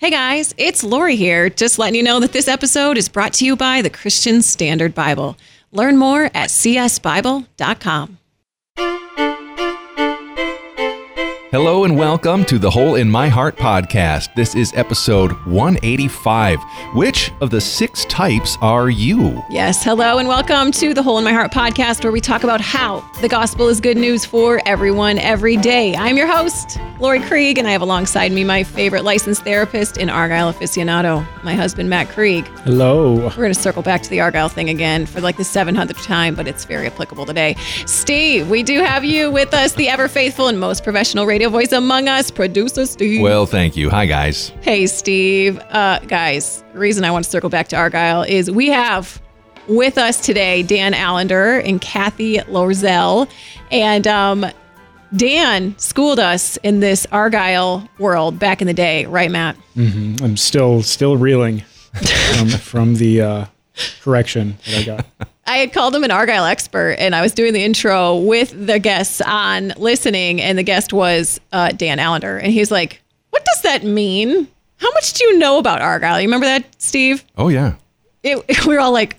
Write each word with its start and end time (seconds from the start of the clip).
Hey 0.00 0.08
guys, 0.08 0.54
it's 0.56 0.82
Laurie 0.82 1.16
here. 1.16 1.50
Just 1.50 1.78
letting 1.78 1.94
you 1.94 2.02
know 2.02 2.20
that 2.20 2.32
this 2.32 2.48
episode 2.48 2.96
is 2.96 3.10
brought 3.10 3.34
to 3.34 3.44
you 3.44 3.54
by 3.54 3.82
the 3.82 3.90
Christian 3.90 4.40
Standard 4.40 4.94
Bible. 4.94 5.36
Learn 5.72 5.98
more 5.98 6.30
at 6.32 6.48
csbible.com. 6.48 8.19
Hello 11.50 11.82
and 11.82 11.98
welcome 11.98 12.44
to 12.44 12.60
the 12.60 12.70
Hole 12.70 12.94
in 12.94 13.10
My 13.10 13.26
Heart 13.26 13.56
podcast. 13.56 14.32
This 14.36 14.54
is 14.54 14.72
episode 14.76 15.32
185. 15.46 16.60
Which 16.94 17.32
of 17.40 17.50
the 17.50 17.60
six 17.60 18.04
types 18.04 18.56
are 18.62 18.88
you? 18.88 19.42
Yes, 19.50 19.82
hello 19.82 20.18
and 20.18 20.28
welcome 20.28 20.70
to 20.70 20.94
the 20.94 21.02
Hole 21.02 21.18
in 21.18 21.24
My 21.24 21.32
Heart 21.32 21.50
podcast, 21.50 22.04
where 22.04 22.12
we 22.12 22.20
talk 22.20 22.44
about 22.44 22.60
how 22.60 23.00
the 23.20 23.28
gospel 23.28 23.66
is 23.66 23.80
good 23.80 23.96
news 23.96 24.24
for 24.24 24.62
everyone 24.64 25.18
every 25.18 25.56
day. 25.56 25.96
I'm 25.96 26.16
your 26.16 26.28
host, 26.28 26.78
Laurie 27.00 27.18
Krieg, 27.18 27.58
and 27.58 27.66
I 27.66 27.72
have 27.72 27.82
alongside 27.82 28.30
me 28.30 28.44
my 28.44 28.62
favorite 28.62 29.02
licensed 29.02 29.42
therapist 29.42 29.96
in 29.96 30.08
Argyle 30.08 30.52
aficionado, 30.52 31.26
my 31.42 31.54
husband, 31.54 31.90
Matt 31.90 32.10
Krieg. 32.10 32.46
Hello. 32.58 33.14
We're 33.14 33.34
going 33.34 33.52
to 33.52 33.60
circle 33.60 33.82
back 33.82 34.02
to 34.02 34.10
the 34.10 34.20
Argyle 34.20 34.48
thing 34.48 34.68
again 34.70 35.04
for 35.04 35.20
like 35.20 35.36
the 35.36 35.42
700th 35.42 36.06
time, 36.06 36.36
but 36.36 36.46
it's 36.46 36.64
very 36.64 36.86
applicable 36.86 37.26
today. 37.26 37.56
Steve, 37.86 38.48
we 38.48 38.62
do 38.62 38.78
have 38.84 39.04
you 39.04 39.32
with 39.32 39.52
us, 39.52 39.72
the 39.72 39.88
ever 39.88 40.06
faithful 40.06 40.46
and 40.46 40.60
most 40.60 40.84
professional 40.84 41.26
radio 41.26 41.39
voice 41.48 41.72
among 41.72 42.08
us, 42.08 42.30
producer 42.30 42.84
Steve. 42.84 43.22
Well, 43.22 43.46
thank 43.46 43.76
you. 43.76 43.88
Hi, 43.88 44.04
guys. 44.04 44.52
Hey, 44.60 44.86
Steve. 44.86 45.58
Uh, 45.70 46.00
guys, 46.00 46.62
reason 46.74 47.04
I 47.04 47.10
want 47.10 47.24
to 47.24 47.30
circle 47.30 47.48
back 47.48 47.68
to 47.68 47.76
Argyle 47.76 48.22
is 48.22 48.50
we 48.50 48.68
have 48.68 49.22
with 49.68 49.96
us 49.96 50.20
today 50.20 50.62
Dan 50.62 50.92
Allender 50.92 51.60
and 51.60 51.80
Cathy 51.80 52.38
Loerzel. 52.38 53.30
And 53.70 54.06
um, 54.06 54.44
Dan 55.16 55.78
schooled 55.78 56.18
us 56.18 56.56
in 56.58 56.80
this 56.80 57.06
Argyle 57.10 57.88
world 57.98 58.38
back 58.38 58.60
in 58.60 58.66
the 58.66 58.74
day, 58.74 59.06
right, 59.06 59.30
Matt? 59.30 59.56
Mm-hmm. 59.76 60.22
I'm 60.24 60.36
still 60.36 60.82
still 60.82 61.16
reeling 61.16 61.62
from, 62.36 62.48
from 62.48 62.94
the 62.96 63.20
uh, 63.22 63.44
correction 64.02 64.58
that 64.66 64.78
I 64.78 64.84
got. 64.84 65.06
I 65.50 65.56
had 65.56 65.72
called 65.72 65.96
him 65.96 66.04
an 66.04 66.12
Argyle 66.12 66.44
expert, 66.44 66.92
and 67.00 67.12
I 67.12 67.22
was 67.22 67.32
doing 67.32 67.52
the 67.52 67.64
intro 67.64 68.16
with 68.18 68.54
the 68.68 68.78
guests 68.78 69.20
on 69.20 69.72
listening, 69.76 70.40
and 70.40 70.56
the 70.56 70.62
guest 70.62 70.92
was 70.92 71.40
uh, 71.52 71.72
Dan 71.72 71.98
Allender, 71.98 72.38
and 72.38 72.52
he's 72.52 72.70
like, 72.70 73.02
"What 73.30 73.44
does 73.44 73.62
that 73.62 73.82
mean? 73.82 74.46
How 74.76 74.92
much 74.92 75.12
do 75.14 75.24
you 75.24 75.38
know 75.38 75.58
about 75.58 75.82
Argyle? 75.82 76.20
You 76.20 76.28
remember 76.28 76.46
that, 76.46 76.80
Steve?" 76.80 77.24
Oh, 77.36 77.48
yeah. 77.48 77.74
It, 78.22 78.64
we 78.64 78.74
were 78.74 78.80
all 78.80 78.92
like, 78.92 79.16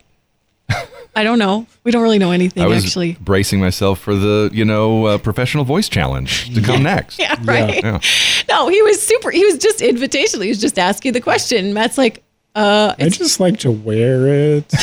"I 1.13 1.25
don't 1.25 1.37
know. 1.37 1.67
We 1.83 1.91
don't 1.91 2.01
really 2.01 2.17
know 2.17 2.31
anything, 2.31 2.63
I 2.63 2.67
was 2.67 2.85
actually." 2.85 3.17
bracing 3.19 3.59
myself 3.59 3.99
for 3.99 4.15
the, 4.15 4.49
you 4.53 4.63
know, 4.63 5.07
uh, 5.07 5.17
professional 5.17 5.65
voice 5.65 5.89
challenge 5.89 6.55
to 6.55 6.61
come 6.61 6.83
next. 6.83 7.19
Yeah, 7.19 7.35
right. 7.43 7.83
Yeah. 7.83 7.99
No, 8.47 8.69
he 8.69 8.81
was 8.83 9.05
super. 9.05 9.31
He 9.31 9.43
was 9.43 9.57
just 9.57 9.79
invitational. 9.79 10.43
He 10.43 10.49
was 10.49 10.61
just 10.61 10.79
asking 10.79 11.11
the 11.11 11.19
question. 11.19 11.73
Matt's 11.73 11.97
like, 11.97 12.23
"Uh, 12.55 12.95
I 12.97 13.09
just 13.09 13.41
like 13.41 13.59
to 13.59 13.71
wear 13.71 14.27
it. 14.27 14.73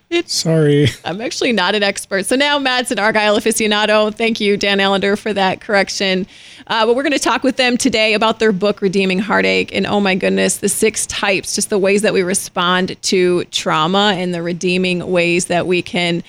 It's- 0.09 0.31
Sorry. 0.33 0.87
I'm 1.03 1.19
actually 1.19 1.51
not 1.51 1.75
an 1.75 1.83
expert. 1.83 2.25
So 2.25 2.37
now 2.37 2.57
Matt's 2.57 2.91
an 2.91 2.99
Argyle 2.99 3.37
aficionado. 3.37 4.13
Thank 4.15 4.39
you, 4.39 4.55
Dan 4.55 4.79
Allender, 4.79 5.17
for 5.17 5.33
that 5.33 5.59
correction. 5.59 6.25
Uh, 6.67 6.85
but 6.85 6.95
we're 6.95 7.03
going 7.03 7.11
to 7.11 7.19
talk 7.19 7.43
with 7.43 7.57
them 7.57 7.75
today 7.77 8.13
about 8.13 8.39
their 8.39 8.53
book, 8.53 8.81
Redeeming 8.81 9.19
Heartache. 9.19 9.75
And 9.75 9.85
oh 9.85 9.99
my 9.99 10.15
goodness, 10.15 10.57
the 10.57 10.69
six 10.69 11.05
types, 11.07 11.55
just 11.55 11.69
the 11.69 11.77
ways 11.77 12.03
that 12.03 12.13
we 12.13 12.21
respond 12.23 13.01
to 13.03 13.43
trauma 13.45 14.13
and 14.15 14.33
the 14.33 14.41
redeeming 14.41 15.11
ways 15.11 15.45
that 15.45 15.67
we 15.67 15.81
can 15.81 16.23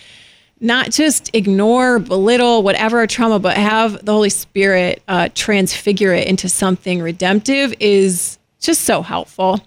not 0.61 0.91
just 0.91 1.31
ignore, 1.35 2.01
belittle, 2.01 2.65
whatever 2.65 2.99
our 2.99 3.07
trauma, 3.07 3.39
but 3.39 3.57
have 3.57 4.05
the 4.05 4.13
Holy 4.13 4.31
Spirit 4.31 5.01
uh, 5.07 5.29
transfigure 5.37 6.13
it 6.13 6.27
into 6.27 6.49
something 6.49 7.01
redemptive 7.01 7.73
is 7.79 8.41
just 8.61 8.81
so 8.81 9.03
helpful. 9.03 9.61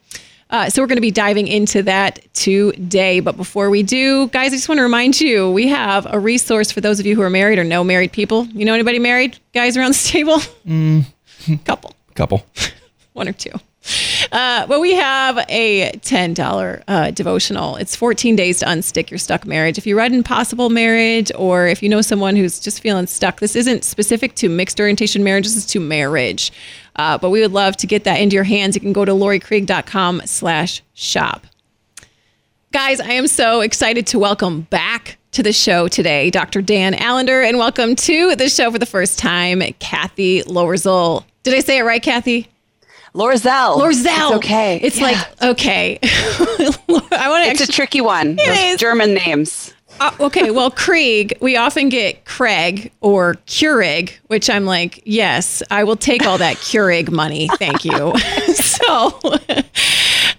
Uh, 0.51 0.69
so 0.69 0.81
we're 0.81 0.87
going 0.87 0.97
to 0.97 1.01
be 1.01 1.11
diving 1.11 1.47
into 1.47 1.81
that 1.83 2.19
today. 2.33 3.19
But 3.21 3.37
before 3.37 3.69
we 3.69 3.83
do, 3.83 4.27
guys, 4.27 4.51
I 4.51 4.57
just 4.57 4.69
want 4.69 4.79
to 4.79 4.83
remind 4.83 5.19
you 5.19 5.49
we 5.49 5.67
have 5.69 6.05
a 6.13 6.19
resource 6.19 6.71
for 6.71 6.81
those 6.81 6.99
of 6.99 7.05
you 7.05 7.15
who 7.15 7.21
are 7.21 7.29
married 7.29 7.57
or 7.57 7.63
know 7.63 7.83
married 7.83 8.11
people. 8.11 8.45
You 8.47 8.65
know 8.65 8.73
anybody 8.73 8.99
married? 8.99 9.39
Guys 9.53 9.77
around 9.77 9.91
this 9.91 10.09
table? 10.09 10.39
Couple 11.65 11.95
Couple. 12.15 12.45
one 13.13 13.27
or 13.27 13.33
two. 13.33 13.51
Uh, 14.31 14.67
but 14.67 14.79
we 14.79 14.93
have 14.93 15.43
a 15.49 15.91
$10 15.97 16.83
uh, 16.87 17.11
devotional. 17.11 17.75
It's 17.77 17.95
14 17.95 18.35
days 18.35 18.59
to 18.59 18.65
unstick 18.65 19.09
your 19.09 19.17
stuck 19.17 19.45
marriage. 19.45 19.77
If 19.77 19.87
you 19.87 19.97
read 19.97 20.13
Impossible 20.13 20.69
Marriage 20.69 21.31
or 21.35 21.67
if 21.67 21.81
you 21.81 21.89
know 21.89 22.01
someone 22.01 22.35
who's 22.35 22.59
just 22.59 22.81
feeling 22.81 23.07
stuck, 23.07 23.39
this 23.39 23.55
isn't 23.55 23.83
specific 23.83 24.35
to 24.35 24.49
mixed 24.49 24.79
orientation 24.79 25.23
marriage. 25.23 25.45
This 25.45 25.55
is 25.55 25.65
to 25.67 25.79
marriage. 25.79 26.51
Uh, 26.95 27.17
but 27.17 27.29
we 27.29 27.41
would 27.41 27.51
love 27.53 27.77
to 27.77 27.87
get 27.87 28.03
that 28.03 28.19
into 28.19 28.35
your 28.35 28.43
hands. 28.43 28.75
You 28.75 28.81
can 28.81 28.93
go 28.93 29.05
to 29.05 29.11
lauriekrieg.com 29.13 30.23
slash 30.25 30.81
shop. 30.93 31.47
Guys, 32.71 32.99
I 32.99 33.11
am 33.11 33.27
so 33.27 33.61
excited 33.61 34.07
to 34.07 34.19
welcome 34.19 34.61
back 34.61 35.17
to 35.31 35.43
the 35.43 35.53
show 35.53 35.87
today 35.87 36.29
Dr. 36.29 36.61
Dan 36.61 36.93
Allender 36.93 37.41
and 37.41 37.57
welcome 37.57 37.95
to 37.95 38.35
the 38.35 38.49
show 38.49 38.71
for 38.71 38.79
the 38.79 38.85
first 38.85 39.17
time, 39.19 39.61
Cathy 39.79 40.41
Lowerzel. 40.43 41.23
Did 41.43 41.53
I 41.53 41.59
say 41.61 41.79
it 41.79 41.83
right, 41.83 42.01
Cathy? 42.03 42.47
Loerzel. 43.13 43.77
Loerzel. 43.77 44.27
It's 44.27 44.35
okay. 44.37 44.79
It's 44.81 44.97
Yeah. 44.97 45.03
like 45.03 45.41
okay. 45.43 45.99
I 46.03 46.75
want 46.87 47.43
to 47.45 47.49
it's 47.51 47.61
actually. 47.61 47.63
a 47.63 47.67
tricky 47.67 47.99
one. 48.01 48.35
Those 48.37 48.47
is. 48.57 48.79
German 48.79 49.13
names. 49.13 49.73
Uh, 50.01 50.11
okay, 50.19 50.49
well, 50.49 50.71
Krieg. 50.71 51.37
We 51.41 51.55
often 51.57 51.89
get 51.89 52.25
Craig 52.25 52.91
or 53.01 53.35
Keurig, 53.45 54.17
which 54.27 54.49
I'm 54.49 54.65
like, 54.65 54.99
yes, 55.05 55.61
I 55.69 55.83
will 55.83 55.95
take 55.95 56.25
all 56.25 56.39
that 56.39 56.57
Keurig 56.57 57.11
money. 57.11 57.47
Thank 57.59 57.85
you. 57.85 58.17
so. 58.55 59.19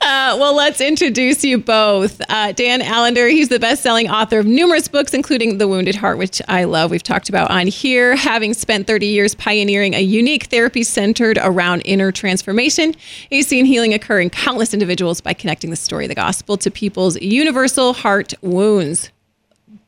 Uh, 0.05 0.37
well, 0.37 0.57
let's 0.57 0.81
introduce 0.81 1.45
you 1.45 1.59
both. 1.59 2.21
Uh, 2.29 2.51
Dan 2.51 2.83
Allender, 2.83 3.29
he's 3.29 3.51
the 3.51 3.61
best 3.61 3.85
selling 3.85 4.11
author 4.11 4.41
of 4.41 4.47
numerous 4.47 4.89
books, 4.89 5.15
including 5.15 5.59
The 5.59 5.69
Wounded 5.69 5.95
Heart, 5.95 6.19
which 6.19 6.43
I 6.49 6.65
love. 6.65 6.91
We've 6.91 7.03
talked 7.03 7.29
about 7.29 7.49
on 7.53 7.69
here. 7.69 8.17
Having 8.17 8.55
spent 8.55 8.89
30 8.89 9.07
years 9.07 9.37
pioneering 9.37 9.95
a 9.95 10.01
unique 10.01 10.45
therapy 10.47 10.83
centered 10.83 11.39
around 11.41 11.83
inner 11.83 12.11
transformation, 12.11 12.97
he's 13.31 13.47
seen 13.47 13.65
healing 13.65 13.95
occur 13.95 14.21
in 14.21 14.29
countless 14.29 14.75
individuals 14.75 15.21
by 15.21 15.35
connecting 15.35 15.71
the 15.71 15.77
story 15.77 16.07
of 16.07 16.09
the 16.09 16.17
gospel 16.17 16.57
to 16.57 16.69
people's 16.69 17.17
universal 17.21 17.93
heart 17.93 18.35
wounds 18.43 19.13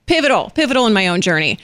pivotal, 0.07 0.51
pivotal 0.51 0.87
in 0.87 0.93
my 0.93 1.09
own 1.09 1.21
journey. 1.21 1.59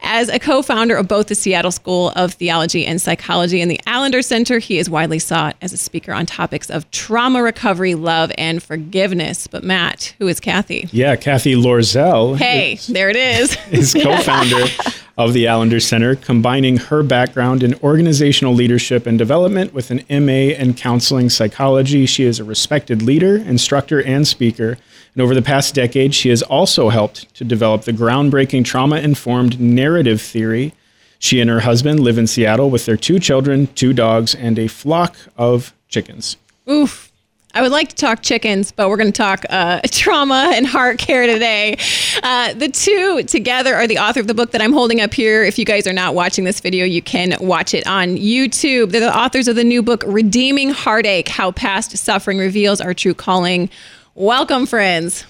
As 0.00 0.28
a 0.28 0.38
co-founder 0.38 0.96
of 0.96 1.08
both 1.08 1.28
the 1.28 1.34
Seattle 1.34 1.70
School 1.70 2.12
of 2.16 2.34
Theology 2.34 2.84
and 2.86 3.00
Psychology 3.00 3.60
and 3.60 3.70
the 3.70 3.80
Allender 3.86 4.22
Center, 4.22 4.58
he 4.58 4.78
is 4.78 4.90
widely 4.90 5.18
sought 5.18 5.56
as 5.62 5.72
a 5.72 5.76
speaker 5.76 6.12
on 6.12 6.26
topics 6.26 6.70
of 6.70 6.90
trauma 6.90 7.42
recovery, 7.42 7.94
love, 7.94 8.32
and 8.36 8.62
forgiveness. 8.62 9.46
But 9.46 9.64
Matt, 9.64 10.14
who 10.18 10.28
is 10.28 10.40
Cathy? 10.40 10.88
Yeah, 10.92 11.16
Cathy 11.16 11.54
Loerzel 11.54 12.36
Hey, 12.36 12.76
there 12.88 13.10
it 13.10 13.16
is. 13.16 13.56
is 13.70 13.94
co-founder 13.94 14.64
of 15.16 15.32
the 15.32 15.46
Allender 15.46 15.80
Center, 15.80 16.16
combining 16.16 16.76
her 16.76 17.02
background 17.02 17.62
in 17.62 17.74
organizational 17.76 18.52
leadership 18.52 19.06
and 19.06 19.16
development 19.16 19.72
with 19.72 19.90
an 19.90 20.04
MA 20.10 20.54
in 20.54 20.74
counseling 20.74 21.30
psychology. 21.30 22.06
She 22.06 22.24
is 22.24 22.40
a 22.40 22.44
respected 22.44 23.02
leader, 23.02 23.36
instructor, 23.36 24.02
and 24.02 24.26
speaker. 24.26 24.78
And 25.14 25.22
over 25.22 25.34
the 25.34 25.42
past 25.42 25.74
decade, 25.74 26.14
she 26.14 26.30
has 26.30 26.42
also 26.42 26.88
helped 26.88 27.32
to 27.36 27.44
develop 27.44 27.82
the 27.82 27.92
groundbreaking 27.92 28.64
trauma-informed 28.64 29.60
narrative 29.60 30.20
theory. 30.20 30.74
She 31.20 31.40
and 31.40 31.48
her 31.48 31.60
husband 31.60 32.00
live 32.00 32.18
in 32.18 32.26
Seattle 32.26 32.68
with 32.68 32.84
their 32.84 32.96
two 32.96 33.18
children, 33.18 33.68
two 33.74 33.92
dogs, 33.92 34.34
and 34.34 34.58
a 34.58 34.66
flock 34.66 35.16
of 35.36 35.72
chickens. 35.88 36.36
Oof. 36.68 37.12
I 37.56 37.62
would 37.62 37.70
like 37.70 37.88
to 37.90 37.94
talk 37.94 38.20
chickens, 38.20 38.72
but 38.72 38.88
we're 38.88 38.96
going 38.96 39.12
to 39.12 39.16
talk 39.16 39.44
uh, 39.48 39.80
trauma 39.92 40.50
and 40.54 40.66
heart 40.66 40.98
care 40.98 41.24
today. 41.28 41.78
Uh, 42.20 42.52
the 42.52 42.68
two 42.68 43.22
together 43.22 43.76
are 43.76 43.86
the 43.86 43.98
author 43.98 44.18
of 44.18 44.26
the 44.26 44.34
book 44.34 44.50
that 44.50 44.60
I'm 44.60 44.72
holding 44.72 45.00
up 45.00 45.14
here. 45.14 45.44
If 45.44 45.56
you 45.56 45.64
guys 45.64 45.86
are 45.86 45.92
not 45.92 46.16
watching 46.16 46.42
this 46.42 46.58
video, 46.58 46.84
you 46.84 47.00
can 47.00 47.36
watch 47.40 47.72
it 47.72 47.86
on 47.86 48.16
YouTube. 48.16 48.90
They're 48.90 49.00
the 49.00 49.16
authors 49.16 49.46
of 49.46 49.54
the 49.54 49.62
new 49.62 49.84
book, 49.84 50.02
Redeeming 50.04 50.70
Heartache 50.70 51.28
How 51.28 51.52
Past 51.52 51.96
Suffering 51.96 52.38
Reveals 52.38 52.80
Our 52.80 52.92
True 52.92 53.14
Calling. 53.14 53.70
Welcome, 54.14 54.66
friends. 54.66 55.24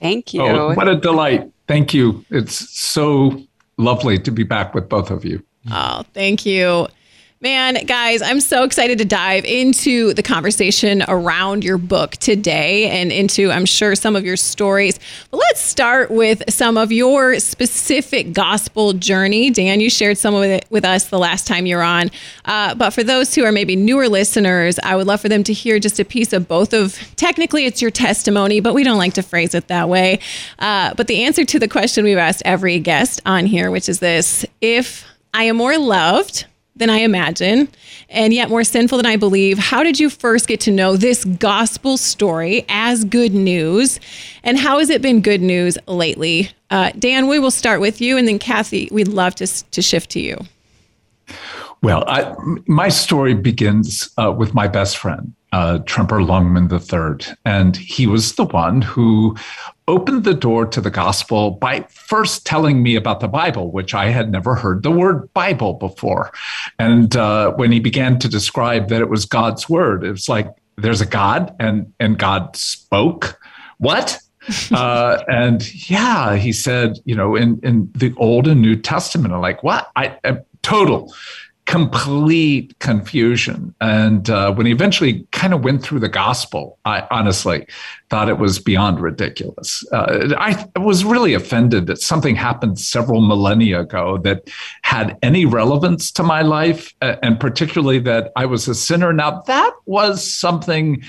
Thank 0.00 0.34
you. 0.34 0.42
Oh, 0.42 0.74
what 0.74 0.88
a 0.88 0.96
delight. 0.96 1.50
Thank 1.66 1.94
you. 1.94 2.24
It's 2.30 2.68
so 2.78 3.42
lovely 3.78 4.18
to 4.18 4.30
be 4.30 4.42
back 4.42 4.74
with 4.74 4.88
both 4.88 5.10
of 5.10 5.24
you. 5.24 5.42
Oh, 5.70 6.04
thank 6.12 6.44
you. 6.44 6.86
Man, 7.44 7.74
guys, 7.84 8.22
I'm 8.22 8.40
so 8.40 8.64
excited 8.64 8.96
to 8.96 9.04
dive 9.04 9.44
into 9.44 10.14
the 10.14 10.22
conversation 10.22 11.04
around 11.06 11.62
your 11.62 11.76
book 11.76 12.12
today 12.12 12.88
and 12.88 13.12
into, 13.12 13.50
I'm 13.50 13.66
sure, 13.66 13.94
some 13.94 14.16
of 14.16 14.24
your 14.24 14.38
stories. 14.38 14.98
But 15.30 15.36
let's 15.36 15.60
start 15.60 16.10
with 16.10 16.42
some 16.48 16.78
of 16.78 16.90
your 16.90 17.38
specific 17.40 18.32
gospel 18.32 18.94
journey. 18.94 19.50
Dan, 19.50 19.80
you 19.80 19.90
shared 19.90 20.16
some 20.16 20.34
of 20.34 20.42
it 20.42 20.64
with 20.70 20.86
us 20.86 21.08
the 21.08 21.18
last 21.18 21.46
time 21.46 21.66
you 21.66 21.76
were 21.76 21.82
on. 21.82 22.10
Uh, 22.46 22.74
but 22.76 22.92
for 22.92 23.04
those 23.04 23.34
who 23.34 23.44
are 23.44 23.52
maybe 23.52 23.76
newer 23.76 24.08
listeners, 24.08 24.78
I 24.82 24.96
would 24.96 25.06
love 25.06 25.20
for 25.20 25.28
them 25.28 25.44
to 25.44 25.52
hear 25.52 25.78
just 25.78 26.00
a 26.00 26.04
piece 26.06 26.32
of 26.32 26.48
both 26.48 26.72
of, 26.72 26.98
technically, 27.16 27.66
it's 27.66 27.82
your 27.82 27.90
testimony, 27.90 28.60
but 28.60 28.72
we 28.72 28.84
don't 28.84 28.96
like 28.96 29.12
to 29.12 29.22
phrase 29.22 29.54
it 29.54 29.68
that 29.68 29.90
way. 29.90 30.18
Uh, 30.60 30.94
but 30.94 31.08
the 31.08 31.24
answer 31.24 31.44
to 31.44 31.58
the 31.58 31.68
question 31.68 32.06
we've 32.06 32.16
asked 32.16 32.40
every 32.46 32.78
guest 32.78 33.20
on 33.26 33.44
here, 33.44 33.70
which 33.70 33.90
is 33.90 33.98
this 33.98 34.46
if 34.62 35.04
I 35.34 35.42
am 35.44 35.56
more 35.56 35.76
loved, 35.76 36.46
than 36.76 36.90
I 36.90 36.98
imagine, 36.98 37.68
and 38.08 38.32
yet 38.32 38.48
more 38.48 38.64
sinful 38.64 38.98
than 38.98 39.06
I 39.06 39.16
believe. 39.16 39.58
How 39.58 39.82
did 39.82 40.00
you 40.00 40.10
first 40.10 40.48
get 40.48 40.60
to 40.62 40.70
know 40.70 40.96
this 40.96 41.24
gospel 41.24 41.96
story 41.96 42.64
as 42.68 43.04
good 43.04 43.32
news? 43.32 44.00
And 44.42 44.58
how 44.58 44.78
has 44.78 44.90
it 44.90 45.00
been 45.00 45.20
good 45.20 45.40
news 45.40 45.78
lately? 45.86 46.50
Uh, 46.70 46.90
Dan, 46.98 47.28
we 47.28 47.38
will 47.38 47.52
start 47.52 47.80
with 47.80 48.00
you, 48.00 48.16
and 48.16 48.26
then 48.26 48.38
Cathy, 48.38 48.88
we'd 48.90 49.08
love 49.08 49.36
to, 49.36 49.46
to 49.46 49.82
shift 49.82 50.10
to 50.10 50.20
you. 50.20 50.38
Well, 51.82 52.02
I, 52.08 52.34
my 52.66 52.88
story 52.88 53.34
begins 53.34 54.08
uh, 54.16 54.32
with 54.32 54.54
my 54.54 54.66
best 54.66 54.96
friend, 54.96 55.34
uh, 55.52 55.80
Tremper 55.80 56.26
Longman 56.26 56.72
III. 56.72 57.36
And 57.44 57.76
he 57.76 58.06
was 58.06 58.36
the 58.36 58.46
one 58.46 58.80
who 58.80 59.36
opened 59.86 60.24
the 60.24 60.34
door 60.34 60.64
to 60.66 60.80
the 60.80 60.90
gospel 60.90 61.52
by 61.52 61.80
first 61.90 62.46
telling 62.46 62.82
me 62.82 62.96
about 62.96 63.20
the 63.20 63.28
Bible, 63.28 63.70
which 63.70 63.94
I 63.94 64.10
had 64.10 64.30
never 64.30 64.54
heard 64.54 64.82
the 64.82 64.90
word 64.90 65.32
Bible 65.34 65.74
before. 65.74 66.32
And 66.78 67.14
uh, 67.16 67.52
when 67.52 67.70
he 67.70 67.80
began 67.80 68.18
to 68.20 68.28
describe 68.28 68.88
that 68.88 69.00
it 69.00 69.10
was 69.10 69.26
God's 69.26 69.68
word, 69.68 70.04
it 70.04 70.10
was 70.10 70.28
like, 70.28 70.48
there's 70.76 71.00
a 71.00 71.06
God 71.06 71.54
and, 71.60 71.92
and 72.00 72.18
God 72.18 72.56
spoke. 72.56 73.38
What? 73.78 74.18
uh, 74.72 75.22
and 75.28 75.90
yeah, 75.90 76.36
he 76.36 76.52
said, 76.52 76.98
you 77.04 77.14
know, 77.14 77.36
in, 77.36 77.60
in 77.62 77.90
the 77.94 78.14
Old 78.16 78.48
and 78.48 78.60
New 78.60 78.76
Testament, 78.76 79.34
I'm 79.34 79.40
like, 79.40 79.62
what? 79.62 79.90
I, 79.96 80.18
I 80.24 80.38
total 80.62 81.14
complete 81.66 82.78
confusion. 82.78 83.74
And 83.80 84.28
uh, 84.28 84.52
when 84.52 84.66
he 84.66 84.72
eventually 84.72 85.26
kind 85.32 85.54
of 85.54 85.64
went 85.64 85.82
through 85.82 86.00
the 86.00 86.08
gospel, 86.08 86.78
I 86.84 87.06
honestly 87.10 87.66
thought 88.10 88.28
it 88.28 88.38
was 88.38 88.58
beyond 88.58 89.00
ridiculous. 89.00 89.84
Uh, 89.90 90.34
I 90.36 90.66
was 90.78 91.04
really 91.04 91.32
offended 91.32 91.86
that 91.86 92.00
something 92.00 92.36
happened 92.36 92.78
several 92.78 93.22
millennia 93.22 93.80
ago 93.80 94.18
that 94.18 94.50
had 94.82 95.16
any 95.22 95.46
relevance 95.46 96.10
to 96.12 96.22
my 96.22 96.42
life, 96.42 96.94
and 97.00 97.40
particularly 97.40 97.98
that 98.00 98.32
I 98.36 98.44
was 98.44 98.68
a 98.68 98.74
sinner. 98.74 99.12
Now, 99.12 99.40
that 99.46 99.72
was 99.86 100.30
something 100.30 101.02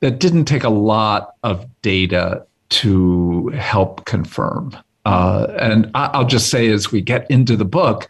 that 0.00 0.18
didn't 0.18 0.46
take 0.46 0.64
a 0.64 0.70
lot 0.70 1.34
of 1.44 1.66
data 1.82 2.44
to 2.70 3.48
help 3.48 4.06
confirm. 4.06 4.76
Uh, 5.04 5.46
and 5.58 5.90
I'll 5.94 6.26
just 6.26 6.50
say, 6.50 6.68
as 6.68 6.92
we 6.92 7.00
get 7.00 7.30
into 7.30 7.56
the 7.56 7.64
book, 7.64 8.08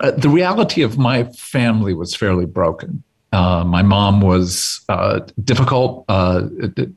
uh, 0.00 0.10
the 0.12 0.28
reality 0.28 0.82
of 0.82 0.98
my 0.98 1.24
family 1.24 1.94
was 1.94 2.14
fairly 2.14 2.46
broken. 2.46 3.02
Uh, 3.32 3.64
my 3.64 3.82
mom 3.82 4.20
was 4.20 4.80
uh, 4.88 5.18
difficult, 5.42 6.04
uh, 6.08 6.42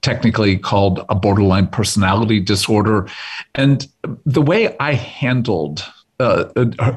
technically 0.03 0.55
called 0.55 1.03
a 1.09 1.15
borderline 1.15 1.65
personality 1.65 2.39
disorder. 2.39 3.09
And 3.55 3.87
the 4.23 4.41
way 4.41 4.75
I 4.79 4.93
handled 4.93 5.83
uh, 6.19 6.45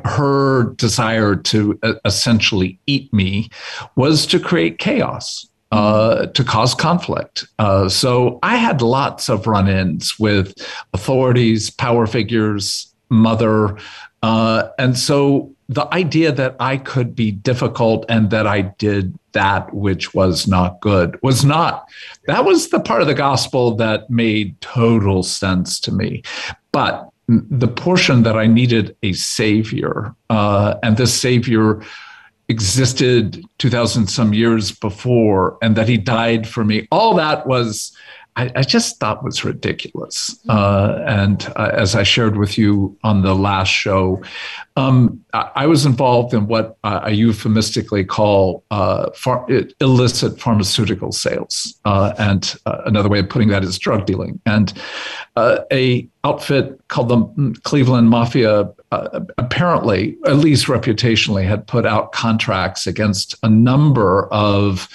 her 0.04 0.74
desire 0.74 1.36
to 1.36 1.78
essentially 2.04 2.78
eat 2.86 3.10
me 3.12 3.48
was 3.96 4.26
to 4.26 4.38
create 4.38 4.78
chaos. 4.78 5.46
Uh, 5.72 6.26
to 6.26 6.42
cause 6.42 6.74
conflict. 6.74 7.46
Uh, 7.60 7.88
so 7.88 8.40
I 8.42 8.56
had 8.56 8.82
lots 8.82 9.28
of 9.28 9.46
run 9.46 9.68
ins 9.68 10.18
with 10.18 10.52
authorities, 10.94 11.70
power 11.70 12.08
figures, 12.08 12.92
mother. 13.08 13.78
Uh, 14.20 14.68
and 14.80 14.98
so 14.98 15.54
the 15.70 15.86
idea 15.94 16.32
that 16.32 16.56
I 16.58 16.78
could 16.78 17.14
be 17.14 17.30
difficult 17.30 18.04
and 18.08 18.30
that 18.30 18.44
I 18.44 18.62
did 18.62 19.16
that 19.32 19.72
which 19.72 20.12
was 20.12 20.48
not 20.48 20.80
good 20.80 21.16
was 21.22 21.44
not. 21.44 21.88
That 22.26 22.44
was 22.44 22.70
the 22.70 22.80
part 22.80 23.02
of 23.02 23.06
the 23.06 23.14
gospel 23.14 23.76
that 23.76 24.10
made 24.10 24.60
total 24.60 25.22
sense 25.22 25.78
to 25.80 25.92
me. 25.92 26.24
But 26.72 27.08
the 27.28 27.68
portion 27.68 28.24
that 28.24 28.36
I 28.36 28.48
needed 28.48 28.96
a 29.04 29.12
savior, 29.12 30.12
uh, 30.28 30.74
and 30.82 30.96
this 30.96 31.14
savior 31.14 31.80
existed 32.48 33.40
2000 33.58 34.08
some 34.08 34.34
years 34.34 34.72
before, 34.72 35.56
and 35.62 35.76
that 35.76 35.88
he 35.88 35.96
died 35.96 36.48
for 36.48 36.64
me, 36.64 36.88
all 36.90 37.14
that 37.14 37.46
was 37.46 37.96
I, 38.40 38.50
I 38.56 38.62
just 38.62 38.98
thought 38.98 39.22
was 39.22 39.44
ridiculous. 39.44 40.38
Uh, 40.48 41.04
and 41.06 41.46
uh, 41.56 41.72
as 41.74 41.94
I 41.94 42.04
shared 42.04 42.38
with 42.38 42.56
you 42.56 42.96
on 43.04 43.20
the 43.20 43.34
last 43.34 43.68
show, 43.68 44.22
um, 44.76 45.22
I, 45.34 45.50
I, 45.56 45.66
was 45.66 45.84
involved 45.84 46.32
in 46.32 46.46
what 46.46 46.78
uh, 46.82 47.00
I 47.02 47.10
euphemistically 47.10 48.02
call 48.02 48.64
uh, 48.70 49.10
far, 49.10 49.46
illicit 49.80 50.40
pharmaceutical 50.40 51.12
sales, 51.12 51.78
uh, 51.84 52.14
and 52.18 52.56
uh, 52.64 52.80
another 52.86 53.10
way 53.10 53.18
of 53.18 53.28
putting 53.28 53.48
that 53.48 53.62
is 53.62 53.78
drug 53.78 54.06
dealing. 54.06 54.40
And 54.46 54.72
a 55.36 56.08
outfit 56.24 56.80
called 56.88 57.08
the 57.10 57.60
Cleveland 57.62 58.08
Mafia 58.08 58.70
apparently, 59.38 60.16
at 60.26 60.36
least 60.36 60.66
reputationally, 60.66 61.46
had 61.46 61.66
put 61.66 61.84
out 61.84 62.12
contracts 62.12 62.86
against 62.86 63.34
a 63.42 63.50
number 63.50 64.26
of 64.32 64.88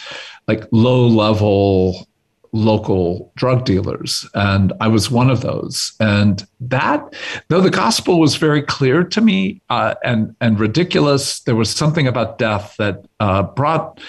like 0.47 0.67
low 0.71 1.07
level 1.07 2.07
local 2.55 3.31
drug 3.35 3.65
dealers. 3.65 4.27
And 4.33 4.71
I 4.79 4.87
was 4.87 5.11
one 5.11 5.29
of 5.29 5.41
those. 5.41 5.93
And 5.99 6.47
that, 6.61 7.13
though 7.49 7.61
the 7.61 7.69
gospel 7.69 8.19
was 8.19 8.35
very 8.35 8.61
clear 8.61 9.03
to 9.03 9.21
me 9.21 9.61
uh, 9.69 9.95
and, 10.03 10.35
and 10.39 10.59
ridiculous, 10.59 11.41
there 11.41 11.55
was 11.55 11.69
something 11.69 12.07
about 12.07 12.37
death 12.37 12.75
that 12.77 13.05
uh, 13.19 13.43
brought 13.43 13.99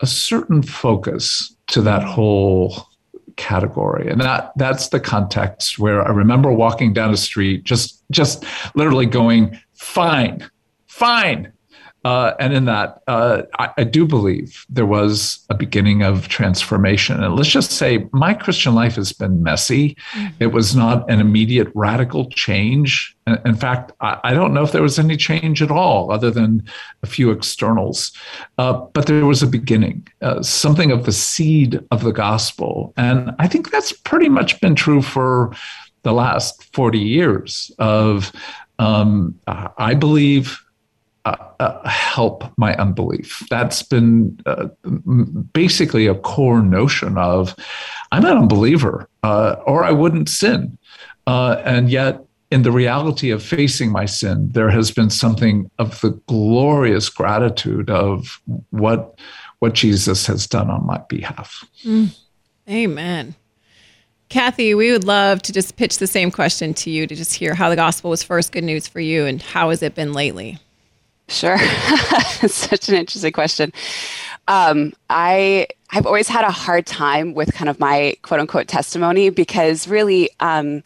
a 0.00 0.06
certain 0.06 0.62
focus 0.62 1.56
to 1.68 1.80
that 1.82 2.02
whole 2.02 2.88
category 3.36 4.08
and 4.08 4.20
that 4.20 4.52
that's 4.56 4.90
the 4.90 5.00
context 5.00 5.76
where 5.76 6.06
i 6.06 6.10
remember 6.10 6.52
walking 6.52 6.92
down 6.92 7.12
a 7.12 7.16
street 7.16 7.64
just 7.64 8.04
just 8.12 8.44
literally 8.76 9.06
going 9.06 9.58
fine 9.72 10.48
fine 10.86 11.52
uh, 12.04 12.34
and 12.38 12.52
in 12.52 12.66
that, 12.66 13.02
uh, 13.06 13.42
I, 13.58 13.70
I, 13.78 13.84
do 13.84 14.06
believe 14.06 14.66
there 14.68 14.84
was 14.84 15.42
a 15.48 15.54
beginning 15.54 16.02
of 16.02 16.28
transformation. 16.28 17.24
And 17.24 17.34
let's 17.34 17.48
just 17.48 17.70
say 17.70 18.06
my 18.12 18.34
Christian 18.34 18.74
life 18.74 18.96
has 18.96 19.12
been 19.14 19.42
messy. 19.42 19.96
Mm-hmm. 20.12 20.34
It 20.38 20.46
was 20.48 20.76
not 20.76 21.10
an 21.10 21.20
immediate 21.20 21.68
radical 21.74 22.28
change. 22.28 23.16
In 23.46 23.54
fact, 23.54 23.92
I, 24.02 24.20
I, 24.22 24.34
don't 24.34 24.52
know 24.52 24.62
if 24.62 24.72
there 24.72 24.82
was 24.82 24.98
any 24.98 25.16
change 25.16 25.62
at 25.62 25.70
all, 25.70 26.12
other 26.12 26.30
than 26.30 26.62
a 27.02 27.06
few 27.06 27.30
externals. 27.30 28.12
Uh, 28.58 28.74
but 28.74 29.06
there 29.06 29.24
was 29.24 29.42
a 29.42 29.46
beginning, 29.46 30.06
uh, 30.20 30.42
something 30.42 30.92
of 30.92 31.06
the 31.06 31.12
seed 31.12 31.80
of 31.90 32.04
the 32.04 32.12
gospel. 32.12 32.92
And 32.98 33.34
I 33.38 33.48
think 33.48 33.70
that's 33.70 33.92
pretty 33.92 34.28
much 34.28 34.60
been 34.60 34.74
true 34.74 35.00
for 35.00 35.54
the 36.02 36.12
last 36.12 36.64
40 36.74 36.98
years 36.98 37.70
of 37.78 38.30
um, 38.78 39.38
I 39.46 39.94
believe 39.94 40.63
uh, 41.24 41.36
uh, 41.58 41.88
help 41.88 42.44
my 42.58 42.74
unbelief. 42.76 43.42
That's 43.48 43.82
been 43.82 44.38
uh, 44.46 44.68
basically 45.52 46.06
a 46.06 46.14
core 46.14 46.62
notion 46.62 47.16
of 47.16 47.54
I'm 48.12 48.24
an 48.24 48.36
unbeliever 48.36 49.08
uh, 49.22 49.56
or 49.66 49.84
I 49.84 49.90
wouldn't 49.90 50.28
sin. 50.28 50.76
Uh, 51.26 51.62
and 51.64 51.88
yet, 51.88 52.20
in 52.50 52.62
the 52.62 52.70
reality 52.70 53.30
of 53.30 53.42
facing 53.42 53.90
my 53.90 54.04
sin, 54.04 54.50
there 54.52 54.70
has 54.70 54.90
been 54.90 55.10
something 55.10 55.70
of 55.78 56.00
the 56.02 56.10
glorious 56.26 57.08
gratitude 57.08 57.90
of 57.90 58.40
what 58.70 59.18
what 59.60 59.72
Jesus 59.72 60.26
has 60.26 60.46
done 60.46 60.68
on 60.68 60.86
my 60.86 60.98
behalf. 61.08 61.64
Mm. 61.84 62.14
Amen. 62.68 63.34
Cathy, 64.28 64.74
we 64.74 64.92
would 64.92 65.04
love 65.04 65.40
to 65.42 65.52
just 65.52 65.76
pitch 65.76 65.98
the 65.98 66.06
same 66.06 66.30
question 66.30 66.74
to 66.74 66.90
you 66.90 67.06
to 67.06 67.14
just 67.14 67.34
hear 67.34 67.54
how 67.54 67.70
the 67.70 67.76
gospel 67.76 68.10
was 68.10 68.22
first 68.22 68.52
good 68.52 68.64
news 68.64 68.86
for 68.86 69.00
you 69.00 69.26
and 69.26 69.40
how 69.40 69.70
has 69.70 69.82
it 69.82 69.94
been 69.94 70.12
lately? 70.12 70.58
Sure. 71.28 71.58
Such 72.46 72.88
an 72.88 72.96
interesting 72.96 73.32
question. 73.32 73.72
Um, 74.46 74.92
I 75.08 75.66
I've 75.90 76.06
always 76.06 76.28
had 76.28 76.44
a 76.44 76.50
hard 76.50 76.86
time 76.86 77.34
with 77.34 77.54
kind 77.54 77.68
of 77.70 77.80
my 77.80 78.16
quote 78.22 78.40
unquote 78.40 78.68
testimony 78.68 79.30
because 79.30 79.88
really 79.88 80.30
um, 80.40 80.82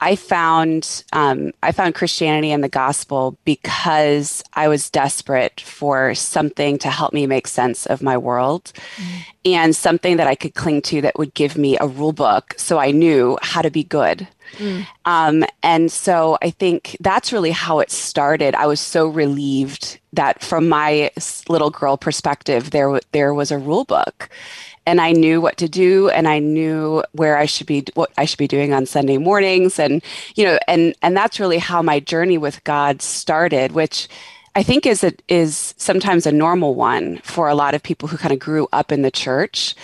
I 0.00 0.16
found 0.16 1.04
um, 1.12 1.52
I 1.62 1.72
found 1.72 1.94
Christianity 1.94 2.50
and 2.50 2.62
the 2.62 2.68
gospel 2.68 3.36
because 3.44 4.42
I 4.54 4.68
was 4.68 4.90
desperate 4.90 5.60
for 5.60 6.14
something 6.14 6.78
to 6.78 6.90
help 6.90 7.12
me 7.12 7.26
make 7.26 7.48
sense 7.48 7.86
of 7.86 8.02
my 8.02 8.16
world 8.16 8.72
mm. 8.96 9.24
and 9.44 9.74
something 9.74 10.16
that 10.16 10.26
I 10.26 10.34
could 10.34 10.54
cling 10.54 10.82
to 10.82 11.00
that 11.02 11.18
would 11.18 11.34
give 11.34 11.58
me 11.58 11.76
a 11.78 11.86
rule 11.86 12.12
book 12.12 12.54
so 12.56 12.78
I 12.78 12.92
knew 12.92 13.38
how 13.42 13.62
to 13.62 13.70
be 13.70 13.82
good 13.82 14.28
Mm. 14.56 14.86
Um, 15.04 15.44
and 15.62 15.90
so 15.90 16.38
I 16.42 16.50
think 16.50 16.96
that's 17.00 17.32
really 17.32 17.50
how 17.50 17.80
it 17.80 17.90
started. 17.90 18.54
I 18.54 18.66
was 18.66 18.80
so 18.80 19.06
relieved 19.06 19.98
that 20.12 20.42
from 20.42 20.68
my 20.68 21.10
little 21.48 21.70
girl 21.70 21.96
perspective, 21.96 22.70
there 22.70 23.00
there 23.12 23.34
was 23.34 23.50
a 23.50 23.58
rule 23.58 23.84
book, 23.84 24.28
and 24.88 25.02
I 25.02 25.12
knew 25.12 25.42
what 25.42 25.58
to 25.58 25.68
do, 25.68 26.08
and 26.08 26.26
I 26.26 26.38
knew 26.38 27.04
where 27.12 27.36
I 27.36 27.44
should 27.44 27.66
be, 27.66 27.84
what 27.92 28.10
I 28.16 28.24
should 28.24 28.38
be 28.38 28.48
doing 28.48 28.72
on 28.72 28.86
Sunday 28.86 29.18
mornings, 29.18 29.78
and 29.78 30.02
you 30.34 30.46
know, 30.46 30.58
and 30.66 30.94
and 31.02 31.14
that's 31.14 31.38
really 31.38 31.58
how 31.58 31.82
my 31.82 32.00
journey 32.00 32.38
with 32.38 32.64
God 32.64 33.02
started, 33.02 33.72
which. 33.72 34.08
I 34.54 34.64
think 34.64 34.86
is 34.86 35.04
is 35.28 35.74
sometimes 35.76 36.26
a 36.26 36.32
normal 36.32 36.74
one 36.74 37.18
for 37.18 37.48
a 37.48 37.54
lot 37.54 37.74
of 37.74 37.82
people 37.82 38.08
who 38.08 38.16
kind 38.16 38.32
of 38.32 38.40
grew 38.40 38.66
up 38.72 38.90
in 38.90 39.02
the 39.02 39.10
church. 39.10 39.76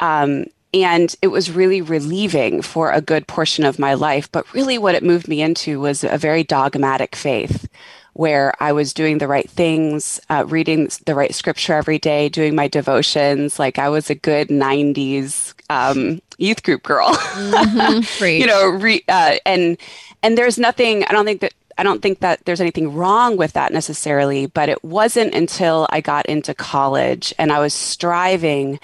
Um, 0.00 0.46
and 0.72 1.14
it 1.20 1.26
was 1.26 1.50
really 1.50 1.82
relieving 1.82 2.62
for 2.62 2.92
a 2.92 3.02
good 3.02 3.26
portion 3.26 3.66
of 3.66 3.78
my 3.78 3.92
life. 3.92 4.32
But 4.32 4.50
really, 4.54 4.78
what 4.78 4.94
it 4.94 5.02
moved 5.02 5.28
me 5.28 5.42
into 5.42 5.80
was 5.80 6.02
a 6.02 6.16
very 6.16 6.44
dogmatic 6.44 7.14
faith 7.14 7.68
where 8.14 8.52
I 8.60 8.72
was 8.72 8.92
doing 8.92 9.18
the 9.18 9.28
right 9.28 9.48
things, 9.48 10.20
uh, 10.28 10.44
reading 10.46 10.90
the 11.06 11.14
right 11.14 11.34
scripture 11.34 11.74
every 11.74 11.98
day, 11.98 12.28
doing 12.28 12.54
my 12.54 12.68
devotions. 12.68 13.58
Like 13.58 13.78
I 13.78 13.88
was 13.88 14.10
a 14.10 14.14
good 14.14 14.48
90s 14.48 15.54
um, 15.70 16.20
youth 16.38 16.62
group 16.62 16.82
girl. 16.82 17.08
Mm-hmm. 17.08 18.24
you 18.24 18.46
know, 18.46 18.68
re, 18.68 19.02
uh, 19.08 19.36
and 19.46 19.78
and 20.22 20.36
there's 20.36 20.58
nothing. 20.58 21.04
I 21.04 21.12
don't 21.12 21.24
think 21.24 21.40
that 21.40 21.54
I 21.78 21.82
don't 21.82 22.02
think 22.02 22.20
that 22.20 22.44
there's 22.44 22.60
anything 22.60 22.94
wrong 22.94 23.36
with 23.36 23.54
that 23.54 23.72
necessarily. 23.72 24.46
But 24.46 24.68
it 24.68 24.84
wasn't 24.84 25.34
until 25.34 25.86
I 25.90 26.00
got 26.00 26.26
into 26.26 26.54
college 26.54 27.32
and 27.38 27.52
I 27.52 27.60
was 27.60 27.74
striving 27.74 28.78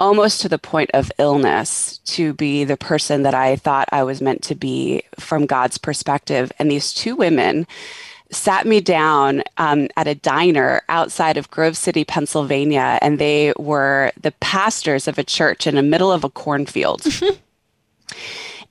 almost 0.00 0.40
to 0.40 0.48
the 0.48 0.58
point 0.58 0.90
of 0.94 1.12
illness 1.18 1.98
to 1.98 2.32
be 2.34 2.64
the 2.64 2.76
person 2.76 3.22
that 3.22 3.34
I 3.34 3.54
thought 3.54 3.88
I 3.92 4.02
was 4.02 4.20
meant 4.20 4.42
to 4.44 4.56
be 4.56 5.04
from 5.18 5.46
God's 5.46 5.78
perspective. 5.78 6.50
And 6.58 6.68
these 6.68 6.92
two 6.92 7.14
women 7.14 7.68
sat 8.32 8.66
me 8.66 8.80
down 8.80 9.42
um, 9.58 9.88
at 9.96 10.08
a 10.08 10.14
diner 10.14 10.82
outside 10.88 11.36
of 11.36 11.50
Grove 11.50 11.76
City, 11.76 12.04
Pennsylvania, 12.04 12.98
and 13.02 13.18
they 13.18 13.52
were 13.58 14.12
the 14.20 14.32
pastors 14.40 15.06
of 15.06 15.18
a 15.18 15.24
church 15.24 15.66
in 15.66 15.74
the 15.74 15.82
middle 15.82 16.10
of 16.10 16.24
a 16.24 16.30
cornfield. 16.30 17.06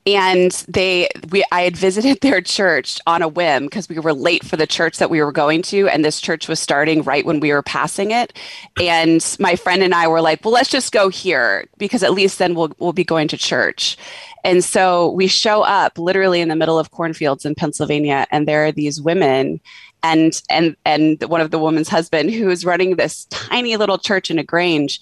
and 0.06 0.50
they 0.68 1.08
we 1.30 1.44
i 1.52 1.62
had 1.62 1.76
visited 1.76 2.18
their 2.22 2.40
church 2.40 3.00
on 3.06 3.22
a 3.22 3.28
whim 3.28 3.64
because 3.64 3.88
we 3.88 3.98
were 3.98 4.12
late 4.12 4.44
for 4.44 4.56
the 4.56 4.66
church 4.66 4.98
that 4.98 5.10
we 5.10 5.22
were 5.22 5.32
going 5.32 5.62
to 5.62 5.88
and 5.88 6.04
this 6.04 6.20
church 6.20 6.48
was 6.48 6.58
starting 6.58 7.02
right 7.02 7.24
when 7.24 7.40
we 7.40 7.52
were 7.52 7.62
passing 7.62 8.10
it. 8.10 8.32
And 8.80 9.24
my 9.38 9.56
friend 9.56 9.82
and 9.82 9.94
i 9.94 10.06
were 10.06 10.20
like 10.20 10.44
well 10.44 10.54
let's 10.54 10.70
just 10.70 10.92
go 10.92 11.08
here 11.08 11.66
because 11.78 12.02
at 12.02 12.12
least 12.12 12.38
then 12.38 12.54
we'll, 12.54 12.72
we'll 12.78 12.92
be 12.92 13.04
going 13.04 13.28
to 13.28 13.36
church. 13.36 13.96
And 14.44 14.64
so 14.64 15.12
we 15.12 15.28
show 15.28 15.62
up 15.62 15.98
literally 15.98 16.40
in 16.40 16.48
the 16.48 16.56
middle 16.56 16.78
of 16.78 16.90
cornfields 16.90 17.44
in 17.44 17.54
pennsylvania 17.54 18.26
and 18.30 18.48
there 18.48 18.66
are 18.66 18.72
these 18.72 19.00
women 19.00 19.60
and 20.02 20.42
and 20.50 20.76
and 20.84 21.22
one 21.24 21.40
of 21.40 21.50
the 21.50 21.58
woman's 21.58 21.88
husband 21.88 22.30
who 22.30 22.50
is 22.50 22.64
running 22.64 22.96
this 22.96 23.26
tiny 23.26 23.76
little 23.76 23.98
church 23.98 24.30
in 24.30 24.38
a 24.38 24.44
grange 24.44 25.00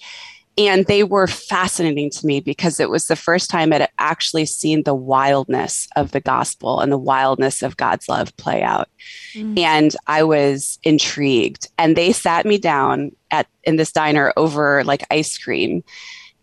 and 0.57 0.85
they 0.85 1.03
were 1.03 1.27
fascinating 1.27 2.09
to 2.09 2.25
me 2.25 2.41
because 2.41 2.79
it 2.79 2.89
was 2.89 3.07
the 3.07 3.15
first 3.15 3.49
time 3.49 3.71
I'd 3.71 3.87
actually 3.97 4.45
seen 4.45 4.83
the 4.83 4.93
wildness 4.93 5.87
of 5.95 6.11
the 6.11 6.19
gospel 6.19 6.81
and 6.81 6.91
the 6.91 6.97
wildness 6.97 7.61
of 7.61 7.77
God's 7.77 8.09
love 8.09 8.35
play 8.37 8.61
out. 8.61 8.89
Mm. 9.33 9.57
And 9.59 9.95
I 10.07 10.23
was 10.23 10.77
intrigued. 10.83 11.69
And 11.77 11.95
they 11.95 12.11
sat 12.11 12.45
me 12.45 12.57
down 12.57 13.11
at 13.31 13.47
in 13.63 13.77
this 13.77 13.93
diner 13.93 14.33
over 14.35 14.83
like 14.83 15.05
ice 15.09 15.37
cream 15.37 15.83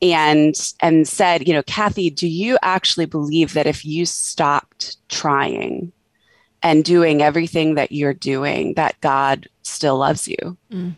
and 0.01 0.55
and 0.81 1.07
said, 1.07 1.47
you 1.47 1.53
know, 1.53 1.63
Cathy, 1.65 2.09
do 2.09 2.27
you 2.27 2.57
actually 2.63 3.07
believe 3.07 3.53
that 3.53 3.67
if 3.67 3.85
you 3.85 4.07
stopped 4.07 4.97
trying 5.09 5.93
and 6.63 6.85
doing 6.85 7.21
everything 7.23 7.75
that 7.75 7.93
you're 7.93 8.15
doing, 8.15 8.75
that 8.75 9.01
God 9.03 9.49
still 9.63 9.99
loves 9.99 10.27
you? 10.27 10.57
Mm. 10.73 10.97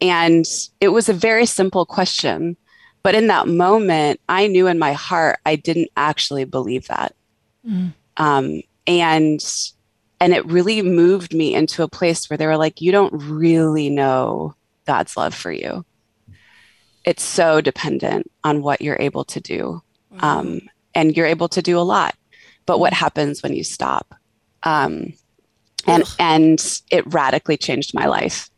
And 0.00 0.44
it 0.80 0.88
was 0.88 1.08
a 1.08 1.14
very 1.14 1.46
simple 1.46 1.86
question. 1.86 2.56
But 3.02 3.14
in 3.14 3.28
that 3.28 3.48
moment, 3.48 4.20
I 4.28 4.48
knew 4.48 4.66
in 4.66 4.78
my 4.78 4.92
heart 4.92 5.38
I 5.46 5.56
didn't 5.56 5.90
actually 5.96 6.44
believe 6.44 6.88
that. 6.88 7.14
Mm. 7.66 7.92
Um, 8.16 8.62
and 8.86 9.40
and 10.20 10.32
it 10.32 10.46
really 10.46 10.82
moved 10.82 11.34
me 11.34 11.54
into 11.54 11.82
a 11.82 11.88
place 11.88 12.28
where 12.28 12.36
they 12.36 12.46
were 12.46 12.56
like, 12.56 12.80
you 12.80 12.90
don't 12.90 13.12
really 13.12 13.90
know 13.90 14.54
God's 14.86 15.16
love 15.16 15.34
for 15.34 15.52
you. 15.52 15.84
It's 17.04 17.22
so 17.22 17.60
dependent 17.60 18.30
on 18.42 18.62
what 18.62 18.80
you're 18.80 18.96
able 18.98 19.24
to 19.24 19.40
do. 19.40 19.82
Um, 20.20 20.62
and 20.94 21.14
you're 21.14 21.26
able 21.26 21.48
to 21.50 21.60
do 21.60 21.78
a 21.78 21.80
lot. 21.80 22.16
But 22.64 22.80
what 22.80 22.94
happens 22.94 23.42
when 23.42 23.54
you 23.54 23.62
stop? 23.62 24.14
Um, 24.62 25.12
and 25.86 26.02
and 26.18 26.80
it 26.90 27.12
radically 27.12 27.56
changed 27.56 27.94
my 27.94 28.06
life 28.06 28.50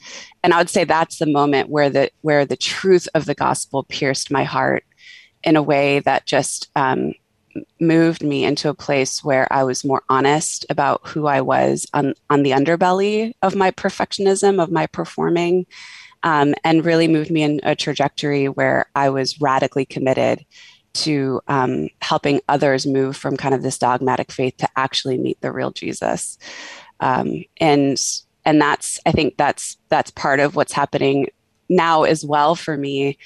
and 0.43 0.53
i 0.53 0.59
would 0.59 0.71
say 0.71 0.85
that's 0.85 1.19
the 1.19 1.27
moment 1.27 1.69
where 1.69 1.91
the 1.91 2.11
where 2.23 2.45
the 2.45 2.57
truth 2.57 3.09
of 3.15 3.27
the 3.27 3.35
gospel 3.35 3.85
pierced 3.85 4.31
my 4.31 4.45
heart 4.45 4.85
in 5.45 5.57
a 5.57 5.63
way 5.63 6.01
that 6.01 6.27
just 6.27 6.69
um, 6.75 7.13
moved 7.81 8.23
me 8.23 8.45
into 8.45 8.69
a 8.69 8.75
place 8.75 9.23
where 9.25 9.51
i 9.53 9.63
was 9.65 9.85
more 9.85 10.03
honest 10.09 10.67
about 10.71 11.01
who 11.07 11.27
i 11.27 11.41
was 11.41 11.87
on 11.95 12.15
on 12.31 12.43
the 12.43 12.51
underbelly 12.51 13.33
of 13.43 13.55
my 13.55 13.71
perfectionism 13.71 14.63
of 14.63 14.71
my 14.71 14.87
performing 14.87 15.67
um, 16.25 16.53
and 16.65 16.85
really 16.85 17.07
moved 17.07 17.31
me 17.31 17.43
in 17.43 17.61
a 17.63 17.75
trajectory 17.75 18.49
where 18.49 18.87
i 18.95 19.09
was 19.09 19.41
radically 19.41 19.85
committed 19.85 20.45
to 20.95 21.41
um, 21.49 21.89
helping 22.03 22.41
others 22.49 22.87
move 22.87 23.17
from 23.17 23.37
kind 23.37 23.55
of 23.55 23.63
this 23.63 23.79
dogmatic 23.79 24.33
faith 24.33 24.57
to 24.57 24.69
actually 24.77 25.19
meet 25.19 25.41
the 25.41 25.53
real 25.53 25.71
jesus. 25.71 26.39
Um, 27.01 27.45
and 27.61 28.01
and 28.49 28.61
that's 28.61 28.99
i 29.05 29.13
think 29.13 29.37
that's 29.37 29.77
that's 29.91 30.11
part 30.11 30.41
of 30.41 30.57
what's 30.57 30.73
happening 30.73 31.29
now 31.69 32.05
as 32.05 32.25
well 32.25 32.55
for 32.55 32.77
me 32.77 33.19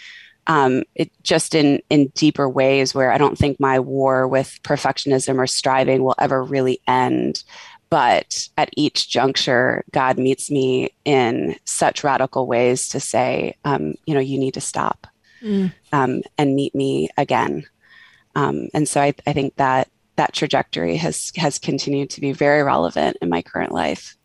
um, 0.48 0.82
it 0.96 1.12
just 1.22 1.54
in 1.54 1.80
in 1.88 2.08
deeper 2.08 2.48
ways 2.48 2.92
where 2.92 3.12
i 3.12 3.18
don't 3.18 3.38
think 3.38 3.60
my 3.60 3.78
war 3.78 4.26
with 4.26 4.58
perfectionism 4.64 5.38
or 5.38 5.46
striving 5.46 6.02
will 6.02 6.16
ever 6.18 6.42
really 6.42 6.80
end 6.88 7.44
but 7.88 8.48
at 8.58 8.70
each 8.76 9.08
juncture 9.08 9.84
god 9.92 10.18
meets 10.18 10.50
me 10.50 10.90
in 11.04 11.54
such 11.64 12.02
radical 12.02 12.48
ways 12.48 12.88
to 12.88 12.98
say 12.98 13.54
um, 13.64 13.94
you 14.04 14.14
know 14.14 14.20
you 14.20 14.38
need 14.38 14.54
to 14.54 14.60
stop 14.60 15.06
mm. 15.40 15.72
um, 15.92 16.20
and 16.36 16.56
meet 16.56 16.74
me 16.74 17.08
again 17.16 17.64
um, 18.34 18.68
and 18.74 18.88
so 18.88 19.00
I, 19.00 19.14
I 19.26 19.32
think 19.32 19.56
that 19.56 19.88
that 20.16 20.32
trajectory 20.32 20.96
has 20.96 21.32
has 21.36 21.58
continued 21.58 22.10
to 22.10 22.20
be 22.20 22.32
very 22.32 22.62
relevant 22.62 23.16
in 23.22 23.28
my 23.28 23.42
current 23.42 23.72
life. 23.72 24.16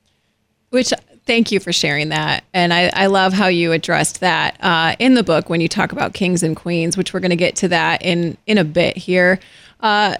Which 0.69 0.91
thank 1.25 1.51
you 1.51 1.59
for 1.59 1.71
sharing 1.71 2.09
that, 2.09 2.43
and 2.53 2.73
I, 2.73 2.89
I 2.93 3.05
love 3.07 3.33
how 3.33 3.47
you 3.47 3.71
addressed 3.71 4.19
that 4.19 4.57
uh, 4.61 4.95
in 4.99 5.13
the 5.13 5.23
book 5.23 5.49
when 5.49 5.61
you 5.61 5.67
talk 5.67 5.91
about 5.91 6.13
kings 6.13 6.43
and 6.43 6.55
queens, 6.55 6.97
which 6.97 7.13
we're 7.13 7.19
going 7.19 7.29
to 7.29 7.35
get 7.37 7.55
to 7.57 7.67
that 7.69 8.01
in 8.01 8.37
in 8.45 8.57
a 8.57 8.63
bit 8.63 8.97
here. 8.97 9.39
Uh, 9.79 10.15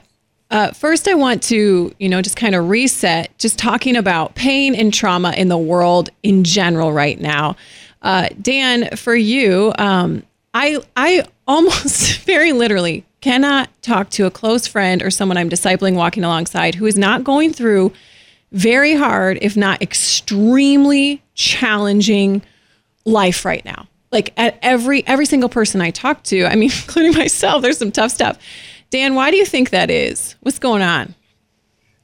uh, 0.50 0.72
first, 0.72 1.08
I 1.08 1.14
want 1.14 1.44
to, 1.44 1.94
you 2.00 2.10
know, 2.10 2.22
just 2.22 2.38
kind 2.38 2.56
of 2.56 2.70
reset, 2.70 3.38
just 3.38 3.60
talking 3.60 3.98
about 3.98 4.36
pain 4.36 4.76
and 4.76 4.94
trauma 4.94 5.32
in 5.32 5.50
the 5.50 5.58
world 5.58 6.10
in 6.24 6.44
general 6.44 6.94
right 6.94 7.20
now. 7.20 7.58
Uh, 8.02 8.30
Dan, 8.42 8.96
for 8.96 9.16
you, 9.16 9.74
um, 9.78 10.24
I 10.54 10.80
I 10.96 11.26
almost 11.48 12.20
very 12.26 12.54
literally 12.54 13.04
cannot 13.20 13.70
talk 13.82 14.10
to 14.12 14.26
a 14.26 14.32
close 14.32 14.68
friend 14.68 15.02
or 15.02 15.10
someone 15.10 15.38
I'm 15.38 15.50
discipling 15.50 15.96
walking 15.96 16.24
alongside 16.24 16.76
who 16.76 16.86
is 16.86 16.98
not 16.98 17.24
going 17.24 17.52
through 17.52 17.92
very 18.52 18.96
hard, 18.96 19.38
if 19.42 19.58
not 19.58 19.82
extremely 19.82 21.22
challenging 21.34 22.42
life 23.06 23.46
right 23.46 23.64
now. 23.66 23.88
Like 24.12 24.34
at 24.38 24.58
every 24.62 25.06
every 25.06 25.26
single 25.26 25.50
person 25.50 25.82
I 25.82 25.92
talk 25.92 26.24
to, 26.24 26.46
I 26.46 26.56
mean, 26.56 26.72
including 26.88 27.14
myself, 27.14 27.62
there's 27.62 27.78
some 27.78 27.92
tough 27.92 28.12
stuff. 28.12 28.38
Dan, 28.90 29.16
why 29.16 29.32
do 29.32 29.38
you 29.38 29.46
think 29.46 29.72
that 29.72 29.90
is? 29.90 30.36
What's 30.42 30.60
going 30.60 30.82
on? 30.82 31.14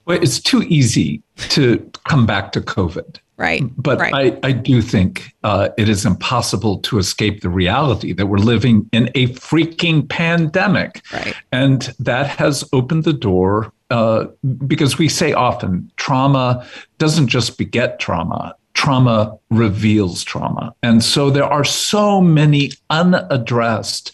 Well, 0.05 0.21
it's 0.21 0.39
too 0.39 0.63
easy 0.63 1.23
to 1.49 1.77
come 2.05 2.25
back 2.25 2.51
to 2.53 2.61
COVID. 2.61 3.19
Right. 3.37 3.63
But 3.77 3.99
right. 3.99 4.13
I, 4.43 4.49
I 4.49 4.51
do 4.51 4.81
think 4.81 5.33
uh, 5.43 5.69
it 5.77 5.89
is 5.89 6.05
impossible 6.05 6.77
to 6.79 6.99
escape 6.99 7.41
the 7.41 7.49
reality 7.49 8.13
that 8.13 8.27
we're 8.27 8.37
living 8.37 8.87
in 8.91 9.09
a 9.15 9.27
freaking 9.29 10.07
pandemic. 10.07 11.01
Right. 11.11 11.35
And 11.51 11.81
that 11.99 12.27
has 12.27 12.63
opened 12.73 13.05
the 13.05 13.13
door 13.13 13.73
uh, 13.89 14.25
because 14.67 14.97
we 14.97 15.09
say 15.09 15.33
often 15.33 15.91
trauma 15.97 16.67
doesn't 16.99 17.27
just 17.27 17.57
beget 17.57 17.99
trauma, 17.99 18.55
trauma 18.75 19.37
reveals 19.49 20.23
trauma. 20.23 20.73
And 20.83 21.03
so 21.03 21.29
there 21.29 21.45
are 21.45 21.63
so 21.63 22.21
many 22.21 22.71
unaddressed 22.89 24.11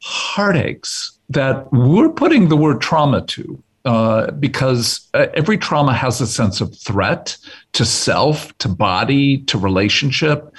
heartaches 0.00 1.12
that 1.28 1.70
we're 1.72 2.10
putting 2.10 2.48
the 2.48 2.56
word 2.56 2.80
trauma 2.80 3.22
to. 3.26 3.62
Uh, 3.86 4.32
because 4.32 5.08
uh, 5.14 5.28
every 5.34 5.56
trauma 5.56 5.94
has 5.94 6.20
a 6.20 6.26
sense 6.26 6.60
of 6.60 6.76
threat 6.76 7.36
to 7.76 7.84
self, 7.84 8.56
to 8.58 8.68
body, 8.68 9.38
to 9.44 9.58
relationship, 9.58 10.54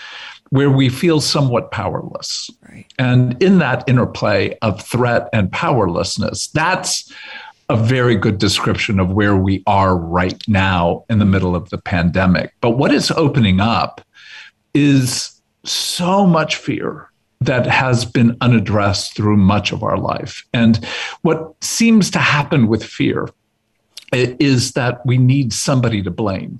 where 0.51 0.69
we 0.69 0.87
feel 0.87 1.19
somewhat 1.19 1.71
powerless. 1.71 2.49
Right. 2.69 2.85
And 2.99 3.41
in 3.41 3.57
that 3.57 3.83
interplay 3.89 4.55
of 4.61 4.81
threat 4.81 5.27
and 5.33 5.51
powerlessness, 5.51 6.47
that's 6.47 7.11
a 7.69 7.75
very 7.75 8.15
good 8.15 8.37
description 8.37 8.99
of 8.99 9.09
where 9.09 9.35
we 9.35 9.63
are 9.65 9.97
right 9.97 10.41
now 10.47 11.03
in 11.09 11.19
the 11.19 11.25
middle 11.25 11.55
of 11.55 11.69
the 11.69 11.77
pandemic. 11.79 12.53
But 12.61 12.71
what 12.71 12.93
is 12.93 13.11
opening 13.11 13.59
up 13.59 13.99
is 14.73 15.41
so 15.65 16.25
much 16.25 16.55
fear 16.55 17.09
that 17.41 17.65
has 17.65 18.05
been 18.05 18.37
unaddressed 18.41 19.15
through 19.15 19.37
much 19.37 19.71
of 19.71 19.83
our 19.83 19.97
life. 19.97 20.45
And 20.53 20.85
what 21.23 21.55
seems 21.61 22.09
to 22.11 22.19
happen 22.19 22.67
with 22.67 22.83
fear 22.83 23.27
is 24.13 24.71
that 24.73 25.05
we 25.05 25.17
need 25.17 25.51
somebody 25.51 26.01
to 26.03 26.11
blame. 26.11 26.59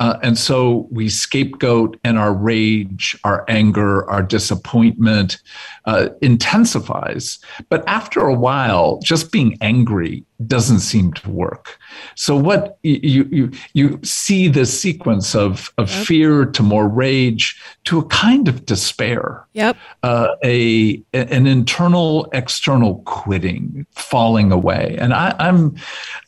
Uh, 0.00 0.18
and 0.22 0.38
so 0.38 0.88
we 0.90 1.08
scapegoat, 1.08 1.98
and 2.04 2.18
our 2.18 2.32
rage, 2.32 3.16
our 3.24 3.44
anger, 3.48 4.08
our 4.10 4.22
disappointment 4.22 5.40
uh, 5.84 6.08
intensifies. 6.22 7.38
But 7.68 7.86
after 7.88 8.20
a 8.20 8.34
while, 8.34 8.98
just 9.02 9.32
being 9.32 9.56
angry 9.60 10.24
doesn't 10.46 10.80
seem 10.80 11.12
to 11.12 11.30
work. 11.30 11.78
So 12.16 12.36
what 12.36 12.78
you 12.82 13.28
you 13.30 13.50
you 13.72 14.00
see 14.02 14.48
this 14.48 14.78
sequence 14.78 15.34
of 15.34 15.72
of 15.78 15.90
yep. 15.90 16.06
fear 16.06 16.44
to 16.44 16.62
more 16.62 16.88
rage 16.88 17.60
to 17.84 17.98
a 18.00 18.04
kind 18.06 18.48
of 18.48 18.66
despair. 18.66 19.46
Yep. 19.52 19.76
Uh, 20.02 20.28
a 20.42 21.02
an 21.12 21.46
internal 21.46 22.28
external 22.32 22.96
quitting, 23.04 23.86
falling 23.92 24.50
away, 24.50 24.96
and 24.98 25.14
I, 25.14 25.34
I'm 25.38 25.76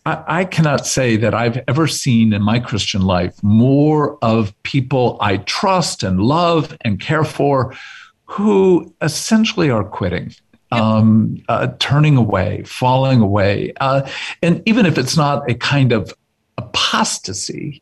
I, 0.05 0.41
I 0.41 0.45
cannot 0.45 0.87
say 0.87 1.17
that 1.17 1.35
I've 1.35 1.63
ever 1.67 1.87
seen 1.89 2.33
in 2.33 2.43
my 2.43 2.61
Christian 2.61 3.03
life 3.03 3.43
more 3.43 4.19
of 4.23 4.55
people 4.63 5.19
I 5.21 5.39
trust 5.39 6.03
and 6.03 6.21
love 6.21 6.77
and 6.83 7.01
care 7.01 7.25
for 7.25 7.75
who 8.27 8.93
essentially 9.03 9.71
are 9.71 9.85
quitting 9.85 10.35
um, 10.73 11.43
uh, 11.49 11.69
turning 11.79 12.17
away, 12.17 12.63
falling 12.65 13.21
away. 13.21 13.73
Uh, 13.81 14.09
and 14.43 14.63
even 14.67 14.87
if 14.87 14.99
it's 14.99 15.17
not 15.17 15.49
a 15.51 15.55
kind 15.55 15.93
of 15.93 16.13
apostasy, 16.59 17.81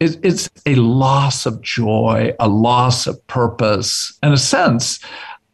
it, 0.00 0.18
it's 0.22 0.50
a 0.66 0.74
loss 0.76 1.46
of 1.46 1.60
joy, 1.60 2.34
a 2.40 2.48
loss 2.48 3.06
of 3.06 3.24
purpose, 3.26 4.18
and 4.22 4.34
a 4.34 4.38
sense, 4.38 5.00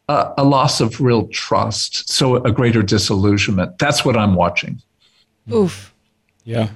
uh, 0.09 0.33
a 0.39 0.45
loss 0.45 0.81
of 0.81 1.01
real 1.01 1.27
trust. 1.29 2.09
So 2.09 2.37
a 2.37 2.53
greater 2.53 2.83
disillusionment. 2.83 3.79
That's 3.79 4.05
what 4.05 4.17
I'm 4.17 4.35
watching. 4.35 4.81
Oof. 5.53 5.95
Yeah. 6.45 6.71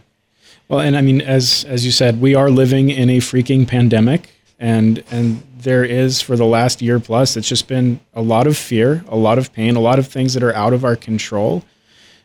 Well, 0.68 0.80
and 0.80 0.96
I 0.96 1.02
mean, 1.02 1.20
as 1.20 1.64
as 1.64 1.84
you 1.84 1.92
said, 1.92 2.20
we 2.20 2.34
are 2.34 2.50
living 2.50 2.88
in 2.88 3.10
a 3.10 3.18
freaking 3.18 3.66
pandemic, 3.66 4.30
and 4.58 5.04
and 5.10 5.42
there 5.62 5.84
is 5.84 6.20
for 6.20 6.36
the 6.36 6.44
last 6.44 6.82
year 6.82 7.00
plus. 7.00 7.36
It's 7.36 7.48
just 7.48 7.68
been 7.68 8.00
a 8.14 8.22
lot 8.22 8.46
of 8.46 8.56
fear, 8.56 9.04
a 9.08 9.16
lot 9.16 9.38
of 9.38 9.52
pain, 9.52 9.76
a 9.76 9.80
lot 9.80 9.98
of 9.98 10.06
things 10.06 10.34
that 10.34 10.42
are 10.42 10.54
out 10.54 10.72
of 10.72 10.84
our 10.84 10.96
control. 10.96 11.64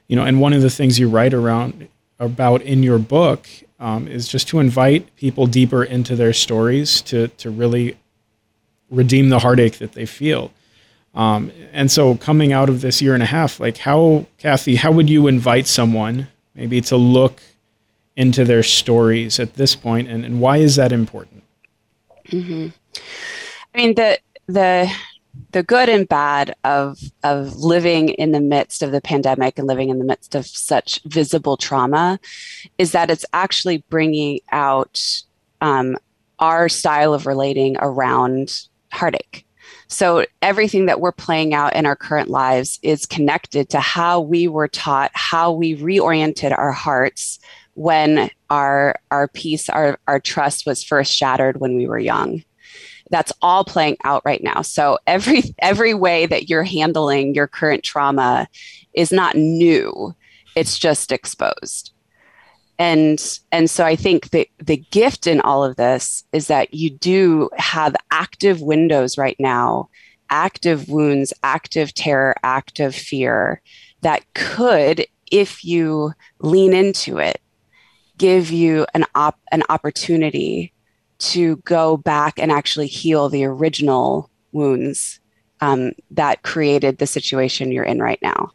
You 0.08 0.16
know, 0.16 0.24
and 0.24 0.40
one 0.40 0.54
of 0.54 0.62
the 0.62 0.70
things 0.70 1.00
you 1.00 1.10
write 1.10 1.34
around 1.34 1.88
about 2.20 2.62
in 2.62 2.84
your 2.84 2.98
book 2.98 3.48
um, 3.80 4.08
is 4.08 4.28
just 4.28 4.48
to 4.50 4.60
invite 4.60 5.16
people 5.16 5.46
deeper 5.46 5.84
into 5.84 6.16
their 6.16 6.34
stories 6.34 7.02
to 7.04 7.28
to 7.30 7.50
really 7.50 7.98
redeem 8.90 9.30
the 9.30 9.40
heartache 9.40 9.78
that 9.80 9.94
they 9.94 10.06
feel. 10.06 10.52
Um, 11.14 11.52
and 11.74 11.90
so, 11.90 12.16
coming 12.16 12.54
out 12.54 12.70
of 12.70 12.82
this 12.82 13.02
year 13.02 13.16
and 13.16 13.24
a 13.24 13.28
half, 13.28 13.60
like 13.60 13.78
how, 13.78 14.28
Cathy, 14.38 14.76
how 14.76 14.92
would 14.92 15.10
you 15.10 15.28
invite 15.28 15.66
someone 15.66 16.28
maybe 16.54 16.80
to 16.82 16.96
look 16.96 17.42
into 18.16 18.46
their 18.46 18.64
stories 18.64 19.40
at 19.40 19.56
this 19.56 19.76
point, 19.76 20.08
and, 20.08 20.24
and 20.24 20.40
why 20.40 20.58
is 20.58 20.76
that 20.76 20.92
important? 20.92 21.44
Mm-hmm. 22.30 22.68
I 23.74 23.78
mean 23.78 23.96
the 23.96 24.20
the 24.48 24.92
the 25.52 25.64
good 25.64 25.90
and 25.90 26.08
bad 26.08 26.56
of 26.64 27.00
of 27.24 27.56
living 27.58 28.10
in 28.10 28.32
the 28.32 28.40
midst 28.40 28.82
of 28.82 28.92
the 28.92 29.02
pandemic 29.02 29.58
and 29.58 29.68
living 29.68 29.90
in 29.90 30.00
the 30.00 30.06
midst 30.06 30.36
of 30.36 30.46
such 30.46 31.02
visible 31.06 31.58
trauma 31.58 32.20
is 32.78 32.92
that 32.92 33.12
it's 33.12 33.26
actually 33.34 33.84
bringing 33.90 34.40
out 34.52 35.02
um, 35.62 35.98
our 36.40 36.70
style 36.70 37.14
of 37.14 37.26
relating 37.26 37.78
around 37.80 38.68
heartache. 38.92 39.46
So 39.90 40.26
everything 40.42 40.86
that 40.88 41.00
we're 41.00 41.12
playing 41.12 41.54
out 41.54 41.76
in 41.76 41.86
our 41.86 41.96
current 41.96 42.30
lives 42.30 42.80
is 42.82 43.06
connected 43.06 43.70
to 43.70 43.80
how 43.80 44.20
we 44.20 44.48
were 44.48 44.68
taught, 44.68 45.12
how 45.14 45.52
we 45.52 45.76
reoriented 45.76 46.58
our 46.58 46.72
hearts 46.72 47.40
when 47.74 48.30
our 48.50 48.96
our 49.12 49.28
peace, 49.28 49.70
our 49.70 50.00
our 50.08 50.20
trust 50.20 50.66
was 50.66 50.84
first 50.84 51.14
shattered 51.14 51.60
when 51.60 51.76
we 51.76 51.88
were 51.88 52.00
young 52.00 52.44
that's 53.10 53.32
all 53.42 53.64
playing 53.64 53.98
out 54.04 54.22
right 54.26 54.44
now. 54.44 54.62
So 54.62 54.98
every 55.08 55.44
every 55.60 55.94
way 55.94 56.26
that 56.26 56.50
you're 56.50 56.64
handling 56.64 57.36
your 57.36 57.48
current 57.48 57.84
trauma 57.84 58.48
is 58.94 59.12
not 59.12 59.36
new. 59.36 60.14
It's 60.56 60.78
just 60.78 61.12
exposed. 61.12 61.94
And 62.80 63.20
and 63.52 63.70
so 63.72 63.84
i 63.84 63.96
think 63.96 64.30
that 64.30 64.46
the 64.60 64.78
gift 64.78 65.26
in 65.26 65.42
all 65.42 65.64
of 65.64 65.78
this 65.78 66.24
is 66.32 66.46
that 66.46 66.76
you 66.76 66.92
do 66.92 67.50
have 67.58 67.96
active 68.12 68.62
windows 68.62 69.18
right 69.18 69.36
now 69.40 69.90
active 70.30 70.88
wounds 70.88 71.34
active 71.42 71.92
terror 71.96 72.36
active 72.44 72.94
fear 72.94 73.64
that 74.02 74.24
could 74.36 75.08
if 75.32 75.66
you 75.66 76.14
lean 76.40 76.72
into 76.72 77.18
it 77.18 77.42
give 78.18 78.52
you 78.52 78.86
an 78.94 79.06
op- 79.16 79.42
an 79.52 79.64
opportunity 79.70 80.72
to 81.20 81.58
go 81.58 81.98
back 81.98 82.40
and 82.40 82.52
actually 82.52 82.88
heal 82.88 83.30
the 83.30 83.46
original 83.46 84.30
wounds 84.52 85.20
um, 85.62 85.94
that 86.12 86.44
created 86.44 86.98
the 86.98 87.08
situation 87.08 87.72
you're 87.72 87.84
in 87.84 88.02
right 88.02 88.20
now. 88.22 88.52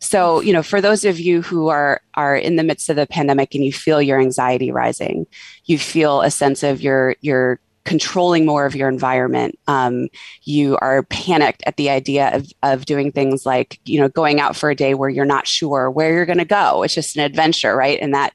So, 0.00 0.40
you 0.40 0.52
know, 0.52 0.64
for 0.64 0.80
those 0.80 1.04
of 1.04 1.20
you 1.20 1.42
who 1.42 1.68
are 1.68 2.00
are 2.14 2.36
in 2.36 2.56
the 2.56 2.64
midst 2.64 2.88
of 2.88 2.96
the 2.96 3.06
pandemic 3.06 3.54
and 3.54 3.64
you 3.64 3.72
feel 3.72 4.02
your 4.02 4.20
anxiety 4.20 4.72
rising, 4.72 5.26
you 5.64 5.78
feel 5.78 6.22
a 6.22 6.30
sense 6.30 6.62
of 6.64 6.82
your 6.82 7.14
your 7.20 7.60
controlling 7.84 8.46
more 8.46 8.64
of 8.64 8.76
your 8.76 8.88
environment. 8.88 9.58
Um, 9.66 10.08
you 10.42 10.76
are 10.80 11.02
panicked 11.04 11.62
at 11.66 11.76
the 11.76 11.90
idea 11.90 12.34
of, 12.34 12.46
of 12.62 12.84
doing 12.84 13.12
things 13.12 13.44
like, 13.44 13.80
you 13.84 14.00
know, 14.00 14.08
going 14.08 14.40
out 14.40 14.56
for 14.56 14.70
a 14.70 14.74
day 14.74 14.94
where 14.94 15.08
you're 15.08 15.24
not 15.24 15.46
sure 15.46 15.90
where 15.90 16.12
you're 16.12 16.26
going 16.26 16.38
to 16.38 16.44
go. 16.44 16.82
It's 16.82 16.94
just 16.94 17.16
an 17.16 17.24
adventure, 17.24 17.74
right? 17.74 17.98
And 18.00 18.14
that, 18.14 18.32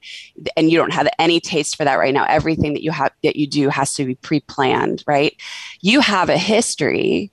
and 0.56 0.70
you 0.70 0.78
don't 0.78 0.92
have 0.92 1.08
any 1.18 1.40
taste 1.40 1.76
for 1.76 1.84
that 1.84 1.98
right 1.98 2.14
now. 2.14 2.24
Everything 2.24 2.74
that 2.74 2.82
you 2.82 2.90
have, 2.90 3.12
that 3.22 3.36
you 3.36 3.46
do 3.46 3.68
has 3.68 3.94
to 3.94 4.04
be 4.04 4.14
pre-planned, 4.16 5.02
right? 5.06 5.34
You 5.80 6.00
have 6.00 6.28
a 6.28 6.38
history 6.38 7.32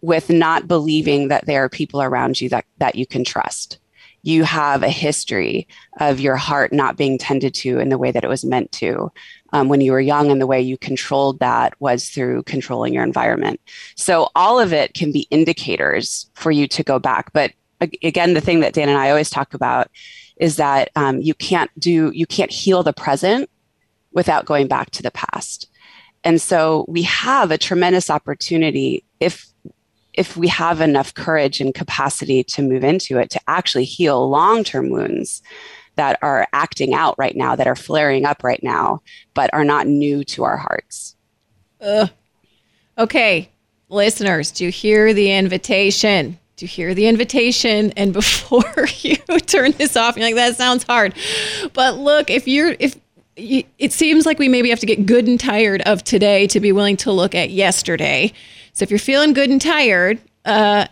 with 0.00 0.28
not 0.28 0.68
believing 0.68 1.28
that 1.28 1.46
there 1.46 1.64
are 1.64 1.68
people 1.68 2.02
around 2.02 2.40
you 2.40 2.48
that, 2.50 2.66
that 2.78 2.96
you 2.96 3.06
can 3.06 3.24
trust 3.24 3.78
you 4.22 4.44
have 4.44 4.82
a 4.82 4.88
history 4.88 5.66
of 5.98 6.20
your 6.20 6.36
heart 6.36 6.72
not 6.72 6.96
being 6.96 7.18
tended 7.18 7.54
to 7.54 7.78
in 7.78 7.88
the 7.88 7.98
way 7.98 8.12
that 8.12 8.24
it 8.24 8.28
was 8.28 8.44
meant 8.44 8.70
to 8.70 9.10
um, 9.52 9.68
when 9.68 9.80
you 9.80 9.92
were 9.92 10.00
young, 10.00 10.30
and 10.30 10.40
the 10.40 10.46
way 10.46 10.60
you 10.60 10.78
controlled 10.78 11.38
that 11.40 11.74
was 11.80 12.08
through 12.08 12.42
controlling 12.44 12.94
your 12.94 13.04
environment. 13.04 13.60
So, 13.96 14.28
all 14.34 14.58
of 14.58 14.72
it 14.72 14.94
can 14.94 15.12
be 15.12 15.26
indicators 15.30 16.30
for 16.34 16.50
you 16.50 16.66
to 16.68 16.82
go 16.82 16.98
back. 16.98 17.32
But 17.32 17.52
again, 18.02 18.34
the 18.34 18.40
thing 18.40 18.60
that 18.60 18.72
Dan 18.72 18.88
and 18.88 18.98
I 18.98 19.10
always 19.10 19.30
talk 19.30 19.54
about 19.54 19.88
is 20.36 20.56
that 20.56 20.90
um, 20.96 21.20
you 21.20 21.34
can't 21.34 21.70
do, 21.78 22.10
you 22.14 22.26
can't 22.26 22.50
heal 22.50 22.82
the 22.82 22.92
present 22.92 23.50
without 24.12 24.46
going 24.46 24.68
back 24.68 24.90
to 24.92 25.02
the 25.02 25.10
past. 25.10 25.68
And 26.24 26.40
so, 26.40 26.84
we 26.88 27.02
have 27.02 27.50
a 27.50 27.58
tremendous 27.58 28.10
opportunity 28.10 29.04
if 29.20 29.46
if 30.14 30.36
we 30.36 30.46
have 30.48 30.80
enough 30.80 31.14
courage 31.14 31.60
and 31.60 31.74
capacity 31.74 32.44
to 32.44 32.62
move 32.62 32.84
into 32.84 33.18
it 33.18 33.30
to 33.30 33.40
actually 33.48 33.84
heal 33.84 34.28
long 34.28 34.62
term 34.62 34.90
wounds 34.90 35.42
that 35.96 36.18
are 36.22 36.46
acting 36.52 36.94
out 36.94 37.14
right 37.18 37.36
now, 37.36 37.56
that 37.56 37.66
are 37.66 37.76
flaring 37.76 38.24
up 38.24 38.42
right 38.42 38.62
now, 38.62 39.02
but 39.34 39.52
are 39.52 39.64
not 39.64 39.86
new 39.86 40.24
to 40.24 40.44
our 40.44 40.56
hearts. 40.56 41.16
Okay, 42.98 43.50
listeners, 43.88 44.50
do 44.50 44.64
you 44.64 44.70
hear 44.70 45.12
the 45.12 45.32
invitation? 45.32 46.38
Do 46.56 46.64
you 46.64 46.68
hear 46.68 46.94
the 46.94 47.06
invitation? 47.06 47.92
And 47.96 48.12
before 48.12 48.86
you 49.00 49.16
turn 49.46 49.72
this 49.72 49.96
off, 49.96 50.16
you're 50.16 50.26
like, 50.26 50.34
that 50.34 50.56
sounds 50.56 50.84
hard. 50.84 51.14
But 51.72 51.98
look, 51.98 52.30
if 52.30 52.46
you're, 52.46 52.76
if, 52.78 52.96
it 53.36 53.92
seems 53.92 54.26
like 54.26 54.38
we 54.38 54.48
maybe 54.48 54.70
have 54.70 54.80
to 54.80 54.86
get 54.86 55.06
good 55.06 55.26
and 55.26 55.40
tired 55.40 55.82
of 55.82 56.04
today 56.04 56.46
to 56.48 56.60
be 56.60 56.70
willing 56.70 56.98
to 56.98 57.10
look 57.10 57.34
at 57.34 57.50
yesterday. 57.50 58.32
So 58.74 58.82
if 58.82 58.90
you're 58.90 58.98
feeling 58.98 59.32
good 59.32 59.50
and 59.50 59.60
tired, 59.60 60.20
uh, 60.44 60.86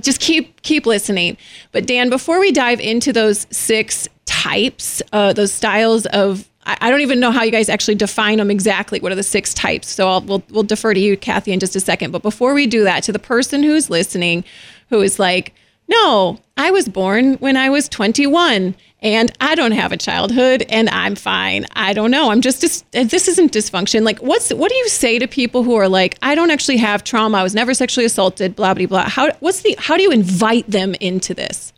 just 0.00 0.20
keep 0.20 0.62
keep 0.62 0.86
listening. 0.86 1.36
But 1.72 1.86
Dan, 1.86 2.10
before 2.10 2.40
we 2.40 2.52
dive 2.52 2.80
into 2.80 3.12
those 3.12 3.46
six 3.50 4.08
types, 4.26 5.02
uh, 5.12 5.32
those 5.32 5.52
styles 5.52 6.06
of 6.06 6.48
I 6.66 6.90
don't 6.90 7.00
even 7.00 7.20
know 7.20 7.30
how 7.30 7.42
you 7.42 7.50
guys 7.50 7.68
actually 7.70 7.94
define 7.94 8.36
them 8.36 8.50
exactly. 8.50 9.00
What 9.00 9.10
are 9.10 9.16
the 9.16 9.22
six 9.22 9.54
types? 9.54 9.88
So 9.88 10.08
I'll, 10.08 10.20
we'll 10.20 10.42
we'll 10.50 10.62
defer 10.62 10.92
to 10.92 11.00
you, 11.00 11.16
Cathy, 11.16 11.52
in 11.52 11.60
just 11.60 11.74
a 11.74 11.80
second. 11.80 12.10
But 12.10 12.22
before 12.22 12.52
we 12.52 12.66
do 12.66 12.84
that, 12.84 13.02
to 13.04 13.12
the 13.12 13.18
person 13.18 13.62
who's 13.62 13.88
listening, 13.88 14.44
who 14.90 15.00
is 15.00 15.18
like, 15.18 15.54
"No, 15.90 16.38
I 16.56 16.70
was 16.70 16.88
born 16.88 17.34
when 17.34 17.56
I 17.56 17.68
was 17.68 17.88
21, 17.88 18.74
and 19.02 19.32
I 19.40 19.54
don't 19.54 19.72
have 19.72 19.92
a 19.92 19.96
childhood 19.96 20.64
and 20.68 20.88
I'm 20.90 21.14
fine. 21.14 21.66
I 21.74 21.92
don't 21.92 22.10
know. 22.10 22.30
I'm 22.30 22.40
just 22.40 22.60
this 22.92 23.28
isn't 23.28 23.52
dysfunction. 23.52 24.04
Like 24.04 24.18
what's 24.20 24.52
what 24.52 24.70
do 24.70 24.76
you 24.76 24.88
say 24.88 25.18
to 25.18 25.26
people 25.26 25.62
who 25.62 25.74
are 25.76 25.88
like 25.88 26.18
I 26.22 26.34
don't 26.34 26.50
actually 26.50 26.76
have 26.78 27.04
trauma. 27.04 27.38
I 27.38 27.42
was 27.42 27.54
never 27.54 27.74
sexually 27.74 28.04
assaulted, 28.04 28.56
blah 28.56 28.74
blah 28.74 28.86
blah. 28.86 29.08
How 29.08 29.32
what's 29.40 29.62
the 29.62 29.74
how 29.78 29.96
do 29.96 30.02
you 30.02 30.10
invite 30.10 30.70
them 30.70 30.94
into 31.00 31.34
this? 31.34 31.72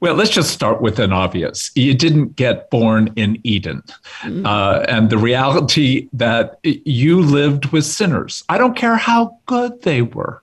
Well, 0.00 0.14
let's 0.14 0.30
just 0.30 0.50
start 0.50 0.82
with 0.82 0.98
an 0.98 1.10
obvious. 1.10 1.70
You 1.74 1.94
didn't 1.94 2.36
get 2.36 2.68
born 2.68 3.10
in 3.16 3.40
Eden. 3.44 3.82
Mm-hmm. 4.20 4.44
Uh, 4.44 4.84
and 4.88 5.08
the 5.08 5.16
reality 5.16 6.10
that 6.12 6.58
you 6.62 7.22
lived 7.22 7.66
with 7.72 7.86
sinners. 7.86 8.44
I 8.50 8.58
don't 8.58 8.76
care 8.76 8.96
how 8.96 9.38
good 9.46 9.80
they 9.82 10.02
were 10.02 10.42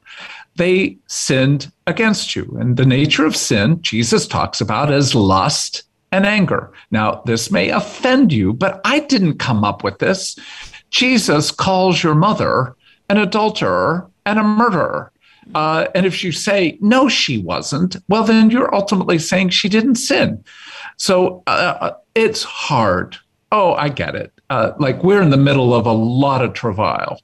they 0.55 0.97
sinned 1.07 1.71
against 1.87 2.35
you. 2.35 2.57
And 2.59 2.77
the 2.77 2.85
nature 2.85 3.25
of 3.25 3.35
sin, 3.35 3.81
Jesus 3.81 4.27
talks 4.27 4.61
about 4.61 4.91
as 4.91 5.15
lust 5.15 5.83
and 6.11 6.25
anger. 6.25 6.71
Now, 6.91 7.23
this 7.25 7.49
may 7.51 7.69
offend 7.69 8.31
you, 8.31 8.53
but 8.53 8.79
I 8.85 8.99
didn't 8.99 9.39
come 9.39 9.63
up 9.63 9.83
with 9.83 9.97
this. 9.99 10.37
Jesus 10.91 11.49
calls 11.49 12.03
your 12.03 12.15
mother 12.15 12.75
an 13.09 13.17
adulterer 13.17 14.09
and 14.25 14.39
a 14.39 14.43
murderer. 14.43 15.11
Uh, 15.55 15.87
and 15.93 16.05
if 16.05 16.23
you 16.23 16.31
say, 16.31 16.77
no, 16.81 17.09
she 17.09 17.39
wasn't, 17.39 17.97
well, 18.07 18.23
then 18.23 18.49
you're 18.49 18.73
ultimately 18.73 19.19
saying 19.19 19.49
she 19.49 19.67
didn't 19.67 19.95
sin. 19.95 20.43
So 20.97 21.43
uh, 21.47 21.91
it's 22.15 22.43
hard. 22.43 23.17
Oh, 23.51 23.73
I 23.73 23.89
get 23.89 24.15
it. 24.15 24.31
Uh, 24.49 24.73
like 24.79 25.03
we're 25.03 25.21
in 25.21 25.31
the 25.31 25.37
middle 25.37 25.73
of 25.73 25.85
a 25.85 25.91
lot 25.91 26.43
of 26.43 26.53
travail. 26.53 27.19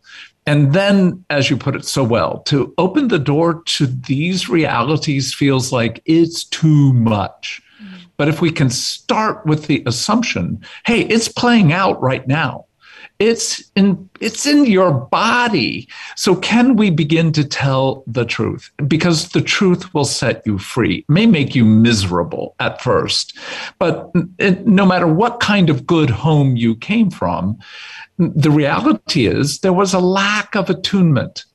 And 0.50 0.74
then, 0.74 1.24
as 1.30 1.52
you 1.52 1.58
put 1.58 1.76
it 1.76 1.86
so 1.86 2.04
well, 2.04 2.40
to 2.48 2.74
open 2.80 3.10
the 3.10 3.20
door 3.20 3.62
to 3.66 3.86
these 3.86 4.50
realities 4.50 5.32
feels 5.32 5.72
like 5.72 6.02
it's 6.06 6.44
too 6.44 6.92
much. 6.94 7.62
Mm-hmm. 7.80 7.98
But 8.18 8.30
if 8.30 8.42
we 8.42 8.50
can 8.50 8.72
start 8.72 9.46
with 9.46 9.68
the 9.68 9.84
assumption, 9.86 10.66
hey, 10.88 11.02
it's 11.02 11.28
playing 11.28 11.72
out 11.72 12.02
right 12.02 12.28
now. 12.28 12.66
It's 13.19 13.69
in 13.75 14.10
it's 14.21 14.45
in 14.45 14.65
your 14.65 14.91
body. 14.91 15.89
So 16.15 16.36
can 16.38 16.77
we 16.77 16.89
begin 16.89 17.34
to 17.34 17.43
tell 17.43 18.03
the 18.08 18.23
truth? 18.23 18.71
Because 18.88 19.29
the 19.29 19.41
truth 19.41 19.93
will 19.93 20.05
set 20.05 20.41
you 20.45 20.58
free. 20.58 20.99
It 20.99 21.10
may 21.10 21.25
make 21.25 21.53
you 21.53 21.65
miserable 21.65 22.55
at 22.62 22.82
first, 22.82 23.38
but 23.77 24.10
no 24.65 24.86
matter 24.86 25.08
what 25.08 25.41
kind 25.41 25.69
of 25.69 25.86
good 25.86 26.10
home 26.10 26.55
you 26.55 26.77
came 26.77 27.12
from, 27.12 27.60
the 28.17 28.51
reality 28.51 29.27
is 29.27 29.60
there 29.60 29.73
was 29.73 29.93
a 29.93 29.99
lack 29.99 30.55
of 30.55 30.69
attunement 30.69 31.45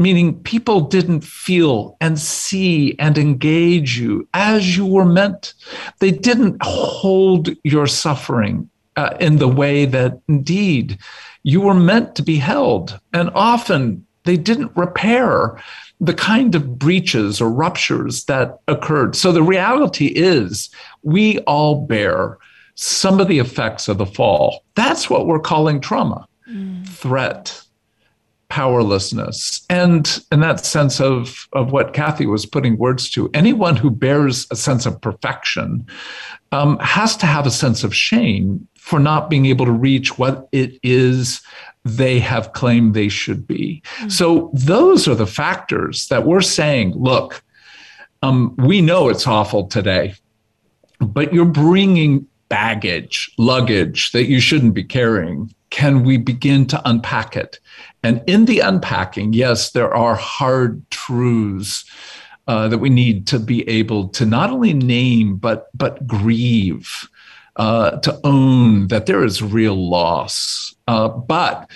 meaning 0.00 0.42
people 0.44 0.80
didn't 0.80 1.20
feel 1.20 1.96
and 2.00 2.18
see 2.18 2.96
and 2.98 3.18
engage 3.18 3.98
you 3.98 4.26
as 4.32 4.74
you 4.74 4.86
were 4.86 5.04
meant. 5.04 5.52
They 5.98 6.10
didn't 6.10 6.56
hold 6.62 7.50
your 7.64 7.86
suffering 7.86 8.69
uh, 9.00 9.16
in 9.18 9.38
the 9.38 9.48
way 9.48 9.86
that 9.86 10.20
indeed 10.28 10.98
you 11.42 11.62
were 11.62 11.74
meant 11.74 12.14
to 12.14 12.22
be 12.22 12.36
held. 12.36 13.00
And 13.14 13.30
often 13.34 14.06
they 14.24 14.36
didn't 14.36 14.76
repair 14.76 15.58
the 16.00 16.12
kind 16.12 16.54
of 16.54 16.78
breaches 16.78 17.40
or 17.40 17.50
ruptures 17.50 18.24
that 18.24 18.60
occurred. 18.68 19.16
So 19.16 19.32
the 19.32 19.42
reality 19.42 20.08
is 20.08 20.68
we 21.02 21.38
all 21.40 21.86
bear 21.86 22.36
some 22.74 23.20
of 23.20 23.28
the 23.28 23.38
effects 23.38 23.88
of 23.88 23.96
the 23.96 24.06
fall. 24.06 24.64
That's 24.74 25.08
what 25.08 25.26
we're 25.26 25.40
calling 25.40 25.80
trauma, 25.80 26.26
mm. 26.46 26.86
threat, 26.86 27.62
powerlessness 28.50 29.64
and 29.70 30.22
in 30.30 30.40
that 30.40 30.64
sense 30.64 31.00
of 31.00 31.48
of 31.52 31.72
what 31.72 31.94
cathy 31.94 32.26
was 32.26 32.44
putting 32.44 32.76
words 32.76 33.08
to 33.08 33.30
anyone 33.32 33.76
who 33.76 33.90
bears 33.90 34.46
a 34.50 34.56
sense 34.56 34.84
of 34.86 35.00
perfection 35.00 35.86
um, 36.52 36.78
has 36.80 37.16
to 37.16 37.26
have 37.26 37.46
a 37.46 37.50
sense 37.50 37.84
of 37.84 37.94
shame 37.94 38.66
for 38.76 38.98
not 38.98 39.30
being 39.30 39.46
able 39.46 39.64
to 39.64 39.72
reach 39.72 40.18
what 40.18 40.48
it 40.52 40.78
is 40.82 41.40
they 41.84 42.18
have 42.18 42.52
claimed 42.52 42.92
they 42.92 43.08
should 43.08 43.46
be. 43.46 43.80
Mm-hmm. 43.96 44.08
so 44.08 44.50
those 44.52 45.08
are 45.08 45.14
the 45.14 45.26
factors 45.26 46.08
that 46.08 46.26
we're 46.26 46.40
saying 46.40 46.92
look 46.94 47.42
um, 48.22 48.54
we 48.58 48.82
know 48.82 49.08
it's 49.08 49.26
awful 49.26 49.68
today 49.68 50.14
but 50.98 51.32
you're 51.32 51.46
bringing 51.46 52.26
baggage 52.50 53.30
luggage 53.38 54.10
that 54.12 54.26
you 54.26 54.40
shouldn't 54.40 54.74
be 54.74 54.84
carrying. 54.84 55.54
Can 55.70 56.02
we 56.02 56.18
begin 56.18 56.66
to 56.66 56.82
unpack 56.84 57.36
it 57.36 57.60
and 58.02 58.22
in 58.26 58.46
the 58.46 58.60
unpacking, 58.60 59.32
yes, 59.32 59.72
there 59.72 59.94
are 59.94 60.14
hard 60.14 60.88
truths 60.90 61.84
uh, 62.48 62.68
that 62.68 62.78
we 62.78 62.90
need 62.90 63.26
to 63.28 63.38
be 63.38 63.68
able 63.68 64.08
to 64.08 64.26
not 64.26 64.50
only 64.50 64.72
name 64.72 65.36
but 65.36 65.68
but 65.76 66.06
grieve, 66.06 67.08
uh, 67.56 67.98
to 67.98 68.18
own 68.24 68.88
that 68.88 69.06
there 69.06 69.22
is 69.22 69.42
real 69.42 69.76
loss. 69.76 70.74
Uh, 70.88 71.08
but 71.08 71.70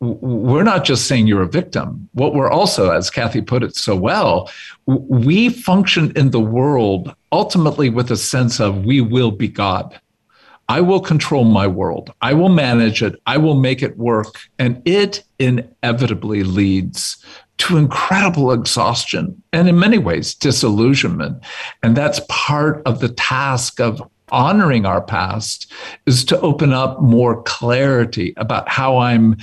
we're 0.00 0.62
not 0.62 0.84
just 0.84 1.06
saying 1.06 1.26
you're 1.26 1.42
a 1.42 1.48
victim. 1.48 2.08
What 2.12 2.34
we're 2.34 2.50
also, 2.50 2.90
as 2.90 3.08
Cathy 3.08 3.40
put 3.40 3.62
it 3.62 3.74
so 3.74 3.96
well, 3.96 4.50
we 4.84 5.48
function 5.48 6.12
in 6.16 6.30
the 6.30 6.40
world 6.40 7.14
ultimately 7.32 7.88
with 7.88 8.10
a 8.10 8.16
sense 8.16 8.60
of 8.60 8.84
we 8.84 9.00
will 9.00 9.30
be 9.30 9.48
God. 9.48 9.98
I 10.68 10.80
will 10.80 11.00
control 11.00 11.44
my 11.44 11.66
world. 11.66 12.12
I 12.22 12.34
will 12.34 12.48
manage 12.48 13.02
it. 13.02 13.20
I 13.26 13.36
will 13.36 13.54
make 13.54 13.82
it 13.82 13.96
work. 13.96 14.38
And 14.58 14.82
it 14.84 15.22
inevitably 15.38 16.42
leads 16.42 17.24
to 17.58 17.76
incredible 17.76 18.52
exhaustion 18.52 19.42
and, 19.52 19.68
in 19.68 19.78
many 19.78 19.98
ways, 19.98 20.34
disillusionment. 20.34 21.42
And 21.82 21.96
that's 21.96 22.20
part 22.28 22.82
of 22.84 23.00
the 23.00 23.08
task 23.08 23.80
of 23.80 24.02
honoring 24.32 24.84
our 24.84 25.00
past 25.00 25.72
is 26.06 26.24
to 26.24 26.40
open 26.40 26.72
up 26.72 27.00
more 27.00 27.42
clarity 27.44 28.34
about 28.36 28.68
how 28.68 28.98
I'm, 28.98 29.36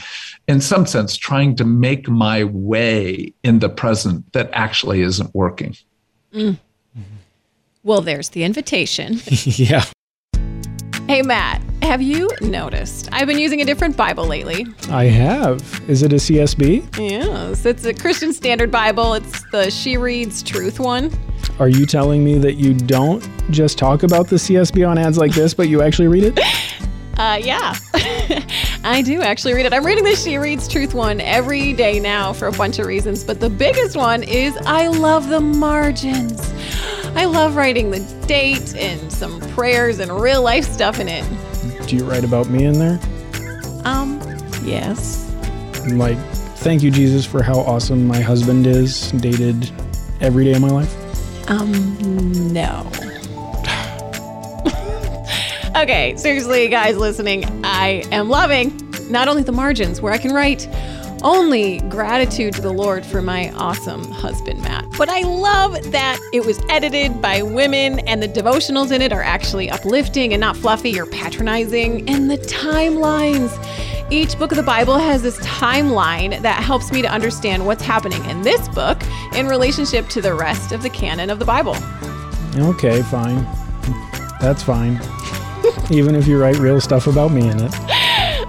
in 0.48 0.60
some 0.60 0.86
sense, 0.86 1.16
trying 1.16 1.56
to 1.56 1.64
make 1.64 2.10
my 2.10 2.44
way 2.44 3.34
in 3.44 3.60
the 3.60 3.70
present 3.70 4.32
that 4.34 4.50
actually 4.52 5.02
isn't 5.02 5.34
working. 5.34 5.76
Mm. 6.34 6.58
Well, 7.84 8.02
there's 8.02 8.30
the 8.30 8.44
invitation. 8.44 9.20
yeah. 9.28 9.86
Hey, 11.08 11.22
Matt, 11.22 11.62
have 11.82 12.02
you 12.02 12.30
noticed 12.42 13.10
I've 13.12 13.28
been 13.28 13.38
using 13.38 13.62
a 13.62 13.66
different 13.66 13.98
Bible 13.98 14.26
lately? 14.26 14.66
I 14.90 15.04
have. 15.06 15.62
Is 15.90 16.02
it 16.02 16.14
a 16.14 16.16
CSB? 16.16 16.98
Yes, 16.98 17.66
it's 17.66 17.84
a 17.86 17.94
Christian 17.94 18.32
Standard 18.32 18.72
Bible. 18.72 19.14
It's 19.14 19.44
the 19.52 19.70
She 19.70 19.98
Reads 19.98 20.42
Truth 20.42 20.80
one. 20.80 21.12
Are 21.60 21.68
you 21.68 21.86
telling 21.86 22.24
me 22.24 22.38
that 22.40 22.54
you 22.54 22.74
don't 22.74 23.22
just 23.52 23.78
talk 23.78 24.04
about 24.04 24.28
the 24.30 24.38
CSB 24.38 24.88
on 24.90 24.98
ads 24.98 25.18
like 25.18 25.34
this, 25.34 25.54
but 25.54 25.68
you 25.68 25.82
actually 25.82 26.08
read 26.08 26.24
it? 26.24 26.40
Uh, 27.16 27.40
yeah, 27.40 27.76
I 28.84 29.04
do 29.06 29.22
actually 29.22 29.54
read 29.54 29.68
it. 29.68 29.72
I'm 29.72 29.86
reading 29.86 30.04
the 30.04 30.16
She 30.16 30.38
Reads 30.38 30.68
Truth 30.68 30.96
one 30.96 31.22
every 31.22 31.72
day 31.74 32.00
now 32.00 32.34
for 32.34 32.48
a 32.48 32.52
bunch 32.52 32.80
of 32.80 32.88
reasons, 32.88 33.24
but 33.24 33.40
the 33.40 33.52
biggest 33.52 33.96
one 33.96 34.24
is 34.24 34.58
I 34.66 34.88
love 34.88 35.30
the 35.30 35.40
margins. 35.40 36.53
I 37.16 37.26
love 37.26 37.56
writing 37.56 37.92
the 37.92 38.00
date 38.28 38.76
and 38.76 39.12
some 39.12 39.40
prayers 39.52 40.00
and 40.00 40.12
real 40.20 40.42
life 40.42 40.66
stuff 40.66 41.00
in 41.00 41.08
it. 41.08 41.24
Do 41.88 41.96
you 41.96 42.06
write 42.06 42.24
about 42.24 42.50
me 42.50 42.66
in 42.66 42.80
there? 42.80 43.00
Um, 43.86 44.20
yes. 44.64 45.32
Like, 45.92 46.18
thank 46.58 46.82
you, 46.82 46.90
Jesus, 46.90 47.26
for 47.26 47.44
how 47.44 47.60
awesome 47.60 48.08
my 48.08 48.20
husband 48.20 48.66
is, 48.66 49.12
dated 49.12 49.72
every 50.22 50.46
day 50.46 50.54
of 50.54 50.62
my 50.62 50.70
life? 50.70 51.50
Um, 51.50 52.54
no. 52.54 52.90
okay, 55.82 56.16
seriously, 56.18 56.68
guys 56.70 56.98
listening, 56.98 57.46
I 57.64 58.04
am 58.12 58.30
loving 58.30 58.80
not 59.10 59.28
only 59.28 59.44
the 59.44 59.52
margins 59.52 60.02
where 60.02 60.14
I 60.14 60.18
can 60.18 60.34
write 60.34 60.68
only 61.24 61.80
gratitude 61.90 62.54
to 62.56 62.62
the 62.62 62.72
Lord 62.72 63.06
for 63.06 63.22
my 63.22 63.52
awesome 63.54 64.10
husband, 64.12 64.62
Matt. 64.62 64.86
But 64.98 65.10
I 65.10 65.22
love 65.22 65.92
that 65.92 66.20
it 66.34 66.46
was 66.46 66.60
edited 66.70 67.22
by 67.22 67.42
women 67.42 68.00
and 68.08 68.22
the 68.22 68.28
devotionals 68.28 68.92
in 68.92 69.02
it 69.02 69.14
are 69.14 69.24
actually 69.24 69.70
uplifting 69.70 70.34
and 70.34 70.42
not 70.42 70.58
fluffy 70.58 71.00
or 71.00 71.06
patronizing. 71.06 72.10
And 72.10 72.30
the 72.30 72.38
timelines. 72.38 73.52
Each 74.12 74.38
book 74.38 74.52
of 74.52 74.58
the 74.58 74.64
Bible 74.64 74.98
has 74.98 75.24
this 75.24 75.40
timeline 75.40 76.42
that 76.42 76.62
helps 76.62 76.92
me 76.92 77.02
to 77.02 77.08
understand 77.08 77.66
what's 77.66 77.82
happening 77.82 78.24
in 78.26 78.42
this 78.42 78.68
book 78.70 79.02
in 79.34 79.48
relationship 79.48 80.08
to 80.10 80.22
the 80.22 80.34
rest 80.34 80.72
of 80.72 80.84
the 80.84 80.90
canon 80.90 81.30
of 81.30 81.40
the 81.40 81.46
Bible. 81.46 81.76
Okay, 82.56 83.02
fine. 83.04 83.48
That's 84.40 84.62
fine. 84.62 85.00
Even 85.90 86.16
if 86.16 86.28
you 86.28 86.40
write 86.40 86.58
real 86.58 86.80
stuff 86.82 87.08
about 87.08 87.32
me 87.32 87.48
in 87.48 87.60
it. 87.60 88.03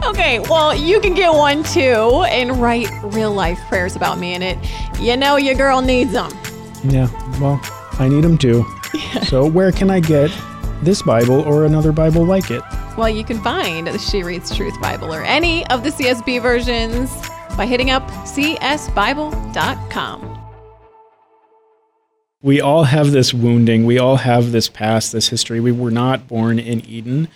Okay, 0.06 0.38
well, 0.38 0.74
you 0.74 1.00
can 1.00 1.14
get 1.14 1.32
one 1.32 1.62
too 1.62 2.24
and 2.28 2.60
write 2.60 2.88
real 3.04 3.32
life 3.32 3.58
prayers 3.68 3.96
about 3.96 4.18
me 4.18 4.34
in 4.34 4.42
it. 4.42 4.58
You 5.00 5.16
know, 5.16 5.36
your 5.36 5.54
girl 5.54 5.80
needs 5.80 6.12
them. 6.12 6.30
Yeah, 6.84 7.08
well, 7.40 7.58
I 7.98 8.08
need 8.08 8.22
them 8.22 8.38
too. 8.38 8.64
So, 9.24 9.44
where 9.46 9.72
can 9.72 9.90
I 9.90 9.98
get 10.00 10.30
this 10.82 11.02
Bible 11.02 11.40
or 11.40 11.64
another 11.64 11.90
Bible 11.92 12.24
like 12.24 12.50
it? 12.50 12.62
Well, 12.96 13.08
you 13.08 13.24
can 13.24 13.40
find 13.40 13.88
the 13.88 13.98
She 13.98 14.22
Reads 14.22 14.54
Truth 14.54 14.80
Bible 14.80 15.12
or 15.12 15.22
any 15.22 15.66
of 15.68 15.82
the 15.82 15.90
CSB 15.90 16.40
versions 16.40 17.10
by 17.56 17.66
hitting 17.66 17.90
up 17.90 18.06
csbible.com. 18.24 18.84
We 22.42 22.60
all 22.60 22.84
have 22.84 23.10
this 23.10 23.34
wounding. 23.34 23.84
We 23.84 23.98
all 23.98 24.16
have 24.16 24.52
this 24.52 24.68
past, 24.68 25.12
this 25.12 25.28
history. 25.28 25.58
We 25.60 25.72
were 25.72 25.90
not 25.90 26.28
born 26.28 26.58
in 26.58 26.84
Eden. 26.84 27.28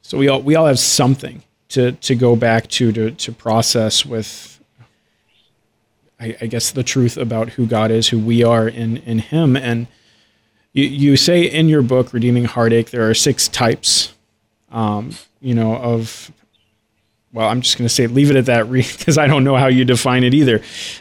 So 0.00 0.16
we 0.16 0.28
all 0.28 0.40
we 0.40 0.54
all 0.54 0.66
have 0.66 0.78
something 0.78 1.42
to 1.68 1.92
to 1.92 2.14
go 2.14 2.36
back 2.36 2.68
to 2.68 2.92
to 2.92 3.10
to 3.10 3.32
process 3.32 4.04
with 4.04 4.58
I, 6.20 6.36
I, 6.40 6.46
guess 6.46 6.72
the 6.72 6.82
truth 6.82 7.16
about 7.16 7.50
who 7.50 7.66
God 7.66 7.90
is, 7.90 8.08
who 8.08 8.18
we 8.18 8.42
are 8.42 8.68
in 8.68 8.98
in 8.98 9.20
Him. 9.20 9.56
And 9.56 9.86
you, 10.72 10.84
you 10.84 11.16
say 11.16 11.42
in 11.42 11.68
your 11.68 11.82
book, 11.82 12.12
Redeeming 12.12 12.44
Heartache, 12.44 12.90
there 12.90 13.08
are 13.08 13.14
six 13.14 13.48
types, 13.48 14.12
um, 14.70 15.12
you 15.40 15.54
know, 15.54 15.76
of 15.76 16.32
well, 17.32 17.48
I'm 17.48 17.60
just 17.60 17.76
going 17.76 17.86
to 17.86 17.94
say 17.94 18.06
leave 18.06 18.30
it 18.30 18.36
at 18.36 18.46
that 18.46 18.70
because 18.72 19.18
I 19.18 19.26
don't 19.26 19.44
know 19.44 19.56
how 19.56 19.68
you 19.68 19.84
define 19.84 20.24
it 20.24 20.34
either. 20.34 20.60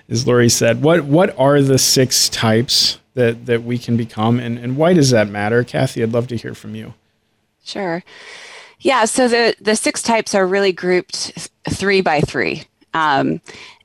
As 0.10 0.28
Laurie 0.28 0.50
said, 0.50 0.82
what 0.82 1.06
what 1.06 1.38
are 1.40 1.62
the 1.62 1.78
six 1.78 2.30
types 2.30 3.00
that 3.16 3.48
that 3.48 3.64
we 3.64 3.78
can 3.78 3.98
become, 3.98 4.40
and 4.40 4.60
and 4.60 4.78
why 4.78 4.94
does 4.94 5.10
that 5.12 5.30
matter, 5.30 5.64
Cathy? 5.64 6.04
I'd 6.04 6.12
love 6.12 6.28
to 6.28 6.38
hear 6.38 6.54
from 6.54 6.76
you. 6.76 6.94
Sure. 7.64 8.04
Yeah, 8.80 9.06
so 9.06 9.28
the, 9.28 9.56
the 9.60 9.76
six 9.76 10.02
types 10.02 10.36
are 10.36 10.46
really 10.48 10.72
grouped 10.72 11.50
three 11.70 12.02
by 12.02 12.22
three. 12.22 12.64
Um, 12.94 13.42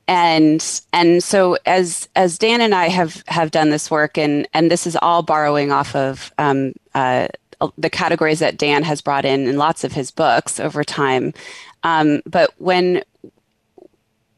and 0.07 0.81
and 0.91 1.23
so 1.23 1.57
as 1.65 2.09
as 2.15 2.37
Dan 2.37 2.61
and 2.61 2.75
I 2.75 2.89
have 2.89 3.23
have 3.27 3.51
done 3.51 3.69
this 3.69 3.89
work, 3.89 4.17
and 4.17 4.47
and 4.53 4.69
this 4.69 4.85
is 4.85 4.97
all 5.01 5.23
borrowing 5.23 5.71
off 5.71 5.95
of 5.95 6.33
um, 6.37 6.73
uh, 6.93 7.29
the 7.77 7.89
categories 7.89 8.39
that 8.39 8.57
Dan 8.57 8.83
has 8.83 9.01
brought 9.01 9.25
in 9.25 9.47
in 9.47 9.57
lots 9.57 9.83
of 9.85 9.93
his 9.93 10.11
books 10.11 10.59
over 10.59 10.83
time. 10.83 11.33
Um, 11.83 12.21
but 12.25 12.51
when 12.57 13.03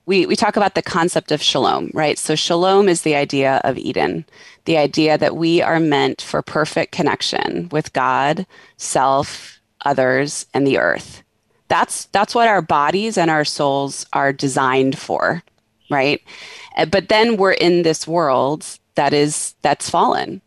we, 0.05 0.25
we 0.25 0.35
talk 0.35 0.55
about 0.55 0.75
the 0.75 0.81
concept 0.81 1.31
of 1.31 1.41
shalom, 1.41 1.89
right? 1.93 2.17
So, 2.17 2.35
shalom 2.35 2.87
is 2.87 3.01
the 3.01 3.15
idea 3.15 3.61
of 3.63 3.77
Eden, 3.77 4.25
the 4.65 4.77
idea 4.77 5.17
that 5.17 5.35
we 5.35 5.61
are 5.61 5.79
meant 5.79 6.21
for 6.21 6.41
perfect 6.41 6.91
connection 6.91 7.69
with 7.71 7.93
God, 7.93 8.45
self, 8.77 9.59
others, 9.85 10.45
and 10.53 10.65
the 10.65 10.77
earth. 10.77 11.23
That's, 11.67 12.05
that's 12.05 12.35
what 12.35 12.47
our 12.47 12.61
bodies 12.61 13.17
and 13.17 13.31
our 13.31 13.45
souls 13.45 14.05
are 14.13 14.33
designed 14.33 14.97
for, 14.97 15.43
right? 15.89 16.21
Uh, 16.77 16.85
but 16.85 17.09
then 17.09 17.37
we're 17.37 17.53
in 17.53 17.83
this 17.83 18.07
world 18.07 18.65
that 18.95 19.13
is 19.13 19.55
that's 19.61 19.89
fallen 19.89 20.41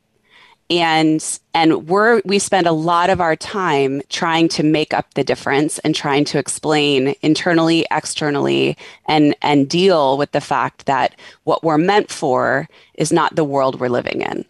and 0.70 1.40
and 1.55 1.88
we're 1.88 2.20
we 2.24 2.38
spend 2.38 2.66
a 2.66 2.72
lot 2.72 3.09
of 3.11 3.20
our 3.20 3.37
time 3.37 4.03
trying 4.11 4.48
to 4.48 4.62
make 4.62 4.92
up 4.92 5.14
the 5.14 5.24
difference 5.24 5.79
and 5.81 5.94
trying 5.94 6.24
to 6.24 6.38
explain 6.38 7.14
internally 7.22 7.87
externally 7.90 8.77
and 9.07 9.35
and 9.40 9.68
deal 9.68 10.18
with 10.18 10.33
the 10.33 10.40
fact 10.40 10.87
that 10.87 11.14
what 11.44 11.64
we're 11.64 11.79
meant 11.79 12.11
for 12.11 12.68
is 12.94 13.12
not 13.12 13.35
the 13.35 13.44
world 13.44 13.81
we're 13.81 13.88
living 13.88 14.20
in 14.20 14.44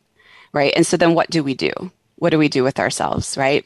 right 0.52 0.72
and 0.74 0.86
so 0.86 0.96
then 0.96 1.14
what 1.14 1.30
do 1.30 1.42
we 1.42 1.54
do 1.54 1.70
what 2.16 2.30
do 2.30 2.38
we 2.38 2.48
do 2.48 2.64
with 2.64 2.80
ourselves 2.80 3.36
right 3.36 3.64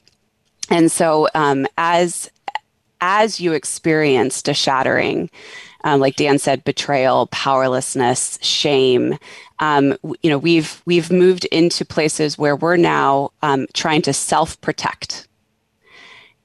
and 0.71 0.91
so 0.91 1.29
um, 1.35 1.67
as 1.77 2.31
as 3.01 3.41
you 3.41 3.53
experienced 3.53 4.49
a 4.49 4.55
shattering 4.55 5.29
um, 5.85 6.01
like 6.01 6.17
Dan 6.17 6.39
said, 6.39 6.65
betrayal, 6.65 7.27
powerlessness, 7.29 8.39
shame. 8.43 9.19
Um, 9.59 9.97
you 10.23 10.31
know, 10.31 10.39
we've 10.39 10.83
we've 10.87 11.11
moved 11.11 11.45
into 11.47 11.85
places 11.85 12.39
where 12.39 12.57
we're 12.57 12.77
now 12.77 13.31
um, 13.43 13.67
trying 13.73 14.03
to 14.03 14.13
self 14.13 14.61
protect 14.61 15.29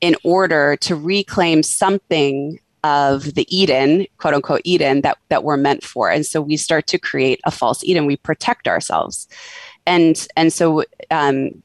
in 0.02 0.16
order 0.24 0.76
to 0.78 0.96
reclaim 0.96 1.64
something 1.64 2.60
of 2.84 3.34
the 3.34 3.46
Eden, 3.56 4.06
quote 4.18 4.34
unquote 4.34 4.62
Eden, 4.64 5.02
that 5.02 5.18
that 5.30 5.44
we're 5.44 5.58
meant 5.58 5.84
for. 5.84 6.10
And 6.10 6.26
so 6.26 6.42
we 6.42 6.58
start 6.58 6.88
to 6.88 6.98
create 6.98 7.40
a 7.46 7.52
false 7.52 7.84
Eden. 7.84 8.06
We 8.06 8.18
protect 8.18 8.68
ourselves, 8.68 9.28
and 9.86 10.28
and 10.36 10.52
so 10.52 10.84
um, 11.12 11.64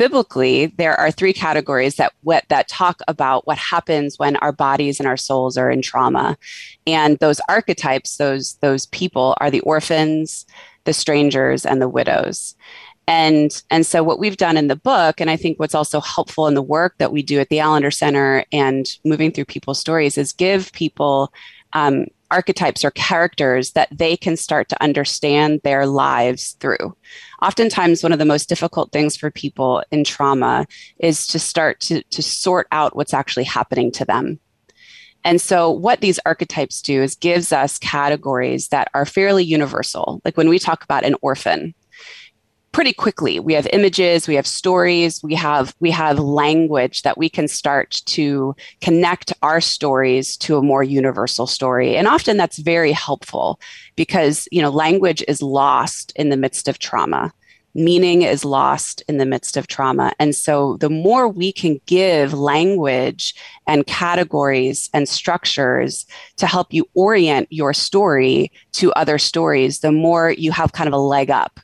biblically, 0.00 0.64
there 0.78 0.98
are 0.98 1.10
three 1.10 1.34
categories 1.34 1.96
that 1.96 2.14
what, 2.22 2.42
that 2.48 2.68
talk 2.68 3.02
about 3.06 3.46
what 3.46 3.58
happens 3.58 4.18
when 4.18 4.34
our 4.36 4.50
bodies 4.50 4.98
and 4.98 5.06
our 5.06 5.16
souls 5.18 5.58
are 5.58 5.70
in 5.70 5.82
trauma, 5.82 6.38
and 6.86 7.18
those 7.18 7.38
archetypes, 7.50 8.16
those 8.16 8.54
those 8.62 8.86
people, 8.86 9.36
are 9.42 9.50
the 9.50 9.60
orphans, 9.60 10.46
the 10.84 10.94
strangers, 10.94 11.66
and 11.66 11.82
the 11.82 11.88
widows. 11.88 12.56
And, 13.06 13.62
and 13.70 13.84
so 13.84 14.02
what 14.02 14.18
we've 14.18 14.38
done 14.38 14.56
in 14.56 14.68
the 14.68 14.76
book, 14.76 15.20
and 15.20 15.28
I 15.28 15.36
think 15.36 15.58
what's 15.58 15.74
also 15.74 16.00
helpful 16.00 16.46
in 16.46 16.54
the 16.54 16.62
work 16.62 16.94
that 16.96 17.12
we 17.12 17.22
do 17.22 17.38
at 17.38 17.50
the 17.50 17.58
Allender 17.58 17.90
Center 17.90 18.46
and 18.52 18.86
moving 19.04 19.32
through 19.32 19.46
people's 19.46 19.80
stories 19.80 20.16
is 20.16 20.32
give 20.32 20.72
people 20.72 21.30
um, 21.74 22.06
archetypes 22.30 22.84
or 22.84 22.90
characters 22.92 23.72
that 23.72 23.88
they 23.90 24.16
can 24.16 24.36
start 24.36 24.68
to 24.68 24.82
understand 24.82 25.60
their 25.62 25.86
lives 25.86 26.52
through. 26.60 26.96
Oftentimes, 27.42 28.02
one 28.02 28.12
of 28.12 28.18
the 28.18 28.24
most 28.24 28.48
difficult 28.48 28.92
things 28.92 29.16
for 29.16 29.30
people 29.30 29.82
in 29.90 30.04
trauma 30.04 30.66
is 30.98 31.26
to 31.28 31.38
start 31.38 31.80
to, 31.80 32.02
to 32.04 32.22
sort 32.22 32.66
out 32.72 32.96
what's 32.96 33.14
actually 33.14 33.44
happening 33.44 33.90
to 33.92 34.04
them. 34.04 34.38
And 35.24 35.40
so 35.40 35.70
what 35.70 36.00
these 36.00 36.18
archetypes 36.24 36.80
do 36.80 37.02
is 37.02 37.14
gives 37.14 37.52
us 37.52 37.78
categories 37.78 38.68
that 38.68 38.88
are 38.94 39.04
fairly 39.04 39.44
universal. 39.44 40.22
Like 40.24 40.36
when 40.36 40.48
we 40.48 40.58
talk 40.58 40.82
about 40.82 41.04
an 41.04 41.16
orphan, 41.20 41.74
pretty 42.72 42.92
quickly. 42.92 43.40
We 43.40 43.54
have 43.54 43.66
images 43.72 44.28
we 44.28 44.36
have 44.36 44.46
stories 44.46 45.22
we 45.22 45.34
have 45.34 45.74
we 45.80 45.90
have 45.90 46.18
language 46.18 47.02
that 47.02 47.18
we 47.18 47.28
can 47.28 47.48
start 47.48 48.02
to 48.06 48.54
connect 48.80 49.32
our 49.42 49.60
stories 49.60 50.36
to 50.38 50.56
a 50.56 50.62
more 50.62 50.82
universal 50.82 51.46
story. 51.46 51.96
And 51.96 52.06
often 52.06 52.36
that's 52.36 52.58
very 52.58 52.92
helpful 52.92 53.60
because 53.96 54.46
you 54.52 54.62
know 54.62 54.70
language 54.70 55.22
is 55.26 55.42
lost 55.42 56.12
in 56.16 56.28
the 56.28 56.36
midst 56.36 56.68
of 56.68 56.78
trauma. 56.78 57.32
Meaning 57.72 58.22
is 58.22 58.44
lost 58.44 59.00
in 59.08 59.18
the 59.18 59.26
midst 59.26 59.56
of 59.56 59.68
trauma. 59.68 60.12
And 60.18 60.34
so 60.34 60.76
the 60.78 60.90
more 60.90 61.28
we 61.28 61.52
can 61.52 61.80
give 61.86 62.34
language 62.34 63.32
and 63.68 63.86
categories 63.86 64.90
and 64.92 65.08
structures 65.08 66.04
to 66.38 66.48
help 66.48 66.72
you 66.72 66.88
orient 66.94 67.46
your 67.50 67.72
story 67.72 68.50
to 68.72 68.92
other 68.94 69.18
stories 69.18 69.80
the 69.80 69.92
more 69.92 70.32
you 70.32 70.50
have 70.50 70.72
kind 70.72 70.88
of 70.88 70.94
a 70.94 70.98
leg 70.98 71.30
up 71.30 71.60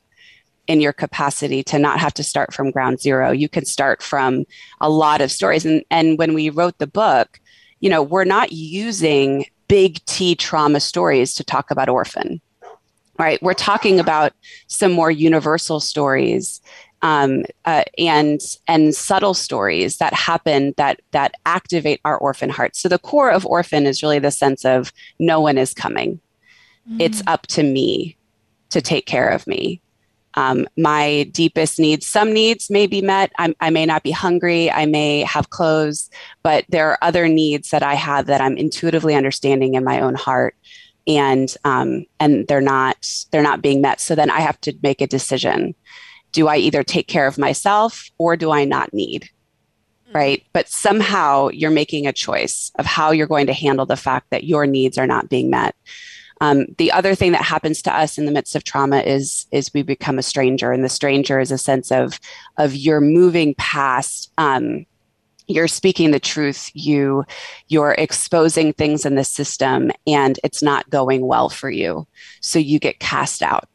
in 0.67 0.81
your 0.81 0.93
capacity 0.93 1.63
to 1.63 1.79
not 1.79 1.99
have 1.99 2.13
to 2.15 2.23
start 2.23 2.53
from 2.53 2.71
ground 2.71 2.99
zero. 2.99 3.31
You 3.31 3.49
can 3.49 3.65
start 3.65 4.03
from 4.03 4.45
a 4.81 4.89
lot 4.89 5.21
of 5.21 5.31
stories. 5.31 5.65
And, 5.65 5.83
and 5.89 6.17
when 6.17 6.33
we 6.33 6.49
wrote 6.49 6.77
the 6.77 6.87
book, 6.87 7.39
you 7.79 7.89
know, 7.89 8.03
we're 8.03 8.25
not 8.25 8.51
using 8.51 9.45
big 9.67 10.03
T 10.05 10.35
trauma 10.35 10.79
stories 10.79 11.33
to 11.35 11.43
talk 11.43 11.71
about 11.71 11.89
orphan, 11.89 12.41
right? 13.17 13.41
We're 13.41 13.53
talking 13.53 13.99
about 13.99 14.33
some 14.67 14.91
more 14.91 15.11
universal 15.11 15.79
stories 15.79 16.61
um, 17.01 17.45
uh, 17.65 17.83
and 17.97 18.41
and 18.67 18.95
subtle 18.95 19.35
stories 19.35 19.97
that 19.97 20.13
happen 20.13 20.73
that 20.77 20.99
that 21.11 21.35
activate 21.45 22.01
our 22.03 22.17
orphan 22.17 22.49
hearts. 22.49 22.79
So 22.79 22.89
the 22.89 22.97
core 22.97 23.29
of 23.29 23.45
orphan 23.45 23.85
is 23.85 24.01
really 24.01 24.19
the 24.19 24.31
sense 24.31 24.65
of 24.65 24.91
no 25.19 25.39
one 25.39 25.57
is 25.57 25.73
coming. 25.73 26.19
Mm. 26.89 27.01
It's 27.01 27.21
up 27.27 27.45
to 27.47 27.63
me 27.63 28.17
to 28.71 28.81
take 28.81 29.05
care 29.05 29.29
of 29.29 29.45
me 29.45 29.79
um, 30.37 30.67
my 30.77 31.23
deepest 31.31 31.79
needs. 31.79 32.05
Some 32.05 32.31
needs 32.31 32.69
may 32.69 32.85
be 32.85 33.01
met. 33.01 33.31
I'm, 33.39 33.55
i 33.59 33.71
may 33.71 33.87
not 33.87 34.03
be 34.03 34.11
hungry. 34.11 34.71
I 34.71 34.85
may 34.85 35.21
have 35.21 35.49
clothes, 35.49 36.11
but 36.43 36.63
there 36.69 36.91
are 36.91 36.99
other 37.01 37.27
needs 37.27 37.71
that 37.71 37.81
I 37.81 37.95
have 37.95 38.27
that 38.27 38.39
I'm 38.39 38.55
intuitively 38.55 39.15
understanding 39.15 39.73
in 39.73 39.83
my 39.83 39.99
own 39.99 40.13
heart, 40.13 40.55
and 41.07 41.53
um, 41.65 42.05
and 42.19 42.47
they're 42.47 42.61
not 42.61 43.09
they're 43.31 43.41
not 43.41 43.63
being 43.63 43.81
met. 43.81 43.99
So 43.99 44.13
then 44.13 44.29
I 44.29 44.41
have 44.41 44.61
to 44.61 44.77
make 44.83 45.01
a 45.01 45.07
decision: 45.07 45.73
Do 46.33 46.47
I 46.47 46.57
either 46.57 46.83
take 46.83 47.07
care 47.07 47.25
of 47.25 47.39
myself 47.39 48.07
or 48.19 48.37
do 48.37 48.51
I 48.51 48.63
not 48.63 48.93
need? 48.93 49.31
Right. 50.13 50.43
But 50.53 50.69
somehow 50.69 51.49
you're 51.49 51.71
making 51.71 52.05
a 52.05 52.13
choice 52.13 52.71
of 52.77 52.85
how 52.85 53.09
you're 53.11 53.27
going 53.27 53.47
to 53.47 53.53
handle 53.53 53.87
the 53.87 53.97
fact 53.97 54.29
that 54.29 54.43
your 54.43 54.67
needs 54.67 54.99
are 54.99 55.07
not 55.07 55.29
being 55.29 55.49
met. 55.49 55.75
Um, 56.41 56.67
the 56.77 56.91
other 56.91 57.15
thing 57.15 57.31
that 57.31 57.41
happens 57.41 57.81
to 57.83 57.95
us 57.95 58.17
in 58.17 58.25
the 58.25 58.31
midst 58.31 58.55
of 58.55 58.63
trauma 58.63 58.99
is 58.99 59.47
is 59.51 59.73
we 59.73 59.81
become 59.81 60.19
a 60.19 60.23
stranger, 60.23 60.71
and 60.71 60.83
the 60.83 60.89
stranger 60.89 61.39
is 61.39 61.51
a 61.51 61.57
sense 61.57 61.91
of 61.91 62.19
of 62.57 62.75
you're 62.75 63.01
moving 63.01 63.55
past. 63.55 64.31
Um, 64.37 64.85
you're 65.47 65.67
speaking 65.69 66.11
the 66.11 66.19
truth 66.19 66.69
you 66.73 67.23
you're 67.69 67.95
exposing 67.97 68.73
things 68.73 69.05
in 69.05 69.15
the 69.15 69.23
system 69.23 69.91
and 70.05 70.37
it's 70.43 70.61
not 70.61 70.89
going 70.89 71.25
well 71.25 71.47
for 71.47 71.69
you 71.69 72.05
so 72.41 72.59
you 72.59 72.79
get 72.79 72.99
cast 72.99 73.41
out 73.41 73.69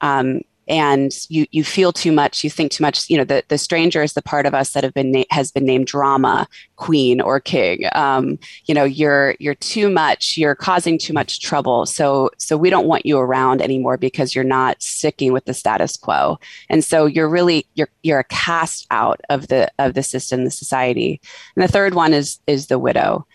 um, 0.00 0.40
and 0.68 1.12
you 1.28 1.46
you 1.50 1.64
feel 1.64 1.92
too 1.92 2.12
much 2.12 2.42
you 2.42 2.50
think 2.50 2.72
too 2.72 2.82
much 2.82 3.08
you 3.10 3.16
know 3.16 3.24
the, 3.24 3.42
the 3.48 3.58
stranger 3.58 4.02
is 4.02 4.14
the 4.14 4.22
part 4.22 4.46
of 4.46 4.54
us 4.54 4.70
that 4.70 4.84
have 4.84 4.94
been 4.94 5.12
na- 5.12 5.24
has 5.30 5.50
been 5.50 5.64
named 5.64 5.86
drama 5.86 6.46
queen 6.76 7.20
or 7.20 7.40
king. 7.40 7.84
Um, 7.92 8.38
you 8.66 8.74
know 8.74 8.84
you're 8.84 9.36
you're 9.38 9.54
too 9.54 9.90
much 9.90 10.36
you're 10.36 10.54
causing 10.54 10.98
too 10.98 11.12
much 11.12 11.40
trouble. 11.40 11.86
So 11.86 12.30
so 12.38 12.56
we 12.56 12.70
don't 12.70 12.86
want 12.86 13.06
you 13.06 13.18
around 13.18 13.62
anymore 13.62 13.96
because 13.96 14.34
you're 14.34 14.44
not 14.44 14.82
sticking 14.82 15.32
with 15.32 15.44
the 15.44 15.54
status 15.54 15.96
quo. 15.96 16.38
And 16.68 16.84
so 16.84 17.06
you're 17.06 17.28
really 17.28 17.66
you're 17.74 17.90
you're 18.02 18.20
a 18.20 18.24
cast 18.24 18.86
out 18.90 19.20
of 19.30 19.48
the 19.48 19.70
of 19.78 19.94
the 19.94 20.02
system 20.02 20.44
the 20.44 20.50
society. 20.50 21.20
And 21.56 21.62
the 21.62 21.72
third 21.72 21.94
one 21.94 22.12
is 22.12 22.38
is 22.46 22.66
the 22.66 22.78
widow. 22.78 23.26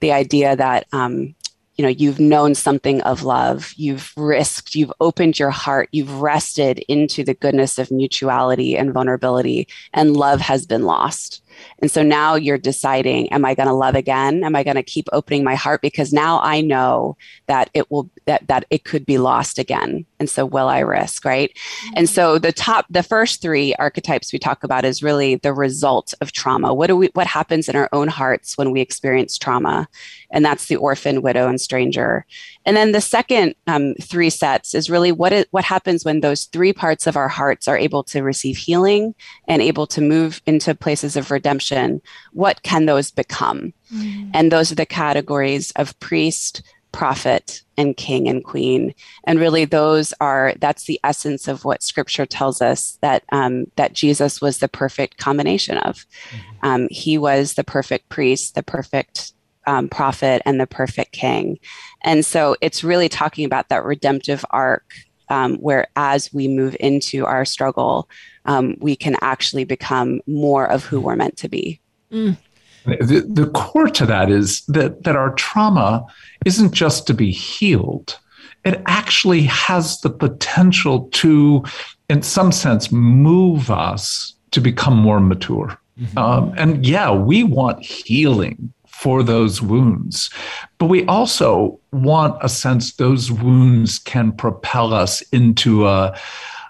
The 0.00 0.12
idea 0.12 0.54
that 0.54 0.86
um, 0.92 1.34
you 1.78 1.84
know 1.84 1.88
you've 1.88 2.20
known 2.20 2.54
something 2.54 3.00
of 3.02 3.22
love 3.22 3.72
you've 3.76 4.12
risked 4.16 4.74
you've 4.74 4.92
opened 5.00 5.38
your 5.38 5.50
heart 5.50 5.88
you've 5.92 6.20
rested 6.20 6.80
into 6.88 7.24
the 7.24 7.34
goodness 7.34 7.78
of 7.78 7.90
mutuality 7.90 8.76
and 8.76 8.92
vulnerability 8.92 9.66
and 9.94 10.16
love 10.16 10.40
has 10.40 10.66
been 10.66 10.82
lost 10.82 11.42
and 11.80 11.90
so 11.90 12.02
now 12.02 12.34
you're 12.34 12.58
deciding, 12.58 13.28
am 13.32 13.44
I 13.44 13.54
going 13.54 13.68
to 13.68 13.74
love 13.74 13.94
again? 13.94 14.44
Am 14.44 14.56
I 14.56 14.62
going 14.64 14.76
to 14.76 14.82
keep 14.82 15.08
opening 15.12 15.44
my 15.44 15.54
heart? 15.54 15.80
Because 15.80 16.12
now 16.12 16.40
I 16.42 16.60
know 16.60 17.16
that 17.46 17.70
it 17.74 17.90
will, 17.90 18.10
that, 18.26 18.46
that 18.48 18.64
it 18.70 18.84
could 18.84 19.06
be 19.06 19.18
lost 19.18 19.58
again. 19.58 20.04
And 20.18 20.28
so 20.28 20.44
will 20.44 20.68
I 20.68 20.80
risk, 20.80 21.24
right? 21.24 21.50
Mm-hmm. 21.50 21.94
And 21.96 22.10
so 22.10 22.38
the 22.38 22.52
top, 22.52 22.86
the 22.90 23.02
first 23.02 23.40
three 23.40 23.74
archetypes 23.74 24.32
we 24.32 24.38
talk 24.38 24.64
about 24.64 24.84
is 24.84 25.02
really 25.02 25.36
the 25.36 25.52
result 25.52 26.14
of 26.20 26.32
trauma. 26.32 26.74
What 26.74 26.88
do 26.88 26.96
we, 26.96 27.10
what 27.14 27.26
happens 27.26 27.68
in 27.68 27.76
our 27.76 27.88
own 27.92 28.08
hearts 28.08 28.58
when 28.58 28.70
we 28.70 28.80
experience 28.80 29.38
trauma? 29.38 29.88
And 30.30 30.44
that's 30.44 30.66
the 30.66 30.76
orphan, 30.76 31.22
widow, 31.22 31.48
and 31.48 31.60
stranger. 31.60 32.26
And 32.68 32.76
then 32.76 32.92
the 32.92 33.00
second 33.00 33.54
um, 33.66 33.94
three 33.94 34.28
sets 34.28 34.74
is 34.74 34.90
really 34.90 35.10
what 35.10 35.32
it, 35.32 35.48
what 35.52 35.64
happens 35.64 36.04
when 36.04 36.20
those 36.20 36.44
three 36.44 36.74
parts 36.74 37.06
of 37.06 37.16
our 37.16 37.26
hearts 37.26 37.66
are 37.66 37.78
able 37.78 38.04
to 38.04 38.22
receive 38.22 38.58
healing 38.58 39.14
and 39.48 39.62
able 39.62 39.86
to 39.86 40.02
move 40.02 40.42
into 40.44 40.74
places 40.74 41.16
of 41.16 41.30
redemption. 41.30 42.02
What 42.34 42.62
can 42.62 42.84
those 42.84 43.10
become? 43.10 43.72
Mm-hmm. 43.90 44.32
And 44.34 44.52
those 44.52 44.70
are 44.70 44.74
the 44.74 44.84
categories 44.84 45.72
of 45.76 45.98
priest, 45.98 46.60
prophet 46.92 47.62
and 47.76 47.96
king 47.96 48.28
and 48.28 48.42
queen 48.44 48.94
and 49.24 49.38
really 49.38 49.66
those 49.66 50.14
are 50.22 50.54
that's 50.58 50.84
the 50.86 50.98
essence 51.04 51.46
of 51.46 51.62
what 51.62 51.82
scripture 51.82 52.24
tells 52.24 52.62
us 52.62 52.98
that 53.02 53.22
um, 53.30 53.66
that 53.76 53.92
jesus 53.92 54.40
was 54.40 54.58
the 54.58 54.68
perfect 54.68 55.18
combination 55.18 55.76
of 55.78 56.06
mm-hmm. 56.30 56.66
um, 56.66 56.88
he 56.90 57.18
was 57.18 57.54
the 57.54 57.62
perfect 57.62 58.08
priest 58.08 58.54
the 58.54 58.62
perfect 58.62 59.34
um, 59.66 59.88
prophet 59.88 60.42
and 60.44 60.60
the 60.60 60.66
perfect 60.66 61.12
king 61.12 61.58
and 62.02 62.24
so 62.24 62.56
it's 62.60 62.84
really 62.84 63.08
talking 63.08 63.44
about 63.44 63.68
that 63.68 63.84
redemptive 63.84 64.44
arc 64.50 64.94
um, 65.30 65.56
where 65.56 65.86
as 65.96 66.32
we 66.32 66.48
move 66.48 66.76
into 66.80 67.26
our 67.26 67.44
struggle 67.44 68.08
um, 68.46 68.76
we 68.80 68.96
can 68.96 69.16
actually 69.20 69.64
become 69.64 70.20
more 70.26 70.66
of 70.66 70.84
who 70.84 71.00
we're 71.00 71.16
meant 71.16 71.36
to 71.36 71.48
be 71.48 71.80
mm. 72.12 72.36
The, 72.84 73.26
the 73.28 73.50
core 73.50 73.88
to 73.88 74.06
that 74.06 74.30
is 74.30 74.62
that, 74.66 75.04
that 75.04 75.14
our 75.14 75.34
trauma 75.34 76.06
isn't 76.46 76.72
just 76.72 77.06
to 77.08 77.14
be 77.14 77.30
healed, 77.30 78.18
it 78.64 78.80
actually 78.86 79.42
has 79.42 80.00
the 80.00 80.10
potential 80.10 81.08
to, 81.12 81.64
in 82.08 82.22
some 82.22 82.52
sense, 82.52 82.90
move 82.90 83.70
us 83.70 84.34
to 84.52 84.60
become 84.60 84.96
more 84.96 85.20
mature. 85.20 85.78
Mm-hmm. 86.00 86.18
Um, 86.18 86.54
and 86.56 86.86
yeah, 86.86 87.10
we 87.10 87.42
want 87.42 87.84
healing 87.84 88.72
for 88.98 89.22
those 89.22 89.62
wounds, 89.62 90.30
but 90.78 90.86
we 90.86 91.06
also 91.06 91.78
want 91.92 92.36
a 92.42 92.48
sense 92.48 92.94
those 92.94 93.30
wounds 93.30 93.98
can 93.98 94.32
propel 94.32 94.92
us 94.92 95.22
into 95.30 95.86
a, 95.86 96.18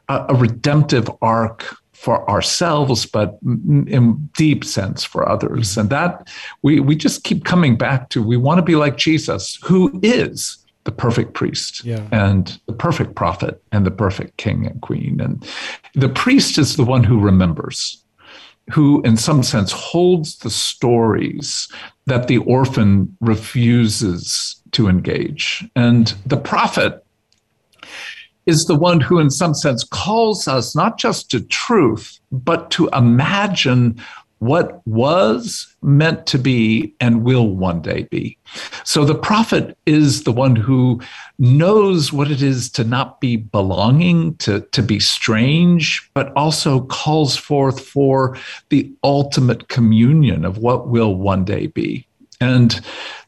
a 0.09 0.35
redemptive 0.35 1.11
arc 1.23 1.77
for 1.93 2.29
ourselves, 2.31 3.07
but 3.07 3.39
in 3.87 4.31
deep 4.37 4.65
sense 4.65 5.03
for 5.03 5.29
others. 5.29 5.77
And 5.77 5.91
that 5.91 6.29
we, 6.63 6.79
we 6.81 6.95
just 6.95 7.25
keep 7.25 7.45
coming 7.45 7.77
back 7.77 8.11
to 8.11 8.23
we 8.23 8.37
want 8.37 8.59
to 8.59 8.63
be 8.63 8.77
like 8.77 8.97
Jesus, 8.97 9.59
who 9.65 9.99
is 10.03 10.59
the 10.85 10.93
perfect 10.93 11.35
priest 11.35 11.85
yeah. 11.85 12.07
and 12.13 12.61
the 12.67 12.73
perfect 12.73 13.15
prophet 13.15 13.61
and 13.73 13.85
the 13.85 13.91
perfect 13.91 14.37
king 14.37 14.65
and 14.67 14.81
queen. 14.81 15.21
And 15.21 15.45
the 15.95 16.09
priest 16.09 16.57
is 16.57 16.77
the 16.77 16.85
one 16.85 17.05
who 17.05 17.19
remembers, 17.19 18.03
who, 18.71 19.03
in 19.03 19.17
some 19.17 19.43
sense, 19.43 19.73
holds 19.73 20.39
the 20.39 20.51
stories 20.51 21.69
that 22.09 22.27
the 22.27 22.39
orphan 22.39 23.17
refuses 23.21 24.61
to 24.73 24.89
engage. 24.89 25.65
And 25.77 26.13
the 26.27 26.37
prophet 26.37 27.05
is 28.47 28.65
the 28.65 28.75
one 28.75 29.01
who, 29.01 29.19
in 29.19 29.31
some 29.31 29.55
sense, 29.55 29.85
calls 29.85 30.49
us 30.49 30.75
not 30.75 30.99
just 30.99 31.31
to 31.31 31.41
truth, 31.41 32.19
but 32.33 32.71
to 32.73 32.89
imagine 32.95 34.03
what 34.39 34.87
was 34.87 35.75
meant 35.83 36.27
to 36.27 36.39
be 36.39 36.95
and 37.01 37.25
will 37.25 37.49
one 37.49 37.83
day 37.83 38.05
be. 38.05 38.39
So 38.85 39.05
the 39.05 39.15
prophet 39.15 39.77
is 39.87 40.23
the 40.25 40.33
one 40.33 40.57
who 40.57 41.01
knows 41.39 42.13
what 42.13 42.31
it 42.31 42.41
is 42.43 42.71
to 42.71 42.85
not 42.85 43.21
be 43.21 43.37
belonging, 43.37 44.37
to, 44.37 44.61
to 44.61 44.83
be 44.83 45.01
strange, 45.01 46.09
but 46.15 46.33
also 46.37 46.83
calls 46.83 47.37
forth 47.37 47.81
for 47.81 48.37
the 48.69 48.91
ultimate 49.03 49.69
communion 49.69 50.45
of 50.45 50.59
what 50.59 50.89
will 50.89 51.17
one 51.17 51.45
day 51.45 51.67
be. 51.67 52.07
And 52.41 52.81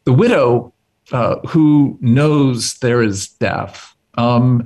the 0.05 0.13
widow 0.13 0.73
uh, 1.11 1.39
who 1.47 1.97
knows 1.99 2.75
there 2.75 3.01
is 3.01 3.27
death 3.27 3.90
um, 4.15 4.65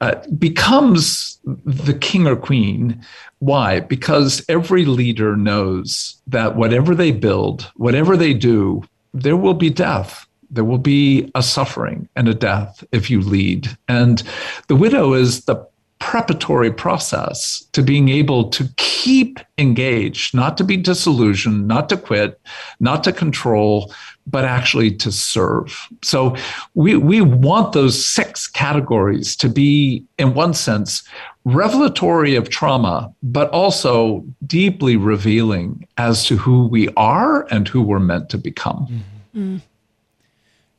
uh, 0.00 0.14
becomes 0.38 1.38
the 1.44 1.94
king 1.94 2.26
or 2.26 2.36
queen. 2.36 3.00
Why? 3.38 3.80
Because 3.80 4.44
every 4.48 4.84
leader 4.84 5.36
knows 5.36 6.20
that 6.26 6.56
whatever 6.56 6.94
they 6.94 7.12
build, 7.12 7.70
whatever 7.76 8.16
they 8.16 8.34
do, 8.34 8.82
there 9.12 9.36
will 9.36 9.54
be 9.54 9.70
death. 9.70 10.26
There 10.50 10.64
will 10.64 10.78
be 10.78 11.30
a 11.34 11.42
suffering 11.42 12.08
and 12.16 12.28
a 12.28 12.34
death 12.34 12.84
if 12.92 13.10
you 13.10 13.20
lead. 13.20 13.76
And 13.88 14.22
the 14.68 14.76
widow 14.76 15.12
is 15.14 15.44
the 15.44 15.66
preparatory 15.98 16.70
process 16.70 17.66
to 17.72 17.82
being 17.82 18.08
able 18.08 18.48
to 18.50 18.68
keep 18.76 19.40
engaged, 19.58 20.34
not 20.34 20.56
to 20.58 20.64
be 20.64 20.76
disillusioned, 20.76 21.66
not 21.66 21.88
to 21.88 21.96
quit, 21.96 22.38
not 22.80 23.02
to 23.04 23.12
control, 23.12 23.92
but 24.26 24.44
actually 24.44 24.90
to 24.90 25.12
serve. 25.12 25.88
So 26.02 26.36
we, 26.74 26.96
we 26.96 27.20
want 27.20 27.72
those 27.72 28.04
six 28.04 28.46
categories 28.46 29.36
to 29.36 29.48
be, 29.48 30.04
in 30.18 30.34
one 30.34 30.54
sense, 30.54 31.02
revelatory 31.44 32.34
of 32.34 32.48
trauma, 32.48 33.12
but 33.22 33.48
also 33.50 34.24
deeply 34.46 34.96
revealing 34.96 35.86
as 35.96 36.24
to 36.26 36.36
who 36.36 36.66
we 36.66 36.88
are 36.96 37.46
and 37.50 37.68
who 37.68 37.82
we're 37.82 38.00
meant 38.00 38.28
to 38.30 38.38
become. 38.38 39.04
Mm-hmm. 39.34 39.56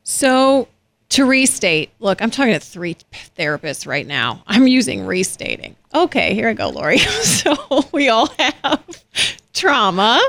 So 0.04 0.68
to 1.10 1.24
restate, 1.24 1.90
look, 2.00 2.20
I'm 2.20 2.30
talking 2.30 2.52
to 2.52 2.60
three 2.60 2.96
therapists 3.38 3.86
right 3.86 4.06
now. 4.06 4.42
I'm 4.46 4.66
using 4.66 5.06
restating. 5.06 5.74
Okay, 5.94 6.34
here 6.34 6.48
I 6.48 6.52
go, 6.52 6.68
Laurie. 6.68 6.98
so 6.98 7.56
we 7.92 8.10
all 8.10 8.28
have 8.38 9.04
trauma, 9.58 10.22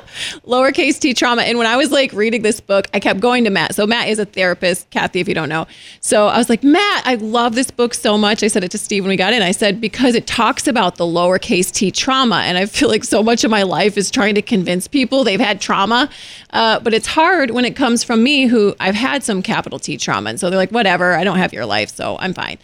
lowercase 0.45 0.99
t 0.99 1.13
trauma. 1.13 1.43
And 1.43 1.57
when 1.57 1.67
I 1.67 1.77
was 1.77 1.91
like 1.91 2.11
reading 2.13 2.41
this 2.41 2.59
book, 2.59 2.87
I 2.93 2.99
kept 2.99 3.19
going 3.19 3.43
to 3.43 3.49
Matt. 3.49 3.75
So 3.75 3.85
Matt 3.85 4.07
is 4.07 4.19
a 4.19 4.25
therapist, 4.25 4.89
Cathy, 4.89 5.19
if 5.19 5.27
you 5.27 5.35
don't 5.35 5.49
know. 5.49 5.67
So 6.01 6.27
I 6.27 6.37
was 6.37 6.49
like, 6.49 6.63
Matt, 6.63 7.03
I 7.05 7.15
love 7.15 7.55
this 7.55 7.71
book 7.71 7.93
so 7.93 8.17
much. 8.17 8.43
I 8.43 8.47
said 8.47 8.63
it 8.63 8.71
to 8.71 8.77
Steve 8.77 9.03
when 9.03 9.09
we 9.09 9.15
got 9.15 9.33
in. 9.33 9.41
I 9.41 9.51
said, 9.51 9.79
because 9.79 10.15
it 10.15 10.27
talks 10.27 10.67
about 10.67 10.95
the 10.95 11.05
lowercase 11.05 11.71
t 11.71 11.91
trauma. 11.91 12.37
And 12.37 12.57
I 12.57 12.65
feel 12.65 12.89
like 12.89 13.03
so 13.03 13.21
much 13.21 13.43
of 13.43 13.51
my 13.51 13.63
life 13.63 13.97
is 13.97 14.09
trying 14.11 14.35
to 14.35 14.41
convince 14.41 14.87
people 14.87 15.23
they've 15.23 15.39
had 15.39 15.61
trauma. 15.61 16.09
Uh, 16.51 16.79
but 16.79 16.93
it's 16.93 17.07
hard 17.07 17.51
when 17.51 17.65
it 17.65 17.75
comes 17.75 18.03
from 18.03 18.23
me 18.23 18.47
who 18.47 18.75
I've 18.79 18.95
had 18.95 19.23
some 19.23 19.41
capital 19.41 19.79
T 19.79 19.97
trauma. 19.97 20.31
And 20.31 20.39
so 20.39 20.49
they're 20.49 20.57
like, 20.57 20.71
whatever, 20.71 21.13
I 21.13 21.23
don't 21.23 21.37
have 21.37 21.53
your 21.53 21.65
life, 21.65 21.89
so 21.89 22.17
I'm 22.19 22.33
fine. 22.33 22.57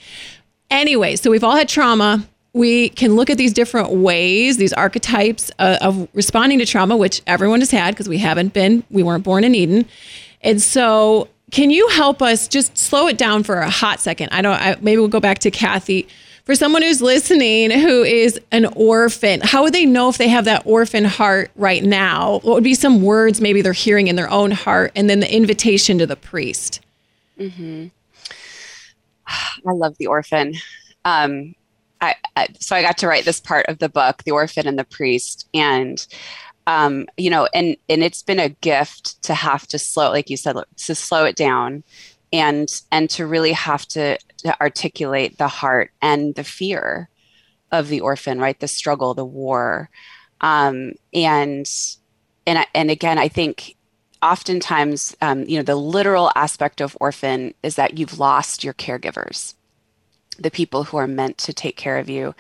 Anyway, 0.70 1.16
so 1.16 1.30
we've 1.30 1.44
all 1.44 1.56
had 1.56 1.70
trauma 1.70 2.28
we 2.56 2.88
can 2.88 3.18
look 3.18 3.30
at 3.30 3.38
these 3.38 3.52
different 3.52 3.90
ways, 3.90 4.56
these 4.56 4.72
archetypes 4.72 5.52
uh, 5.60 5.78
of 5.82 6.08
responding 6.14 6.58
to 6.58 6.66
trauma, 6.66 6.96
which 6.96 7.22
everyone 7.28 7.60
has 7.60 7.70
had 7.70 7.94
because 7.94 8.08
we 8.08 8.18
haven't 8.18 8.54
been, 8.54 8.82
we 8.90 9.04
weren't 9.04 9.26
born 9.26 9.44
in 9.44 9.54
Eden. 9.54 9.86
And 10.42 10.62
so, 10.62 11.28
can 11.52 11.70
you 11.70 11.86
help 11.90 12.22
us 12.22 12.48
just 12.48 12.78
slow 12.78 13.08
it 13.08 13.18
down 13.18 13.44
for 13.44 13.58
a 13.58 13.70
hot 13.70 14.00
second? 14.00 14.30
I 14.32 14.42
don't, 14.42 14.54
I, 14.54 14.78
maybe 14.80 15.00
we'll 15.00 15.10
go 15.10 15.20
back 15.20 15.40
to 15.40 15.52
Cathy. 15.52 16.08
For 16.46 16.56
someone 16.56 16.82
who's 16.82 17.02
listening 17.02 17.72
who 17.72 18.04
is 18.04 18.40
an 18.52 18.68
orphan, 18.76 19.42
how 19.44 19.64
would 19.64 19.74
they 19.74 19.86
know 19.86 20.08
if 20.08 20.18
they 20.18 20.30
have 20.30 20.46
that 20.46 20.62
orphan 20.66 21.04
heart 21.04 21.52
right 21.58 21.84
now? 21.84 22.40
What 22.44 22.54
would 22.54 22.64
be 22.64 22.76
some 22.76 23.02
words 23.02 23.42
maybe 23.42 23.62
they're 23.64 23.74
hearing 23.74 24.08
in 24.08 24.16
their 24.16 24.30
own 24.32 24.52
heart? 24.52 24.94
And 24.96 25.10
then 25.10 25.20
the 25.20 25.34
invitation 25.34 25.98
to 25.98 26.08
the 26.08 26.16
priest. 26.16 26.80
Mm-hmm. 27.38 27.88
I 29.68 29.72
love 29.74 29.98
the 29.98 30.08
orphan. 30.08 30.54
Um, 31.04 31.56
I, 32.02 32.16
I, 32.36 32.48
so 32.60 32.76
I 32.76 32.82
got 32.82 32.98
to 33.00 33.08
write 33.08 33.26
this 33.26 33.40
part 33.40 33.66
of 33.68 33.80
the 33.80 33.90
book, 33.90 34.24
The 34.24 34.32
Orphan 34.32 34.68
and 34.68 34.78
the 34.78 34.86
Priest, 34.86 35.48
and 35.54 36.06
um, 36.68 37.08
you 37.18 37.30
know, 37.30 37.48
and 37.54 37.78
and 37.90 38.04
it's 38.04 38.24
been 38.24 38.40
a 38.40 38.50
gift 38.50 39.22
to 39.24 39.34
have 39.34 39.68
to 39.68 39.80
slow, 39.80 40.10
like 40.10 40.30
you 40.30 40.38
said, 40.38 40.56
to 40.78 40.96
slow 40.96 41.26
it 41.26 41.36
down, 41.36 41.84
and 42.34 42.82
and 42.92 43.10
to 43.12 43.28
really 43.28 43.54
have 43.54 43.86
to, 43.90 44.18
to 44.38 44.62
articulate 44.62 45.38
the 45.38 45.48
heart 45.48 45.92
and 46.02 46.36
the 46.36 46.44
fear 46.44 47.10
of 47.72 47.88
the 47.88 48.02
orphan, 48.02 48.40
right? 48.40 48.60
The 48.60 48.68
struggle, 48.68 49.14
the 49.14 49.26
war, 49.26 49.90
um, 50.42 50.94
and 51.14 51.70
and 52.48 52.66
and 52.74 52.92
again, 52.92 53.20
I 53.20 53.28
think 53.28 53.76
oftentimes, 54.24 55.16
um, 55.22 55.44
you 55.44 55.58
know, 55.58 55.64
the 55.64 55.76
literal 55.76 56.32
aspect 56.36 56.82
of 56.82 56.98
orphan 57.00 57.54
is 57.62 57.76
that 57.76 58.00
you've 58.00 58.18
lost 58.18 58.64
your 58.64 58.74
caregivers 58.74 59.54
the 60.40 60.52
people 60.52 60.84
who 60.84 60.98
are 60.98 61.08
meant 61.08 61.38
to 61.40 61.54
take 61.54 61.78
care 61.78 61.98
of 61.98 62.10
you. 62.10 62.36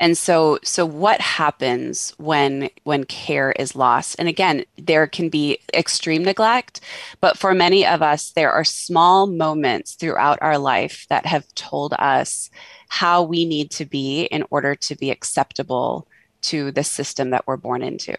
And 0.00 0.16
so 0.16 0.58
so 0.62 0.86
what 0.86 1.20
happens 1.20 2.14
when 2.16 2.70
when 2.84 3.04
care 3.04 3.52
is 3.52 3.76
lost? 3.76 4.16
And 4.18 4.28
again 4.28 4.64
there 4.78 5.06
can 5.06 5.28
be 5.28 5.58
extreme 5.74 6.24
neglect 6.24 6.80
but 7.20 7.36
for 7.38 7.54
many 7.54 7.86
of 7.86 8.02
us 8.02 8.32
there 8.32 8.52
are 8.52 8.64
small 8.64 9.26
moments 9.26 9.94
throughout 9.94 10.38
our 10.40 10.58
life 10.58 11.06
that 11.10 11.26
have 11.26 11.46
told 11.54 11.94
us 11.98 12.50
how 12.88 13.22
we 13.22 13.44
need 13.44 13.70
to 13.72 13.84
be 13.84 14.22
in 14.24 14.44
order 14.50 14.74
to 14.74 14.96
be 14.96 15.10
acceptable 15.10 16.06
to 16.42 16.72
the 16.72 16.84
system 16.84 17.30
that 17.30 17.46
we're 17.46 17.56
born 17.56 17.82
into. 17.82 18.14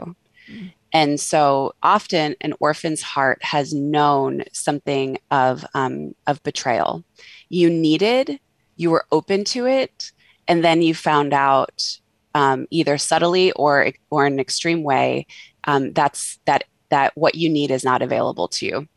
Mm-hmm. 0.50 0.68
and 0.92 1.20
so 1.20 1.74
often 1.84 2.36
an 2.42 2.54
orphan's 2.60 3.02
heart 3.04 3.44
has 3.44 3.74
known 3.76 4.44
something 4.54 5.20
of 5.30 5.64
um, 5.76 6.16
of 6.26 6.42
betrayal. 6.42 7.04
You 7.50 7.70
needed 7.70 8.40
you 8.82 8.90
were 8.90 9.06
open 9.12 9.44
to 9.44 9.66
it 9.66 10.12
and 10.48 10.64
then 10.64 10.82
you 10.82 10.94
found 10.94 11.34
out 11.34 12.00
um, 12.34 12.66
either 12.70 12.98
subtly 12.98 13.52
or 13.54 13.92
or 14.10 14.26
in 14.26 14.34
an 14.34 14.40
extreme 14.40 14.84
way 14.84 15.28
um, 15.66 15.94
that's 15.94 16.40
that 16.46 16.64
that 16.90 17.12
what 17.16 17.36
you 17.36 17.50
need 17.50 17.72
is 17.72 17.84
not 17.84 18.02
available 18.02 18.48
to 18.48 18.66
you. 18.66 18.88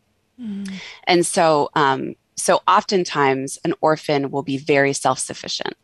Mm. 0.41 0.69
and 1.05 1.25
so 1.25 1.69
um, 1.75 2.15
so 2.35 2.61
oftentimes 2.67 3.57
an 3.63 3.73
orphan 3.79 4.31
will 4.31 4.43
be 4.43 4.57
very 4.57 4.91
self-sufficient. 4.91 5.75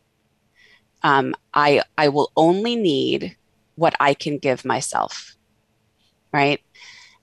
Um, 1.02 1.34
i 1.54 1.82
i 1.96 2.08
will 2.08 2.30
only 2.36 2.76
need 2.76 3.36
what 3.76 3.94
i 3.98 4.14
can 4.14 4.38
give 4.38 4.64
myself 4.64 5.36
right? 6.32 6.60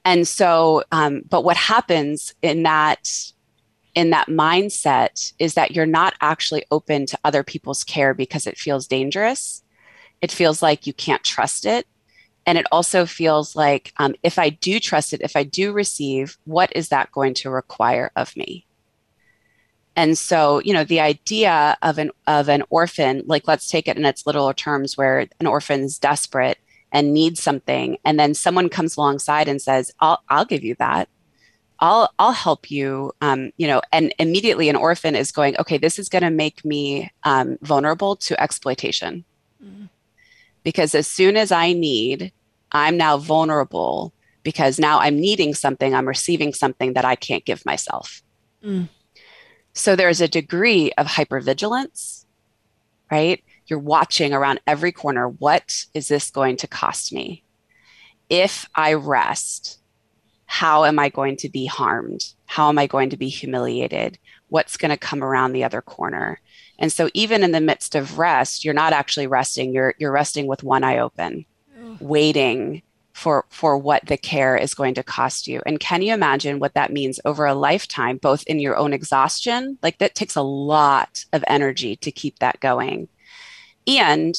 And 0.05 0.27
so 0.27 0.83
um, 0.91 1.23
but 1.29 1.43
what 1.43 1.57
happens 1.57 2.33
in 2.41 2.63
that 2.63 3.09
in 3.99 4.11
that 4.11 4.29
mindset 4.29 5.33
is 5.39 5.55
that 5.55 5.71
you're 5.71 5.85
not 5.85 6.13
actually 6.21 6.63
open 6.71 7.05
to 7.05 7.19
other 7.25 7.43
people's 7.43 7.83
care 7.83 8.13
because 8.13 8.47
it 8.47 8.57
feels 8.57 8.87
dangerous. 8.87 9.61
It 10.21 10.31
feels 10.31 10.61
like 10.61 10.87
you 10.87 10.93
can't 10.93 11.21
trust 11.21 11.65
it. 11.65 11.85
And 12.45 12.57
it 12.57 12.65
also 12.71 13.05
feels 13.05 13.57
like 13.57 13.91
um, 13.97 14.15
if 14.23 14.39
I 14.39 14.51
do 14.51 14.79
trust 14.79 15.11
it, 15.11 15.19
if 15.21 15.35
I 15.35 15.43
do 15.43 15.73
receive, 15.73 16.37
what 16.45 16.71
is 16.77 16.87
that 16.87 17.11
going 17.11 17.33
to 17.35 17.49
require 17.49 18.09
of 18.15 18.33
me? 18.37 18.65
And 19.97 20.17
so, 20.17 20.61
you 20.63 20.71
know, 20.71 20.85
the 20.85 21.01
idea 21.01 21.77
of 21.81 21.97
an 21.97 22.11
of 22.25 22.47
an 22.47 22.63
orphan, 22.69 23.23
like 23.25 23.49
let's 23.49 23.67
take 23.67 23.89
it 23.89 23.97
in 23.97 24.05
its 24.05 24.25
literal 24.25 24.53
terms, 24.53 24.95
where 24.95 25.27
an 25.41 25.45
orphan's 25.45 25.99
desperate 25.99 26.57
and 26.93 27.13
needs 27.13 27.43
something, 27.43 27.97
and 28.05 28.17
then 28.17 28.33
someone 28.33 28.69
comes 28.69 28.95
alongside 28.95 29.49
and 29.49 29.61
says, 29.61 29.91
"I'll 29.99 30.23
I'll 30.29 30.45
give 30.45 30.63
you 30.63 30.75
that." 30.75 31.09
I'll 31.79 32.13
I'll 32.19 32.33
help 32.33 32.69
you. 32.69 33.13
Um, 33.21 33.51
you 33.57 33.67
know, 33.67 33.81
and 33.91 34.13
immediately 34.19 34.69
an 34.69 34.75
orphan 34.75 35.15
is 35.15 35.31
going, 35.31 35.57
okay, 35.57 35.77
this 35.77 35.97
is 35.97 36.09
going 36.09 36.23
to 36.23 36.29
make 36.29 36.63
me 36.65 37.11
um, 37.23 37.57
vulnerable 37.61 38.15
to 38.17 38.41
exploitation, 38.41 39.23
mm-hmm. 39.63 39.85
because 40.63 40.93
as 40.93 41.07
soon 41.07 41.37
as 41.37 41.51
I 41.51 41.73
need, 41.73 42.31
I'm 42.71 42.97
now 42.97 43.17
vulnerable 43.17 44.13
because 44.43 44.79
now 44.79 44.99
I'm 44.99 45.19
needing 45.19 45.53
something, 45.53 45.93
I'm 45.93 46.07
receiving 46.07 46.53
something 46.53 46.93
that 46.93 47.05
I 47.05 47.15
can't 47.15 47.45
give 47.45 47.65
myself. 47.65 48.21
Mm. 48.63 48.89
So 49.73 49.95
there's 49.95 50.21
a 50.21 50.27
degree 50.27 50.91
of 50.97 51.07
hypervigilance, 51.07 52.25
right? 53.11 53.43
You're 53.67 53.79
watching 53.79 54.33
around 54.33 54.61
every 54.65 54.91
corner. 54.91 55.27
What 55.27 55.85
is 55.93 56.07
this 56.07 56.31
going 56.31 56.57
to 56.57 56.67
cost 56.67 57.13
me? 57.13 57.43
If 58.29 58.67
I 58.75 58.93
rest, 58.93 59.78
how 60.51 60.83
am 60.83 60.97
I 60.97 61.09
going 61.09 61.37
to 61.37 61.47
be 61.47 61.67
harmed? 61.67 62.25
How 62.47 62.69
am 62.69 62.79
I 62.79 62.87
going 62.87 63.11
to 63.11 63.17
be 63.17 63.29
humiliated? 63.29 64.17
What's 64.47 64.77
going 64.77 64.89
to 64.89 64.97
come 64.97 65.23
around 65.23 65.53
the 65.53 65.63
other 65.63 65.79
corner? 65.79 66.41
And 66.79 66.91
so 66.91 67.07
even 67.13 67.43
in 67.43 67.51
the 67.51 67.61
midst 67.61 67.93
of 67.93 68.17
rest, 68.17 68.65
you're 68.65 68.73
not 68.73 68.91
actually 68.91 69.27
resting. 69.27 69.71
You're 69.71 69.93
you're 69.99 70.11
resting 70.11 70.47
with 70.47 70.63
one 70.63 70.83
eye 70.83 70.97
open, 70.97 71.45
waiting 71.99 72.81
for 73.13 73.45
for 73.49 73.77
what 73.77 74.07
the 74.07 74.17
care 74.17 74.57
is 74.57 74.73
going 74.73 74.95
to 74.95 75.03
cost 75.03 75.45
you. 75.47 75.61
And 75.67 75.79
can 75.79 76.01
you 76.01 76.15
imagine 76.15 76.57
what 76.57 76.73
that 76.73 76.91
means 76.91 77.19
over 77.25 77.45
a 77.45 77.53
lifetime 77.53 78.17
both 78.17 78.41
in 78.47 78.59
your 78.59 78.75
own 78.75 78.91
exhaustion, 78.91 79.77
like 79.83 79.99
that 79.99 80.15
takes 80.15 80.35
a 80.35 80.41
lot 80.41 81.25
of 81.31 81.43
energy 81.45 81.95
to 81.97 82.11
keep 82.11 82.39
that 82.39 82.59
going. 82.59 83.07
And 83.85 84.35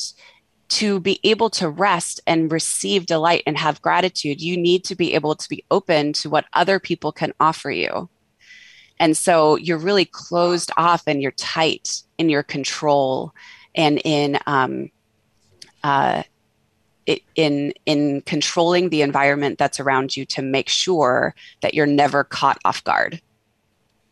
to 0.70 1.00
be 1.00 1.18
able 1.24 1.50
to 1.50 1.68
rest 1.68 2.20
and 2.26 2.50
receive 2.50 3.06
delight 3.06 3.42
and 3.44 3.58
have 3.58 3.82
gratitude, 3.82 4.40
you 4.40 4.56
need 4.56 4.84
to 4.84 4.94
be 4.94 5.14
able 5.14 5.34
to 5.34 5.48
be 5.48 5.64
open 5.70 6.12
to 6.12 6.30
what 6.30 6.46
other 6.52 6.78
people 6.78 7.10
can 7.10 7.32
offer 7.40 7.70
you. 7.70 8.08
And 9.00 9.16
so 9.16 9.56
you're 9.56 9.78
really 9.78 10.04
closed 10.04 10.70
off 10.76 11.02
and 11.06 11.20
you're 11.20 11.32
tight 11.32 12.02
in 12.18 12.28
your 12.28 12.44
control 12.44 13.34
and 13.74 14.00
in 14.04 14.38
um, 14.46 14.90
uh, 15.82 16.22
in 17.34 17.72
in 17.86 18.20
controlling 18.20 18.90
the 18.90 19.02
environment 19.02 19.58
that's 19.58 19.80
around 19.80 20.16
you 20.16 20.24
to 20.26 20.42
make 20.42 20.68
sure 20.68 21.34
that 21.62 21.74
you're 21.74 21.86
never 21.86 22.22
caught 22.22 22.58
off 22.64 22.84
guard. 22.84 23.20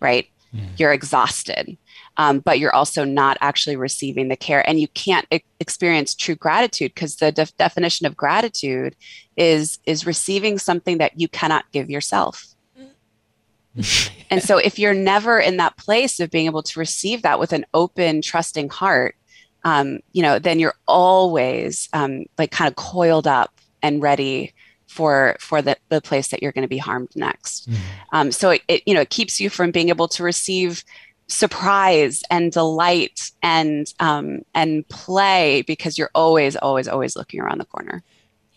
Right? 0.00 0.28
Mm. 0.52 0.70
You're 0.76 0.92
exhausted 0.92 1.76
um, 2.18 2.40
but 2.40 2.58
you're 2.58 2.74
also 2.74 3.04
not 3.04 3.38
actually 3.40 3.76
receiving 3.76 4.28
the 4.28 4.36
care. 4.36 4.68
And 4.68 4.78
you 4.78 4.88
can't 4.88 5.26
e- 5.32 5.40
experience 5.60 6.14
true 6.14 6.34
gratitude 6.34 6.92
because 6.94 7.16
the 7.16 7.32
def- 7.32 7.56
definition 7.56 8.06
of 8.06 8.16
gratitude 8.16 8.96
is 9.36 9.78
is 9.86 10.06
receiving 10.06 10.58
something 10.58 10.98
that 10.98 11.18
you 11.18 11.28
cannot 11.28 11.64
give 11.72 11.88
yourself. 11.88 12.44
And 14.30 14.42
so 14.42 14.58
if 14.58 14.78
you're 14.78 14.92
never 14.92 15.38
in 15.38 15.56
that 15.58 15.76
place 15.76 16.20
of 16.20 16.30
being 16.30 16.46
able 16.46 16.64
to 16.64 16.80
receive 16.80 17.22
that 17.22 17.38
with 17.38 17.52
an 17.52 17.64
open 17.72 18.20
trusting 18.20 18.68
heart 18.68 19.14
um, 19.64 20.00
you 20.12 20.22
know 20.22 20.38
then 20.38 20.58
you're 20.58 20.74
always 20.86 21.88
um, 21.92 22.24
like 22.38 22.50
kind 22.50 22.68
of 22.68 22.76
coiled 22.76 23.26
up 23.26 23.52
and 23.82 24.02
ready 24.02 24.54
for 24.86 25.36
for 25.40 25.60
the, 25.60 25.76
the 25.88 26.00
place 26.00 26.28
that 26.28 26.42
you're 26.42 26.52
going 26.52 26.62
to 26.62 26.68
be 26.68 26.78
harmed 26.78 27.10
next. 27.14 27.68
Mm-hmm. 27.68 27.82
um, 28.12 28.32
so 28.32 28.50
it, 28.50 28.62
it, 28.68 28.82
you 28.86 28.94
know 28.94 29.02
it 29.02 29.10
keeps 29.10 29.40
you 29.40 29.50
from 29.50 29.70
being 29.70 29.88
able 29.88 30.08
to 30.08 30.22
receive 30.22 30.84
surprise 31.29 32.22
and 32.31 32.51
delight 32.53 33.31
and 33.43 33.93
um, 34.01 34.41
and 34.55 34.89
play 34.89 35.62
because 35.62 35.99
you're 35.99 36.11
always 36.14 36.57
always 36.57 36.89
always 36.89 37.14
looking 37.16 37.41
around 37.41 37.59
the 37.59 37.66
corner. 37.66 38.03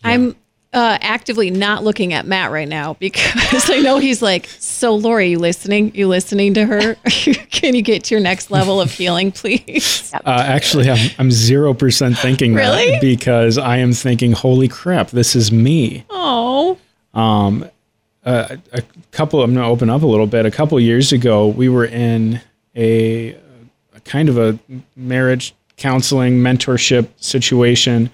Yeah. 0.04 0.12
i'm 0.12 0.36
uh, 0.74 0.98
actively 1.02 1.50
not 1.52 1.84
looking 1.84 2.14
at 2.14 2.26
matt 2.26 2.50
right 2.50 2.70
now 2.70 2.94
because 3.00 3.70
i 3.70 3.80
know 3.80 3.98
he's 3.98 4.22
like 4.22 4.48
so 4.48 4.96
laurie 4.96 5.32
you 5.32 5.38
listening? 5.38 5.94
You 5.94 6.08
listening 6.08 6.54
to 6.54 6.66
her? 6.66 6.96
Can 7.52 7.76
you 7.76 7.82
get 7.82 8.06
to 8.06 8.16
your 8.16 8.22
next 8.22 8.50
level 8.52 8.80
of 8.80 8.90
healing 8.90 9.32
please? 9.34 10.12
Uh, 10.14 10.22
actually 10.26 10.90
i'm, 10.90 11.10
I'm 11.20 11.30
0% 11.30 12.18
thinking 12.18 12.54
really? 12.54 12.92
that 12.92 13.02
because 13.02 13.58
i 13.58 13.78
am 13.78 13.92
thinking 13.92 14.32
holy 14.32 14.70
crap 14.70 15.10
this 15.10 15.36
is 15.36 15.52
me. 15.52 16.06
Oh 16.10 16.78
um 17.14 17.70
uh, 18.24 18.56
a 18.72 18.82
couple 19.12 19.44
i'm 19.44 19.54
going 19.54 19.66
to 19.66 19.70
open 19.70 19.90
up 19.90 20.04
a 20.04 20.08
little 20.08 20.28
bit. 20.28 20.46
A 20.46 20.52
couple 20.52 20.80
years 20.80 21.12
ago 21.12 21.48
we 21.48 21.68
were 21.68 21.86
in 21.86 22.40
a, 22.76 23.36
a 23.94 24.00
kind 24.06 24.30
of 24.30 24.38
a 24.38 24.60
marriage 24.96 25.54
counseling 25.78 26.40
mentorship 26.40 27.10
situation 27.18 28.12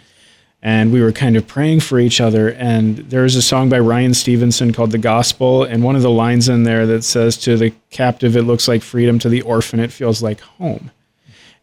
and 0.62 0.92
we 0.92 1.02
were 1.02 1.12
kind 1.12 1.38
of 1.38 1.48
praying 1.48 1.80
for 1.80 2.00
each 2.00 2.20
other. 2.20 2.52
And 2.54 2.98
there's 2.98 3.36
a 3.36 3.42
song 3.42 3.70
by 3.70 3.80
Ryan 3.80 4.14
Stevenson 4.14 4.74
called 4.74 4.92
The 4.92 4.98
Gospel, 4.98 5.64
and 5.64 5.84
one 5.84 5.96
of 5.96 6.02
the 6.02 6.10
lines 6.10 6.50
in 6.50 6.64
there 6.64 6.86
that 6.88 7.04
says, 7.04 7.38
To 7.38 7.58
the 7.58 7.74
captive, 7.90 8.36
it 8.36 8.44
looks 8.44 8.68
like 8.68 8.82
freedom, 8.82 9.20
to 9.20 9.30
the 9.30 9.42
orphan, 9.42 9.80
it 9.80 9.92
feels 9.92 10.22
like 10.22 10.40
home. 10.42 10.92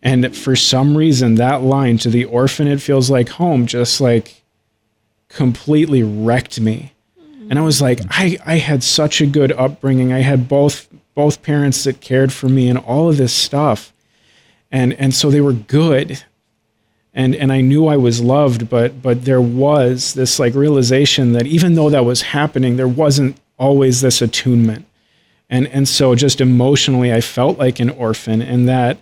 And 0.03 0.37
for 0.37 0.55
some 0.55 0.97
reason, 0.97 1.35
that 1.37 1.63
line, 1.63 1.99
To 1.99 2.11
the 2.11 2.25
orphan, 2.25 2.69
it 2.69 2.81
feels 2.81 3.11
like 3.11 3.31
home, 3.31 3.67
just 3.67 4.01
like 4.01 4.43
completely 5.29 6.03
wrecked 6.03 6.61
me. 6.61 6.93
And 7.51 7.59
I 7.59 7.63
was 7.63 7.83
like, 7.83 8.01
I, 8.09 8.39
I 8.47 8.57
had 8.57 8.83
such 8.83 9.21
a 9.21 9.27
good 9.27 9.53
upbringing. 9.53 10.13
I 10.13 10.21
had 10.21 10.49
both 10.49 10.89
both 11.15 11.43
parents 11.43 11.85
that 11.85 12.01
cared 12.01 12.33
for 12.33 12.49
me 12.49 12.69
and 12.69 12.79
all 12.79 13.09
of 13.09 13.17
this 13.17 13.33
stuff. 13.33 13.93
And 14.71 14.93
and 14.95 15.15
so 15.15 15.31
they 15.31 15.41
were 15.41 15.53
good. 15.53 16.25
And 17.13 17.35
and 17.35 17.53
I 17.53 17.61
knew 17.61 17.87
I 17.87 17.97
was 17.97 18.21
loved, 18.21 18.69
but 18.69 19.01
but 19.01 19.25
there 19.25 19.41
was 19.41 20.15
this 20.15 20.39
like 20.39 20.55
realization 20.55 21.33
that 21.33 21.47
even 21.47 21.75
though 21.75 21.91
that 21.91 22.05
was 22.05 22.23
happening, 22.23 22.77
there 22.77 22.89
wasn't 22.89 23.37
always 23.59 24.01
this 24.01 24.21
attunement. 24.21 24.87
And 25.49 25.69
and 25.69 25.89
so 25.89 26.15
just 26.15 26.41
emotionally 26.41 27.13
I 27.13 27.21
felt 27.21 27.59
like 27.59 27.79
an 27.79 27.91
orphan 27.91 28.43
and 28.43 28.69
that 28.69 28.99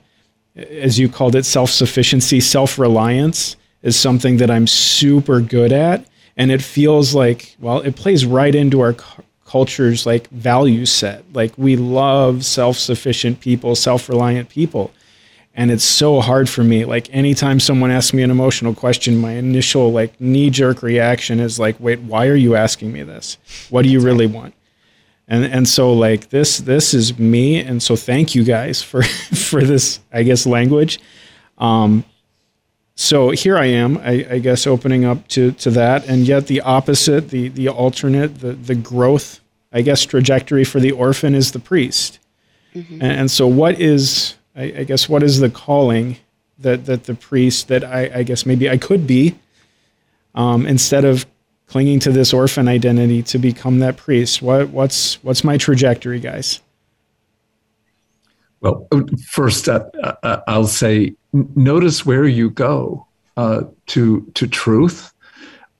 as 0.54 0.98
you 0.98 1.08
called 1.08 1.34
it 1.34 1.46
self-sufficiency, 1.46 2.40
self-reliance 2.40 3.56
is 3.82 3.98
something 3.98 4.36
that 4.36 4.50
I'm 4.50 4.66
super 4.66 5.40
good 5.40 5.72
at 5.72 6.06
and 6.36 6.50
it 6.50 6.62
feels 6.62 7.14
like 7.14 7.56
well 7.58 7.80
it 7.80 7.96
plays 7.96 8.26
right 8.26 8.54
into 8.54 8.80
our 8.80 8.94
culture's 9.53 10.07
like 10.07 10.30
value 10.30 10.86
set. 10.86 11.22
Like 11.34 11.53
we 11.59 11.76
love 11.76 12.42
self-sufficient 12.42 13.40
people, 13.40 13.76
self-reliant 13.76 14.48
people. 14.48 14.90
And 15.55 15.70
it's 15.70 15.84
so 15.84 16.22
hard 16.22 16.48
for 16.48 16.64
me. 16.64 16.86
Like 16.86 17.14
anytime 17.14 17.61
someone 17.61 17.90
asks 17.90 18.14
me 18.14 18.22
an 18.22 18.30
emotional 18.30 18.74
question, 18.74 19.18
my 19.18 19.32
initial 19.32 19.92
like 19.92 20.18
knee-jerk 20.18 20.82
reaction 20.82 21.38
is 21.38 21.59
like, 21.59 21.76
"Wait, 21.78 22.00
why 22.00 22.28
are 22.28 22.34
you 22.34 22.57
asking 22.57 22.92
me 22.92 23.03
this? 23.03 23.36
What 23.68 23.82
do 23.82 23.90
you 23.90 24.00
really 24.00 24.26
want?" 24.26 24.55
And 25.28 25.44
and 25.44 25.68
so 25.68 25.92
like 25.92 26.30
this 26.30 26.57
this 26.57 26.94
is 26.94 27.18
me 27.18 27.61
and 27.61 27.82
so 27.82 27.94
thank 27.94 28.34
you 28.34 28.44
guys 28.44 28.82
for 28.82 29.03
for 29.50 29.62
this 29.62 30.00
I 30.11 30.22
guess 30.22 30.46
language. 30.46 30.98
Um, 31.59 32.07
so 32.94 33.30
here 33.30 33.59
I 33.59 33.66
am, 33.66 33.98
I, 33.98 34.26
I, 34.30 34.38
guess, 34.38 34.66
opening 34.66 35.05
up 35.05 35.26
to, 35.28 35.53
to 35.53 35.70
that, 35.70 36.07
and 36.07 36.26
yet 36.26 36.46
the 36.46 36.61
opposite, 36.61 37.30
the 37.30 37.48
the 37.48 37.68
alternate, 37.68 38.40
the 38.40 38.53
the 38.53 38.74
growth 38.74 39.41
I 39.72 39.82
guess, 39.82 40.04
trajectory 40.04 40.64
for 40.64 40.80
the 40.80 40.92
orphan 40.92 41.34
is 41.34 41.52
the 41.52 41.58
priest. 41.58 42.18
Mm-hmm. 42.74 42.94
And, 42.94 43.12
and, 43.20 43.30
so, 43.30 43.46
what 43.46 43.80
is, 43.80 44.34
I, 44.56 44.62
I, 44.62 44.84
guess, 44.84 45.08
what 45.08 45.22
is 45.22 45.40
the 45.40 45.50
calling 45.50 46.16
that, 46.58 46.86
that 46.86 47.04
the 47.04 47.14
priest, 47.14 47.68
that 47.68 47.84
I, 47.84 48.10
I 48.14 48.22
guess 48.22 48.46
maybe 48.46 48.68
I 48.68 48.78
could 48.78 49.06
be, 49.06 49.38
um, 50.34 50.66
instead 50.66 51.04
of 51.04 51.26
clinging 51.66 52.00
to 52.00 52.12
this 52.12 52.32
orphan 52.32 52.68
identity 52.68 53.22
to 53.24 53.38
become 53.38 53.78
that 53.80 53.96
priest? 53.96 54.42
What, 54.42 54.68
what's, 54.70 55.22
what's 55.24 55.44
my 55.44 55.56
trajectory, 55.56 56.20
guys? 56.20 56.60
Well, 58.60 58.86
first, 59.26 59.68
uh, 59.68 59.88
uh, 60.22 60.40
I'll 60.46 60.66
say 60.66 61.16
notice 61.32 62.06
where 62.06 62.26
you 62.26 62.50
go 62.50 63.06
uh, 63.36 63.62
to, 63.88 64.30
to 64.34 64.46
truth 64.46 65.12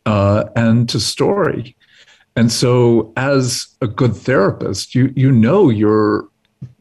uh, 0.05 0.45
and 0.57 0.88
to 0.88 0.99
story. 0.99 1.76
And 2.37 2.51
so, 2.51 3.12
as 3.16 3.66
a 3.80 3.87
good 3.87 4.16
therapist, 4.16 4.95
you, 4.95 5.12
you 5.14 5.30
know 5.30 5.68
you're 5.68 6.28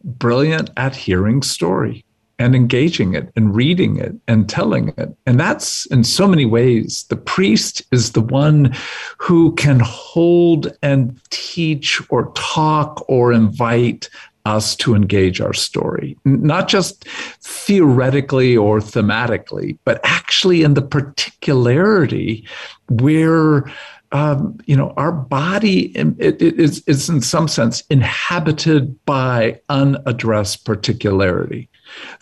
brilliant 0.04 0.70
at 0.78 0.96
hearing 0.96 1.42
story 1.42 2.06
and 2.42 2.56
engaging 2.56 3.14
it 3.14 3.32
and 3.36 3.56
reading 3.56 3.98
it 3.98 4.16
and 4.28 4.50
telling 4.50 4.94
it. 4.98 5.16
And 5.28 5.40
that's 5.40 5.86
in 5.88 6.04
so 6.04 6.28
many 6.28 6.46
ways, 6.46 7.06
the 7.10 7.16
priest 7.16 7.84
is 7.92 8.14
the 8.14 8.22
one 8.22 8.76
who 9.20 9.54
can 9.56 9.80
hold 9.80 10.76
and 10.82 11.20
teach 11.30 12.02
or 12.10 12.32
talk 12.34 13.06
or 13.08 13.32
invite 13.32 14.10
us 14.46 14.76
to 14.78 14.96
engage 14.96 15.40
our 15.40 15.54
story, 15.54 16.18
not 16.26 16.68
just 16.68 17.08
theoretically 17.42 18.58
or 18.58 18.80
thematically, 18.80 19.78
but 19.86 20.02
actually 20.04 20.64
in 20.64 20.74
the 20.74 20.82
particularity 20.82 22.44
where 22.90 23.72
um, 24.12 24.58
you 24.66 24.76
know, 24.76 24.94
our 24.98 25.12
body 25.12 25.96
it, 25.96 26.42
it 26.42 26.60
is, 26.60 26.84
is 26.88 27.10
in 27.10 27.22
some 27.22 27.48
sense 27.48 27.82
inhabited 27.90 29.04
by 29.06 29.60
unaddressed 29.70 30.66
particularity. 30.66 31.70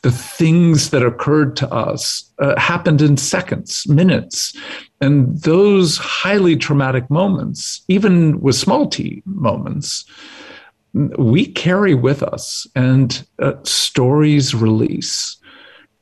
The 0.01 0.11
things 0.11 0.91
that 0.91 1.03
occurred 1.03 1.55
to 1.57 1.73
us 1.73 2.31
uh, 2.39 2.59
happened 2.59 3.01
in 3.01 3.17
seconds, 3.17 3.87
minutes. 3.87 4.55
And 5.01 5.41
those 5.41 5.97
highly 5.97 6.55
traumatic 6.55 7.09
moments, 7.09 7.83
even 7.87 8.39
with 8.41 8.55
small 8.55 8.87
t 8.87 9.23
moments, 9.25 10.05
we 10.93 11.45
carry 11.45 11.93
with 11.93 12.23
us 12.23 12.65
and 12.75 13.25
uh, 13.39 13.53
stories 13.63 14.55
release 14.55 15.38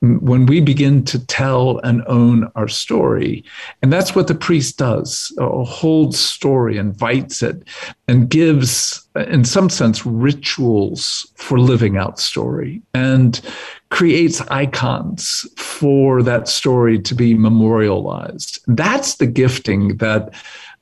when 0.02 0.46
we 0.46 0.62
begin 0.62 1.04
to 1.06 1.26
tell 1.26 1.80
and 1.80 2.04
own 2.08 2.52
our 2.56 2.68
story. 2.68 3.44
And 3.82 3.92
that's 3.92 4.14
what 4.14 4.28
the 4.28 4.36
priest 4.36 4.78
does 4.78 5.34
a 5.40 5.64
holds 5.64 6.20
story, 6.20 6.78
invites 6.78 7.42
it, 7.42 7.64
and 8.08 8.30
gives, 8.30 9.08
in 9.16 9.44
some 9.44 9.70
sense, 9.70 10.06
rituals 10.06 11.32
for 11.36 11.60
living 11.60 11.98
out 11.98 12.20
story 12.20 12.82
and 12.94 13.42
creates 13.90 14.42
icons 14.42 15.48
for 15.58 16.22
that 16.22 16.48
story 16.48 17.00
to 17.00 17.16
be 17.16 17.34
memorialized. 17.34 18.60
That's 18.68 19.16
the 19.16 19.28
gifting 19.28 19.98
that 19.98 20.34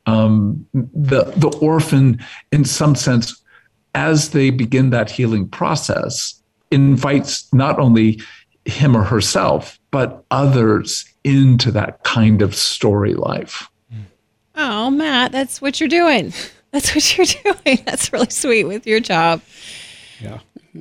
um, 0.08 0.66
the, 0.74 1.24
the 1.38 1.58
orphan, 1.62 2.20
in 2.52 2.66
some 2.66 2.96
sense, 2.96 3.42
as 3.94 4.32
they 4.32 4.50
begin 4.50 4.90
that 4.90 5.10
healing 5.10 5.48
process, 5.48 6.42
invites 6.70 7.52
not 7.54 7.80
only 7.80 8.20
him 8.66 8.96
or 8.96 9.04
herself, 9.04 9.80
but 9.92 10.26
others 10.32 11.06
into 11.24 11.72
that 11.72 12.04
kind 12.04 12.42
of 12.42 12.56
story 12.56 13.14
life. 13.14 13.70
Oh, 14.56 14.90
Matt, 14.90 15.32
that's 15.32 15.62
what 15.62 15.80
you're 15.80 15.90
doing. 15.90 16.34
That's 16.72 16.94
what 16.96 17.18
you're 17.18 17.54
doing. 17.66 17.80
That's 17.86 18.12
really 18.12 18.30
sweet 18.30 18.66
with 18.66 18.88
your 18.88 19.00
job. 19.00 19.42
Yeah. 20.20 20.40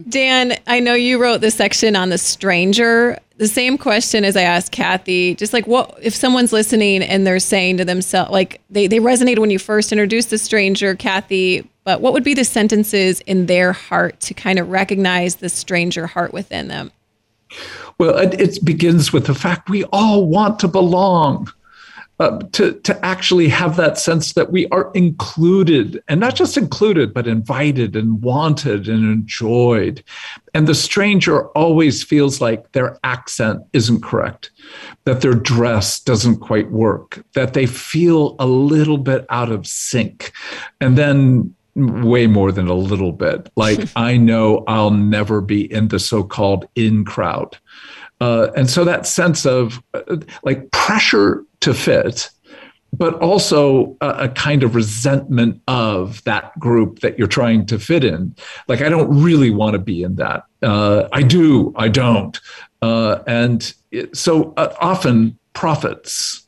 Dan, 0.09 0.55
I 0.67 0.81
know 0.81 0.95
you 0.95 1.23
wrote 1.23 1.41
the 1.41 1.51
section 1.51 1.95
on 1.95 2.09
the 2.09 2.19
stranger. 2.19 3.19
The 3.37 3.47
same 3.47 3.79
question 3.79 4.25
as 4.25 4.37
I 4.37 4.43
asked 4.43 4.73
Cathy, 4.73 5.37
just 5.37 5.53
like 5.53 5.67
what 5.67 5.97
if 6.03 6.15
someone's 6.15 6.53
listening 6.53 7.03
and 7.03 7.27
they're 7.27 7.39
saying 7.39 7.77
to 7.77 7.85
themselves, 7.85 8.33
like 8.33 8.61
they, 8.71 8.89
they 8.89 8.99
resonated 8.99 9.39
when 9.39 9.51
you 9.51 9.59
first 9.59 9.93
introduced 9.93 10.31
the 10.31 10.39
stranger, 10.39 10.97
Cathy, 10.97 11.69
but 11.85 12.01
what 12.01 12.13
would 12.13 12.25
be 12.25 12.35
the 12.35 12.45
sentences 12.45 13.21
in 13.21 13.47
their 13.47 13.73
heart 13.73 14.19
to 14.21 14.35
kind 14.35 14.59
of 14.59 14.69
recognize 14.69 15.37
the 15.37 15.49
stranger 15.49 16.07
heart 16.07 16.33
within 16.33 16.69
them? 16.69 16.91
Well, 17.99 18.17
it, 18.19 18.65
begins 18.65 19.13
with 19.13 19.27
the 19.27 19.35
fact 19.35 19.71
we 19.71 19.85
all 19.85 20.27
want 20.27 20.59
to 20.61 20.69
belong. 20.69 21.53
Uh, 22.21 22.39
to 22.53 22.75
to 22.83 23.05
actually 23.05 23.49
have 23.49 23.75
that 23.75 23.99
sense 23.99 24.35
that 24.35 24.53
we 24.53 24.69
are 24.69 24.93
included 24.95 26.01
and 26.07 26.21
not 26.21 26.37
just 26.37 26.57
included 26.57 27.13
but 27.13 27.27
invited 27.27 27.97
and 27.97 28.23
wanted 28.23 28.89
and 28.89 29.03
enjoyed 29.03 30.01
and 30.55 30.69
the 30.69 30.77
stranger 30.77 31.49
always 31.59 32.05
feels 32.05 32.41
like 32.41 32.71
their 32.71 32.97
accent 33.03 33.61
isn't 33.73 34.01
correct 34.01 34.53
that 35.03 35.23
their 35.23 35.35
dress 35.35 35.99
doesn't 35.99 36.37
quite 36.37 36.71
work 36.71 37.21
that 37.35 37.53
they 37.53 37.67
feel 37.67 38.37
a 38.39 38.47
little 38.47 38.99
bit 38.99 39.27
out 39.29 39.51
of 39.51 39.67
sync 39.67 40.31
and 40.81 40.97
then 40.97 41.53
way 41.77 42.27
more 42.27 42.53
than 42.53 42.69
a 42.69 42.75
little 42.75 43.13
bit 43.13 43.51
like 43.57 43.81
i 43.97 44.17
know 44.17 44.63
i'll 44.69 44.91
never 44.91 45.41
be 45.41 45.71
in 45.73 45.89
the 45.89 45.99
so-called 45.99 46.69
in 46.75 47.05
crowd 47.05 47.59
uh, 48.21 48.51
and 48.57 48.71
so 48.71 48.85
that 48.85 49.07
sense 49.07 49.45
of 49.45 49.83
uh, 49.93 50.17
like 50.45 50.71
pressure 50.71 51.45
to 51.61 51.75
fit, 51.75 52.31
but 52.93 53.15
also 53.15 53.97
a, 54.01 54.09
a, 54.09 54.29
kind 54.29 54.63
of 54.63 54.75
resentment 54.75 55.61
of 55.67 56.23
that 56.25 56.57
group 56.59 57.01
that 57.01 57.19
you're 57.19 57.27
trying 57.27 57.67
to 57.67 57.79
fit 57.79 58.05
in. 58.05 58.35
Like, 58.69 58.81
I 58.83 58.89
don't 58.89 59.23
really 59.23 59.51
want 59.51 59.75
to 59.75 59.79
be 59.79 60.03
in 60.03 60.15
that. 60.17 60.45
Uh, 60.63 61.09
I 61.13 61.23
do, 61.23 61.73
I 61.77 61.89
don't. 61.89 62.39
Uh, 62.81 63.19
and 63.27 63.75
it, 63.91 64.17
so 64.17 64.55
uh, 64.57 64.73
often 64.81 65.39
prophets, 65.53 66.44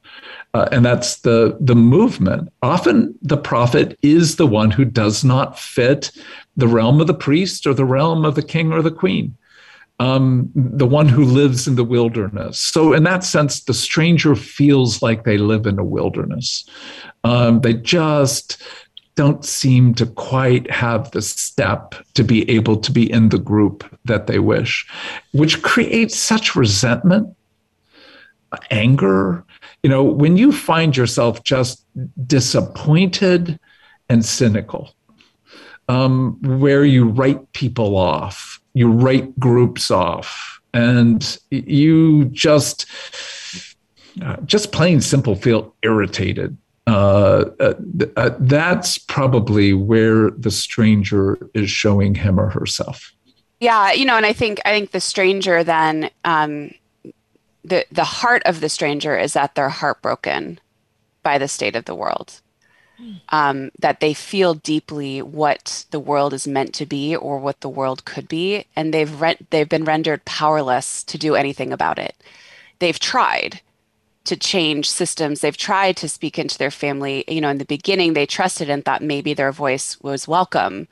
uh, 0.56 0.68
and 0.72 0.84
that's 0.84 1.20
the 1.20 1.56
the 1.60 1.74
movement. 1.74 2.52
Often 2.62 3.14
the 3.22 3.36
prophet 3.36 3.98
is 4.02 4.36
the 4.36 4.46
one 4.46 4.70
who 4.70 4.84
does 4.84 5.24
not 5.24 5.58
fit 5.58 6.10
the 6.56 6.68
realm 6.68 7.00
of 7.00 7.06
the 7.06 7.14
priest 7.14 7.66
or 7.66 7.74
the 7.74 7.84
realm 7.84 8.24
of 8.24 8.34
the 8.34 8.42
king 8.42 8.72
or 8.72 8.82
the 8.82 8.90
queen 8.90 9.36
um, 9.98 10.50
the 10.54 10.86
one 10.86 11.08
who 11.08 11.24
lives 11.24 11.66
in 11.66 11.76
the 11.76 11.84
wilderness. 11.84 12.58
So, 12.58 12.92
in 12.92 13.04
that 13.04 13.24
sense, 13.24 13.60
the 13.60 13.74
stranger 13.74 14.34
feels 14.34 15.02
like 15.02 15.24
they 15.24 15.38
live 15.38 15.66
in 15.66 15.78
a 15.78 15.84
wilderness. 15.84 16.68
Um, 17.24 17.60
they 17.60 17.74
just 17.74 18.62
don't 19.14 19.44
seem 19.44 19.94
to 19.94 20.04
quite 20.04 20.70
have 20.70 21.10
the 21.12 21.22
step 21.22 21.94
to 22.12 22.22
be 22.22 22.48
able 22.50 22.76
to 22.76 22.92
be 22.92 23.10
in 23.10 23.30
the 23.30 23.38
group 23.38 23.84
that 24.04 24.26
they 24.26 24.38
wish, 24.38 24.86
which 25.32 25.62
creates 25.62 26.16
such 26.16 26.54
resentment, 26.54 27.34
anger. 28.70 29.44
You 29.82 29.90
know, 29.90 30.02
when 30.02 30.36
you 30.36 30.52
find 30.52 30.96
yourself 30.96 31.44
just 31.44 31.84
disappointed 32.26 33.58
and 34.08 34.24
cynical, 34.24 34.94
um, 35.88 36.38
where 36.42 36.84
you 36.84 37.08
write 37.08 37.52
people 37.52 37.96
off 37.96 38.60
you 38.76 38.90
write 38.90 39.38
groups 39.40 39.90
off 39.90 40.60
and 40.74 41.38
you 41.50 42.26
just 42.26 42.84
uh, 44.22 44.36
just 44.44 44.70
plain 44.70 45.00
simple 45.00 45.34
feel 45.34 45.74
irritated 45.82 46.54
uh, 46.86 47.46
uh, 47.58 47.74
uh, 48.16 48.30
that's 48.40 48.98
probably 48.98 49.72
where 49.72 50.30
the 50.32 50.50
stranger 50.50 51.36
is 51.54 51.68
showing 51.68 52.14
him 52.14 52.38
or 52.38 52.48
herself. 52.48 53.12
Yeah 53.60 53.92
you 53.92 54.04
know 54.04 54.16
and 54.16 54.26
i 54.26 54.34
think 54.34 54.60
i 54.66 54.70
think 54.70 54.90
the 54.90 55.00
stranger 55.00 55.64
then 55.64 56.10
um, 56.24 56.70
the 57.66 57.86
the 57.90 58.04
heart 58.04 58.42
of 58.44 58.60
the 58.60 58.68
stranger 58.68 59.16
is 59.18 59.32
that 59.34 59.54
they're 59.54 59.68
heartbroken 59.68 60.60
by 61.22 61.38
the 61.38 61.48
state 61.48 61.76
of 61.76 61.84
the 61.84 61.94
world 61.94 62.40
um, 63.30 63.70
that 63.78 64.00
they 64.00 64.14
feel 64.14 64.54
deeply 64.54 65.20
what 65.20 65.84
the 65.90 66.00
world 66.00 66.32
is 66.32 66.46
meant 66.46 66.74
to 66.74 66.86
be 66.86 67.14
or 67.14 67.38
what 67.38 67.60
the 67.60 67.68
world 67.68 68.04
could 68.04 68.28
be, 68.28 68.66
and 68.74 68.92
they've 68.92 69.20
re- 69.20 69.38
they've 69.50 69.68
been 69.68 69.84
rendered 69.84 70.24
powerless 70.24 71.02
to 71.04 71.18
do 71.18 71.34
anything 71.34 71.72
about 71.72 71.98
it. 71.98 72.16
They've 72.78 72.98
tried 72.98 73.60
to 74.24 74.36
change 74.36 74.90
systems. 74.90 75.40
They've 75.40 75.56
tried 75.56 75.96
to 75.98 76.08
speak 76.08 76.38
into 76.38 76.58
their 76.58 76.70
family. 76.70 77.24
You 77.28 77.40
know, 77.40 77.50
in 77.50 77.58
the 77.58 77.64
beginning, 77.64 78.14
they 78.14 78.26
trusted 78.26 78.70
and 78.70 78.84
thought 78.84 79.02
maybe 79.02 79.34
their 79.34 79.52
voice 79.52 80.00
was 80.00 80.28
welcome, 80.28 80.88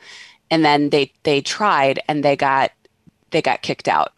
and 0.51 0.65
then 0.65 0.91
they 0.91 1.13
they 1.23 1.41
tried 1.41 2.01
and 2.09 2.25
they 2.25 2.37
got 2.37 2.73
they 3.31 3.43
got 3.43 3.63
kicked 3.63 3.89
out. 3.89 4.13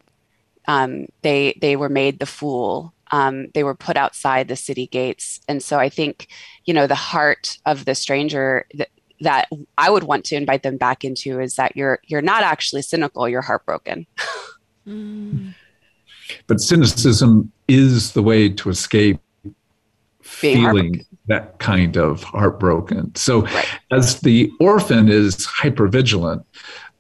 Um, 0.69 1.07
they 1.23 1.57
they 1.61 1.77
were 1.77 1.89
made 1.89 2.19
the 2.19 2.27
fool 2.27 2.95
um, 3.13 3.49
they 3.55 3.63
were 3.63 3.75
put 3.75 3.97
outside 3.97 4.49
the 4.49 4.57
city 4.57 4.87
gates. 4.89 5.41
And 5.49 5.63
so 5.63 5.79
I 5.79 5.89
think, 5.89 6.29
you 6.65 6.75
know, 6.75 6.87
the 6.87 6.95
heart 6.95 7.59
of 7.67 7.85
the 7.85 7.95
stranger 7.95 8.67
that, 8.75 8.89
that 9.21 9.49
I 9.79 9.91
would 9.91 10.05
want 10.05 10.25
to 10.27 10.37
invite 10.37 10.63
them 10.63 10.77
back 10.77 11.05
into 11.05 11.41
is 11.41 11.57
that 11.57 11.77
you're 11.77 12.01
you're 12.07 12.23
not 12.23 12.43
actually 12.43 12.83
cynical, 12.83 13.29
you're 13.29 13.43
heartbroken. 13.43 14.07
mm. 14.87 15.55
But 16.47 16.61
cynicism 16.61 17.51
is 17.69 18.13
the 18.13 18.23
way 18.23 18.49
to 18.49 18.69
escape 18.69 19.21
Being 20.43 20.57
feeling 20.63 21.07
that 21.29 21.59
kind 21.61 21.97
of 21.97 22.25
heartbroken. 22.25 23.15
So 23.15 23.43
right. 23.43 23.67
as 23.91 24.21
the 24.21 24.51
orphan 24.61 25.09
is 25.09 25.47
hypervigilant, 25.47 26.45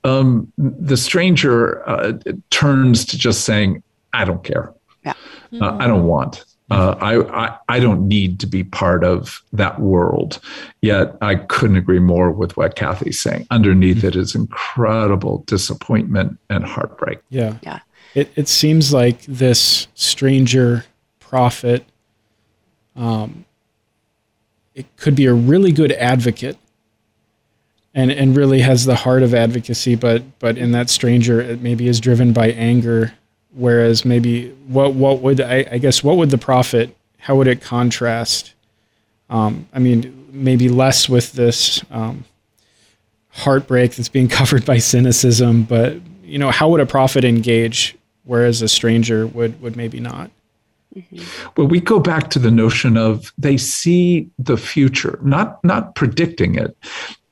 um, 0.05 0.53
the 0.57 0.97
stranger 0.97 1.89
uh, 1.89 2.13
turns 2.51 3.05
to 3.07 3.19
just 3.19 3.45
saying, 3.45 3.83
I 4.13 4.25
don't 4.25 4.45
care. 4.45 4.73
Yeah. 5.05 5.15
Uh, 5.61 5.77
I 5.79 5.87
don't 5.87 6.05
want. 6.05 6.45
Uh, 6.69 6.97
I, 7.01 7.47
I, 7.47 7.59
I 7.69 7.81
don't 7.81 8.09
need 8.09 8.41
to 8.41 8.47
be 8.47 8.65
part 8.65 9.05
of 9.05 9.41
that 9.53 9.81
world. 9.81 10.41
Yet 10.81 11.17
I 11.21 11.37
couldn't 11.37 11.77
agree 11.77 12.01
more 12.01 12.33
with 12.33 12.57
what 12.57 12.75
Cathy's 12.75 13.21
saying. 13.21 13.47
Underneath 13.51 13.99
mm-hmm. 13.99 14.09
it 14.09 14.17
is 14.17 14.35
incredible 14.35 15.45
disappointment 15.47 16.39
and 16.51 16.65
heartbreak. 16.65 17.21
Yeah. 17.31 17.59
Yeah. 17.63 17.81
It 18.15 18.33
it 18.35 18.49
seems 18.49 18.93
like 18.93 19.23
this 19.23 19.87
stranger 19.95 20.85
prophet 21.21 21.85
um, 22.97 23.45
it 24.75 24.97
could 24.97 25.15
be 25.15 25.27
a 25.27 25.35
really 25.35 25.73
good 25.73 25.93
advocate 25.93 26.57
and 27.97 28.13
and 28.13 28.37
really 28.37 28.61
has 28.61 28.85
the 28.85 28.95
heart 28.95 29.25
of 29.25 29.35
advocacy, 29.35 29.97
but 29.97 30.23
but 30.39 30.57
in 30.57 30.71
that 30.71 30.89
stranger 30.89 31.41
it 31.41 31.61
maybe 31.61 31.89
is 31.89 31.99
driven 31.99 32.33
by 32.33 32.51
anger 32.53 33.13
Whereas 33.57 34.05
maybe 34.05 34.51
what 34.69 34.93
what 34.93 35.23
would 35.23 35.41
I, 35.41 35.67
I 35.73 35.79
guess 35.79 36.05
what 36.05 36.19
would 36.19 36.29
the 36.29 36.39
prophet 36.39 36.95
how 37.19 37.37
would 37.37 37.47
it 37.47 37.63
contrast? 37.63 38.53
Um, 39.31 39.67
I 39.73 39.79
mean, 39.79 40.27
maybe 40.31 40.69
less 40.69 41.09
with 41.09 41.33
this 41.33 41.83
um, 41.91 42.25
heartbreak 43.31 43.95
that's 43.95 44.11
being 44.11 44.29
covered 44.41 44.67
by 44.67 44.77
cynicism, 44.77 45.63
but 45.63 45.97
you 46.23 46.39
know, 46.39 46.51
how 46.51 46.69
would 46.69 46.81
a 46.81 46.87
prophet 46.87 47.25
engage 47.25 47.97
whereas 48.25 48.61
a 48.61 48.69
stranger 48.69 49.27
would 49.27 49.59
would 49.63 49.75
maybe 49.75 50.01
not? 50.01 50.31
Mm-hmm. 50.95 51.49
Well, 51.57 51.67
we 51.67 51.81
go 51.81 51.99
back 51.99 52.29
to 52.31 52.39
the 52.39 52.51
notion 52.51 52.99
of 52.99 53.33
they 53.39 53.57
see 53.57 54.29
the 54.39 54.59
future, 54.59 55.19
not 55.23 55.65
not 55.65 55.95
predicting 55.95 56.57
it, 56.57 56.77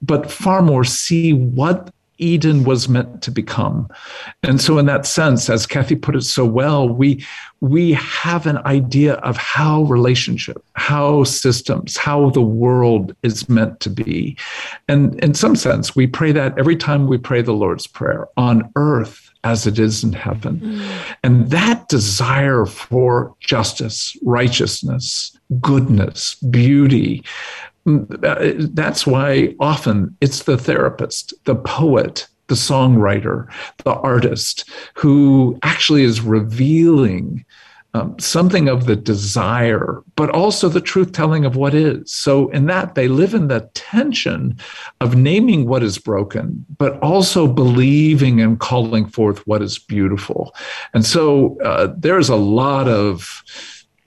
but 0.07 0.31
far 0.31 0.63
more 0.63 0.85
see 0.85 1.33
what 1.33 1.93
Eden 2.19 2.63
was 2.65 2.89
meant 2.89 3.23
to 3.23 3.31
become. 3.31 3.89
And 4.43 4.61
so 4.61 4.79
in 4.79 4.87
that 4.87 5.05
sense, 5.05 5.51
as 5.51 5.67
Cathy 5.67 5.97
put 5.97 6.15
it 6.15 6.23
so 6.23 6.45
well, 6.45 6.89
we 6.89 7.25
we 7.61 7.93
have 7.95 8.47
an 8.47 8.59
idea 8.59 9.15
of 9.15 9.37
how 9.37 9.83
relationship, 9.85 10.63
how 10.75 11.25
systems, 11.25 11.97
how 11.97 12.31
the 12.31 12.43
world 12.43 13.17
is 13.23 13.49
meant 13.49 13.81
to 13.81 13.91
be. 13.91 14.37
And 14.87 15.19
in 15.25 15.35
some 15.35 15.57
sense, 15.57 15.97
we 15.97 16.07
pray 16.07 16.31
that 16.33 16.59
every 16.59 16.77
time 16.77 17.07
we 17.07 17.19
pray 17.19 17.43
the 17.43 17.53
Lord's 17.53 17.87
Prayer 17.87 18.29
on 18.37 18.71
earth 18.77 19.31
as 19.45 19.67
it 19.67 19.79
is 19.79 20.03
in 20.05 20.13
heaven. 20.13 20.61
Mm. 20.61 21.15
And 21.23 21.51
that 21.51 21.89
desire 21.89 22.65
for 22.65 23.35
justice, 23.41 24.17
righteousness, 24.23 25.37
goodness, 25.61 26.35
beauty, 26.37 27.23
that's 27.87 29.07
why 29.07 29.55
often 29.61 30.16
it's 30.20 30.45
the 30.45 30.57
therapist, 30.57 31.35
the 31.45 31.57
poet, 31.57 32.26
the 32.47 32.55
songwriter, 32.55 33.47
the 33.85 33.95
artist 33.95 34.68
who 34.95 35.59
actually 35.62 36.03
is 36.03 36.20
revealing 36.20 37.45
um, 37.95 38.18
something 38.18 38.68
of 38.68 38.87
the 38.87 38.97
desire, 38.97 40.03
but 40.16 40.28
also 40.30 40.68
the 40.68 40.80
truth 40.80 41.12
telling 41.12 41.45
of 41.45 41.55
what 41.55 41.74
is. 41.74 42.11
So, 42.11 42.49
in 42.49 42.66
that, 42.66 42.97
they 42.97 43.07
live 43.07 43.35
in 43.35 43.47
the 43.47 43.70
tension 43.74 44.59
of 45.01 45.14
naming 45.14 45.68
what 45.68 45.85
is 45.85 45.97
broken, 45.97 46.66
but 46.76 47.01
also 47.01 47.47
believing 47.47 48.41
and 48.41 48.59
calling 48.59 49.07
forth 49.07 49.47
what 49.47 49.62
is 49.62 49.78
beautiful. 49.78 50.57
And 50.93 51.07
so, 51.07 51.57
uh, 51.61 51.95
there's 51.97 52.28
a 52.28 52.37
lot 52.37 52.89
of 52.89 53.45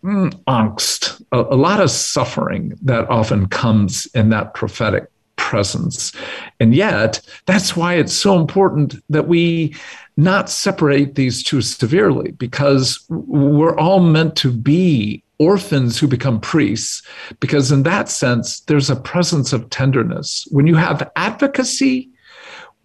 Mm, 0.03 0.33
angst, 0.45 1.21
a, 1.31 1.39
a 1.39 1.57
lot 1.57 1.81
of 1.81 1.89
suffering 1.89 2.77
that 2.83 3.09
often 3.09 3.47
comes 3.47 4.05
in 4.13 4.29
that 4.29 4.53
prophetic 4.53 5.09
presence. 5.37 6.11
And 6.59 6.75
yet, 6.75 7.21
that's 7.45 7.75
why 7.75 7.95
it's 7.95 8.13
so 8.13 8.39
important 8.39 8.95
that 9.09 9.27
we 9.27 9.75
not 10.15 10.49
separate 10.49 11.15
these 11.15 11.43
two 11.43 11.61
severely, 11.61 12.31
because 12.31 13.03
we're 13.09 13.77
all 13.77 13.99
meant 13.99 14.35
to 14.37 14.51
be 14.51 15.23
orphans 15.39 15.99
who 15.99 16.07
become 16.07 16.39
priests, 16.39 17.03
because 17.39 17.71
in 17.71 17.83
that 17.83 18.09
sense, 18.09 18.61
there's 18.61 18.89
a 18.89 18.95
presence 18.95 19.53
of 19.53 19.69
tenderness. 19.69 20.47
When 20.49 20.65
you 20.67 20.75
have 20.75 21.09
advocacy 21.15 22.09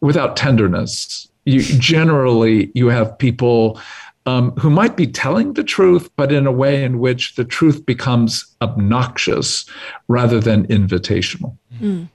without 0.00 0.36
tenderness, 0.36 1.28
you 1.44 1.62
generally 1.62 2.70
you 2.74 2.88
have 2.88 3.18
people 3.18 3.80
um, 4.26 4.52
who 4.52 4.70
might 4.70 4.96
be 4.96 5.06
telling 5.06 5.54
the 5.54 5.64
truth, 5.64 6.10
but 6.16 6.32
in 6.32 6.46
a 6.46 6.52
way 6.52 6.84
in 6.84 6.98
which 6.98 7.34
the 7.34 7.44
truth 7.44 7.84
becomes 7.84 8.46
obnoxious 8.60 9.66
rather 10.08 10.40
than 10.40 10.66
invitational. 10.68 11.56
Mm. 11.80 12.08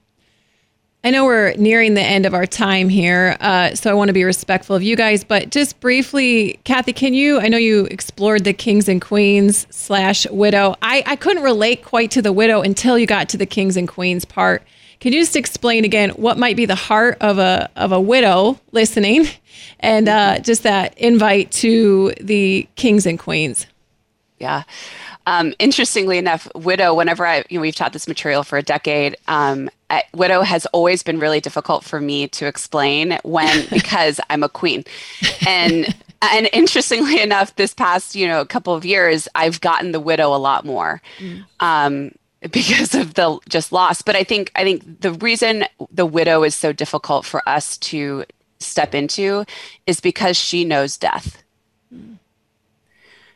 I 1.04 1.12
know 1.12 1.26
we're 1.26 1.54
nearing 1.54 1.94
the 1.94 2.02
end 2.02 2.26
of 2.26 2.34
our 2.34 2.46
time 2.46 2.90
here, 2.90 3.38
uh, 3.40 3.76
so 3.76 3.90
I 3.90 3.94
want 3.94 4.10
to 4.10 4.14
be 4.14 4.24
respectful 4.24 4.76
of 4.76 4.84
you 4.84 4.96
guys. 4.96 5.24
But 5.24 5.52
just 5.52 5.80
briefly, 5.80 6.60
Cathy, 6.64 6.92
can 6.92 7.14
you? 7.14 7.40
I 7.40 7.48
know 7.48 7.58
you 7.58 7.86
explored 7.86 8.44
the 8.44 8.52
kings 8.52 8.90
and 8.90 9.02
queens 9.02 9.68
slash 9.70 10.28
widow. 10.30 10.76
I, 10.82 11.04
I 11.06 11.16
couldn't 11.16 11.44
relate 11.44 11.86
quite 11.86 12.12
to 12.12 12.22
the 12.22 12.34
widow 12.34 12.62
until 12.62 12.98
you 12.98 13.06
got 13.06 13.30
to 13.30 13.38
the 13.38 13.46
kings 13.46 13.78
and 13.78 13.88
queens 13.88 14.26
part. 14.26 14.64
Can 15.00 15.14
you 15.14 15.22
just 15.22 15.36
explain 15.36 15.86
again 15.86 16.10
what 16.12 16.38
might 16.38 16.56
be 16.56 16.66
the 16.66 16.76
heart 16.76 17.18
of 17.22 17.38
a 17.38 17.70
of 17.76 17.92
a 17.92 18.00
widow 18.00 18.60
listening, 18.72 19.28
and 19.80 20.08
uh, 20.10 20.40
just 20.40 20.64
that 20.64 20.98
invite 20.98 21.52
to 21.52 22.14
the 22.20 22.68
kings 22.76 23.06
and 23.06 23.20
queens? 23.20 23.68
Yeah. 24.40 24.64
Um, 25.28 25.54
interestingly 25.60 26.18
enough, 26.18 26.48
Widow, 26.56 26.94
whenever 26.94 27.28
I, 27.28 27.44
you 27.50 27.58
know, 27.58 27.62
we've 27.62 27.76
taught 27.76 27.92
this 27.92 28.08
material 28.08 28.44
for 28.44 28.58
a 28.58 28.64
decade, 28.64 29.18
um, 29.28 29.70
I, 29.90 30.04
Widow 30.14 30.42
has 30.42 30.66
always 30.68 31.04
been 31.04 31.20
really 31.20 31.42
difficult 31.42 31.84
for 31.84 32.00
me 32.00 32.30
to 32.30 32.48
explain 32.48 33.20
when, 33.24 33.68
because 33.70 34.22
I'm 34.30 34.42
a 34.42 34.48
queen. 34.48 34.86
And, 35.46 35.94
and 36.22 36.50
interestingly 36.54 37.20
enough, 37.22 37.54
this 37.58 37.74
past, 37.74 38.16
you 38.16 38.26
know, 38.26 38.46
couple 38.46 38.74
of 38.74 38.86
years, 38.86 39.28
I've 39.36 39.60
gotten 39.60 39.92
the 39.92 40.00
Widow 40.00 40.34
a 40.34 40.38
lot 40.38 40.64
more. 40.64 41.02
Mm. 41.20 41.44
Um, 41.60 42.12
because 42.52 42.94
of 42.94 43.16
the 43.16 43.40
just 43.50 43.72
loss 43.72 44.02
but 44.02 44.16
i 44.16 44.24
think 44.24 44.52
i 44.56 44.64
think 44.64 45.02
the 45.02 45.14
reason 45.14 45.66
the 45.92 46.06
widow 46.06 46.44
is 46.44 46.56
so 46.56 46.72
difficult 46.72 47.26
for 47.26 47.48
us 47.48 47.78
to 47.78 48.24
step 48.60 48.96
into 48.96 49.46
is 49.86 50.00
because 50.00 50.38
she 50.38 50.64
knows 50.64 50.98
death 50.98 51.44
mm. 51.94 52.18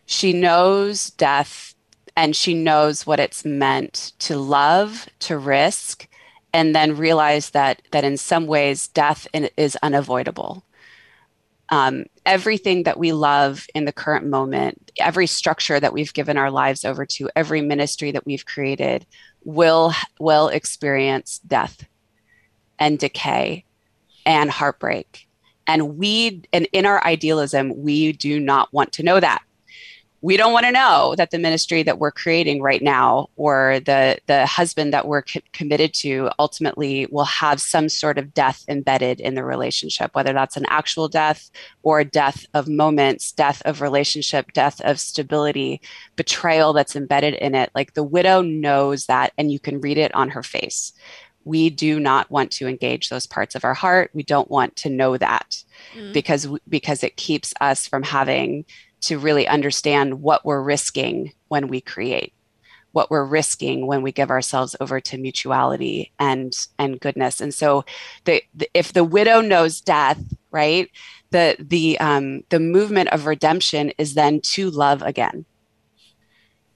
she 0.05 0.33
knows 0.33 1.09
death 1.11 1.71
and 2.15 2.35
she 2.35 2.53
knows 2.53 3.05
what 3.05 3.19
it's 3.19 3.45
meant 3.45 4.13
to 4.19 4.37
love, 4.37 5.07
to 5.19 5.37
risk, 5.37 6.07
and 6.53 6.75
then 6.75 6.97
realize 6.97 7.51
that 7.51 7.81
that 7.91 8.03
in 8.03 8.17
some 8.17 8.47
ways 8.47 8.87
death 8.89 9.27
is 9.33 9.77
unavoidable. 9.81 10.63
Um, 11.71 12.05
everything 12.25 12.83
that 12.83 12.99
we 12.99 13.13
love 13.13 13.65
in 13.73 13.85
the 13.85 13.93
current 13.93 14.25
moment, 14.27 14.91
every 14.99 15.25
structure 15.25 15.79
that 15.79 15.93
we've 15.93 16.13
given 16.13 16.37
our 16.37 16.51
lives 16.51 16.83
over 16.83 17.05
to, 17.05 17.29
every 17.35 17.61
ministry 17.61 18.11
that 18.11 18.25
we've 18.25 18.45
created, 18.45 19.05
will 19.43 19.93
will 20.19 20.49
experience 20.49 21.39
death 21.39 21.85
and 22.77 22.99
decay 22.99 23.63
and 24.25 24.51
heartbreak. 24.51 25.27
And 25.67 25.97
we, 25.97 26.43
and 26.51 26.67
in 26.73 26.85
our 26.85 27.03
idealism, 27.05 27.81
we 27.81 28.11
do 28.11 28.39
not 28.39 28.73
want 28.73 28.91
to 28.93 29.03
know 29.03 29.19
that 29.19 29.41
we 30.21 30.37
don't 30.37 30.53
want 30.53 30.65
to 30.65 30.71
know 30.71 31.15
that 31.17 31.31
the 31.31 31.39
ministry 31.39 31.83
that 31.83 31.99
we're 31.99 32.11
creating 32.11 32.61
right 32.61 32.81
now 32.81 33.27
or 33.35 33.79
the 33.85 34.17
the 34.27 34.45
husband 34.45 34.93
that 34.93 35.07
we're 35.07 35.23
co- 35.23 35.39
committed 35.53 35.93
to 35.93 36.29
ultimately 36.37 37.07
will 37.11 37.25
have 37.25 37.59
some 37.59 37.89
sort 37.89 38.17
of 38.17 38.33
death 38.33 38.63
embedded 38.67 39.19
in 39.19 39.35
the 39.35 39.43
relationship 39.43 40.13
whether 40.13 40.33
that's 40.33 40.57
an 40.57 40.65
actual 40.69 41.07
death 41.07 41.49
or 41.83 42.03
death 42.03 42.45
of 42.53 42.67
moments 42.67 43.31
death 43.31 43.61
of 43.65 43.81
relationship 43.81 44.51
death 44.53 44.79
of 44.81 44.99
stability 44.99 45.81
betrayal 46.15 46.73
that's 46.73 46.95
embedded 46.95 47.33
in 47.35 47.55
it. 47.55 47.71
Like 47.73 47.93
the 47.93 48.03
widow 48.03 48.41
knows 48.41 49.07
that 49.07 49.33
and 49.37 49.51
you 49.51 49.59
can 49.59 49.81
read 49.81 49.97
it 49.97 50.13
on 50.13 50.29
her 50.29 50.43
face. 50.43 50.93
We 51.43 51.71
do 51.71 51.99
not 51.99 52.29
want 52.29 52.51
to 52.53 52.67
engage 52.67 53.09
those 53.09 53.25
parts 53.25 53.55
of 53.55 53.65
our 53.65 53.73
heart. 53.73 54.11
We 54.13 54.21
don't 54.21 54.51
want 54.51 54.75
to 54.77 54.89
know 54.89 55.17
that 55.17 55.63
mm. 55.95 56.13
because 56.13 56.47
because 56.69 57.03
it 57.03 57.17
keeps 57.17 57.53
us 57.59 57.87
from 57.87 58.03
having 58.03 58.65
to 59.01 59.17
really 59.19 59.47
understand 59.47 60.21
what 60.21 60.45
we're 60.45 60.61
risking 60.61 61.33
when 61.47 61.67
we 61.67 61.81
create 61.81 62.33
what 62.91 63.09
we're 63.09 63.25
risking 63.25 63.87
when 63.87 64.01
we 64.01 64.11
give 64.11 64.29
ourselves 64.29 64.75
over 64.79 64.99
to 64.99 65.17
mutuality 65.17 66.11
and 66.19 66.53
and 66.77 66.99
goodness. 66.99 67.41
And 67.41 67.53
so 67.53 67.85
the, 68.25 68.43
the 68.53 68.69
if 68.73 68.93
the 68.93 69.03
widow 69.03 69.41
knows 69.41 69.81
death 69.81 70.21
right 70.51 70.89
the 71.31 71.55
the 71.59 71.99
um 71.99 72.43
the 72.49 72.59
movement 72.59 73.09
of 73.09 73.25
redemption 73.25 73.91
is 73.97 74.13
then 74.13 74.41
to 74.41 74.69
love 74.69 75.01
again 75.01 75.45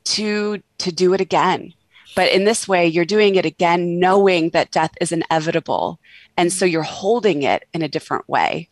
to 0.05 0.61
to 0.77 0.91
do 0.91 1.13
it 1.13 1.21
again. 1.21 1.73
But 2.15 2.31
in 2.31 2.45
this 2.45 2.67
way 2.67 2.87
you're 2.87 3.05
doing 3.05 3.35
it 3.35 3.45
again 3.45 3.99
knowing 3.99 4.51
that 4.51 4.71
death 4.71 4.91
is 5.01 5.11
inevitable. 5.11 5.99
And 6.37 6.51
so 6.51 6.65
you're 6.65 6.83
holding 6.83 7.43
it 7.43 7.65
in 7.73 7.81
a 7.81 7.89
different 7.89 8.27
way 8.29 8.69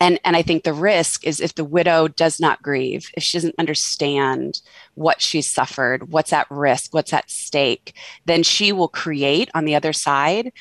and 0.00 0.18
and 0.24 0.36
i 0.36 0.42
think 0.42 0.62
the 0.62 0.72
risk 0.72 1.26
is 1.26 1.40
if 1.40 1.54
the 1.54 1.64
widow 1.64 2.08
does 2.08 2.40
not 2.40 2.62
grieve 2.62 3.10
if 3.16 3.22
she 3.22 3.36
doesn't 3.36 3.54
understand 3.58 4.60
what 4.94 5.20
she's 5.20 5.50
suffered 5.50 6.12
what's 6.12 6.32
at 6.32 6.46
risk 6.50 6.94
what's 6.94 7.12
at 7.12 7.30
stake 7.30 7.94
then 8.24 8.42
she 8.42 8.72
will 8.72 8.88
create 8.88 9.50
on 9.54 9.64
the 9.64 9.74
other 9.74 9.92
side 9.92 10.52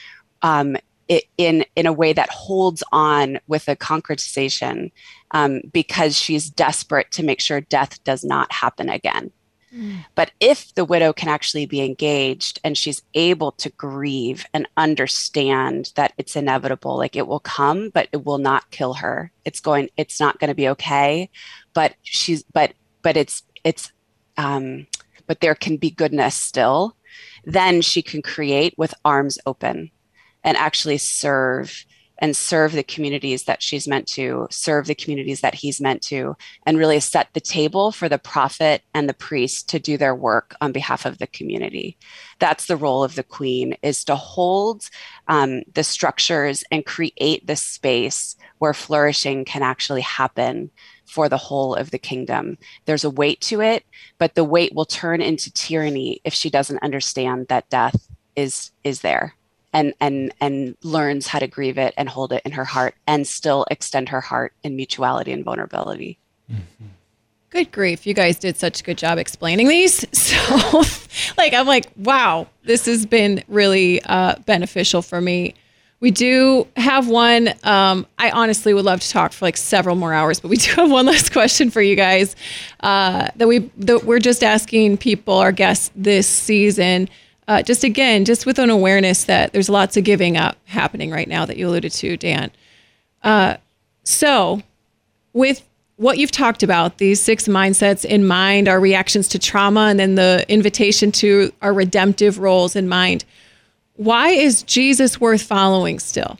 um, 0.41 0.75
it, 1.07 1.25
in 1.37 1.65
in 1.75 1.85
a 1.85 1.93
way 1.93 2.13
that 2.13 2.29
holds 2.29 2.83
on 2.91 3.39
with 3.47 3.67
a 3.67 3.75
concretization 3.75 4.91
um, 5.31 5.61
because 5.71 6.17
she's 6.17 6.49
desperate 6.49 7.11
to 7.11 7.23
make 7.23 7.41
sure 7.41 7.61
death 7.61 8.03
does 8.03 8.23
not 8.23 8.51
happen 8.51 8.89
again 8.89 9.31
but 10.15 10.31
if 10.39 10.73
the 10.75 10.85
widow 10.85 11.13
can 11.13 11.29
actually 11.29 11.65
be 11.65 11.81
engaged 11.81 12.59
and 12.63 12.77
she's 12.77 13.01
able 13.13 13.51
to 13.53 13.69
grieve 13.71 14.45
and 14.53 14.67
understand 14.77 15.91
that 15.95 16.13
it's 16.17 16.35
inevitable, 16.35 16.97
like 16.97 17.15
it 17.15 17.27
will 17.27 17.39
come, 17.39 17.89
but 17.89 18.07
it 18.11 18.25
will 18.25 18.37
not 18.37 18.69
kill 18.71 18.93
her. 18.95 19.31
It's 19.45 19.59
going, 19.59 19.89
it's 19.97 20.19
not 20.19 20.39
going 20.39 20.49
to 20.49 20.55
be 20.55 20.69
okay. 20.69 21.29
But 21.73 21.95
she's, 22.03 22.43
but, 22.43 22.73
but 23.01 23.17
it's, 23.17 23.43
it's, 23.63 23.91
um, 24.37 24.87
but 25.25 25.39
there 25.41 25.55
can 25.55 25.77
be 25.77 25.89
goodness 25.89 26.35
still. 26.35 26.95
Then 27.43 27.81
she 27.81 28.01
can 28.01 28.21
create 28.21 28.75
with 28.77 28.93
arms 29.03 29.39
open 29.45 29.91
and 30.43 30.57
actually 30.57 30.97
serve 30.97 31.85
and 32.19 32.35
serve 32.35 32.73
the 32.73 32.83
communities 32.83 33.43
that 33.45 33.61
she's 33.61 33.87
meant 33.87 34.07
to, 34.07 34.47
serve 34.51 34.85
the 34.85 34.95
communities 34.95 35.41
that 35.41 35.55
he's 35.55 35.81
meant 35.81 36.01
to, 36.03 36.35
and 36.65 36.77
really 36.77 36.99
set 36.99 37.27
the 37.33 37.41
table 37.41 37.91
for 37.91 38.07
the 38.07 38.19
prophet 38.19 38.83
and 38.93 39.09
the 39.09 39.13
priest 39.13 39.67
to 39.69 39.79
do 39.79 39.97
their 39.97 40.15
work 40.15 40.55
on 40.61 40.71
behalf 40.71 41.05
of 41.05 41.17
the 41.17 41.27
community. 41.27 41.97
That's 42.39 42.67
the 42.67 42.77
role 42.77 43.03
of 43.03 43.15
the 43.15 43.23
queen 43.23 43.75
is 43.81 44.03
to 44.05 44.15
hold 44.15 44.89
um, 45.27 45.63
the 45.73 45.83
structures 45.83 46.63
and 46.71 46.85
create 46.85 47.47
the 47.47 47.55
space 47.55 48.35
where 48.59 48.73
flourishing 48.73 49.43
can 49.45 49.63
actually 49.63 50.01
happen 50.01 50.69
for 51.05 51.27
the 51.27 51.37
whole 51.37 51.75
of 51.75 51.91
the 51.91 51.99
kingdom. 51.99 52.57
There's 52.85 53.03
a 53.03 53.09
weight 53.09 53.41
to 53.41 53.61
it, 53.61 53.85
but 54.17 54.35
the 54.35 54.43
weight 54.43 54.73
will 54.73 54.85
turn 54.85 55.21
into 55.21 55.51
tyranny 55.51 56.21
if 56.23 56.33
she 56.33 56.49
doesn't 56.49 56.83
understand 56.83 57.47
that 57.47 57.69
death 57.69 58.07
is 58.35 58.71
is 58.83 59.01
there 59.01 59.35
and 59.73 59.93
and 59.99 60.33
and 60.39 60.77
learns 60.83 61.27
how 61.27 61.39
to 61.39 61.47
grieve 61.47 61.77
it 61.77 61.93
and 61.97 62.07
hold 62.07 62.31
it 62.31 62.41
in 62.45 62.51
her 62.53 62.65
heart 62.65 62.95
and 63.07 63.27
still 63.27 63.65
extend 63.69 64.09
her 64.09 64.21
heart 64.21 64.53
in 64.63 64.75
mutuality 64.75 65.31
and 65.31 65.43
vulnerability. 65.43 66.17
Mm-hmm. 66.51 66.85
Good 67.49 67.71
grief, 67.71 68.07
you 68.07 68.13
guys 68.13 68.37
did 68.39 68.57
such 68.57 68.81
a 68.81 68.83
good 68.83 68.97
job 68.97 69.17
explaining 69.17 69.67
these. 69.67 70.05
So, 70.33 70.81
like, 71.37 71.53
I'm 71.53 71.67
like, 71.67 71.85
wow, 71.95 72.47
this 72.63 72.85
has 72.87 73.05
been 73.05 73.43
really 73.47 74.01
uh, 74.03 74.35
beneficial 74.45 75.01
for 75.01 75.21
me. 75.21 75.53
We 75.99 76.11
do 76.11 76.67
have 76.75 77.07
one. 77.07 77.53
Um, 77.63 78.07
I 78.17 78.31
honestly 78.31 78.73
would 78.73 78.83
love 78.83 78.99
to 79.01 79.09
talk 79.09 79.31
for 79.31 79.45
like 79.45 79.57
several 79.57 79.95
more 79.95 80.13
hours, 80.13 80.39
but 80.39 80.49
we 80.49 80.57
do 80.57 80.71
have 80.71 80.91
one 80.91 81.05
last 81.13 81.31
question 81.31 81.69
for 81.69 81.81
you 81.81 81.95
guys 81.95 82.35
uh, 82.79 83.29
that 83.35 83.47
we 83.47 83.69
that 83.77 84.03
we're 84.03 84.19
just 84.19 84.43
asking 84.43 84.97
people, 84.97 85.35
our 85.35 85.51
guests 85.51 85.91
this 85.95 86.27
season 86.27 87.09
uh, 87.47 87.61
just 87.61 87.83
again, 87.83 88.25
just 88.25 88.45
with 88.45 88.59
an 88.59 88.69
awareness 88.69 89.25
that 89.25 89.53
there's 89.53 89.69
lots 89.69 89.97
of 89.97 90.03
giving 90.03 90.37
up 90.37 90.57
happening 90.65 91.11
right 91.11 91.27
now 91.27 91.45
that 91.45 91.57
you 91.57 91.67
alluded 91.67 91.91
to, 91.91 92.17
Dan. 92.17 92.51
Uh, 93.23 93.57
so, 94.03 94.61
with 95.33 95.61
what 95.97 96.17
you've 96.17 96.31
talked 96.31 96.63
about, 96.63 96.97
these 96.97 97.21
six 97.21 97.47
mindsets 97.47 98.03
in 98.05 98.25
mind, 98.25 98.67
our 98.67 98.79
reactions 98.79 99.27
to 99.29 99.39
trauma, 99.39 99.81
and 99.81 99.99
then 99.99 100.15
the 100.15 100.45
invitation 100.49 101.11
to 101.11 101.51
our 101.61 101.73
redemptive 101.73 102.39
roles 102.39 102.75
in 102.75 102.87
mind, 102.87 103.25
why 103.95 104.29
is 104.29 104.63
Jesus 104.63 105.21
worth 105.21 105.41
following 105.41 105.99
still? 105.99 106.39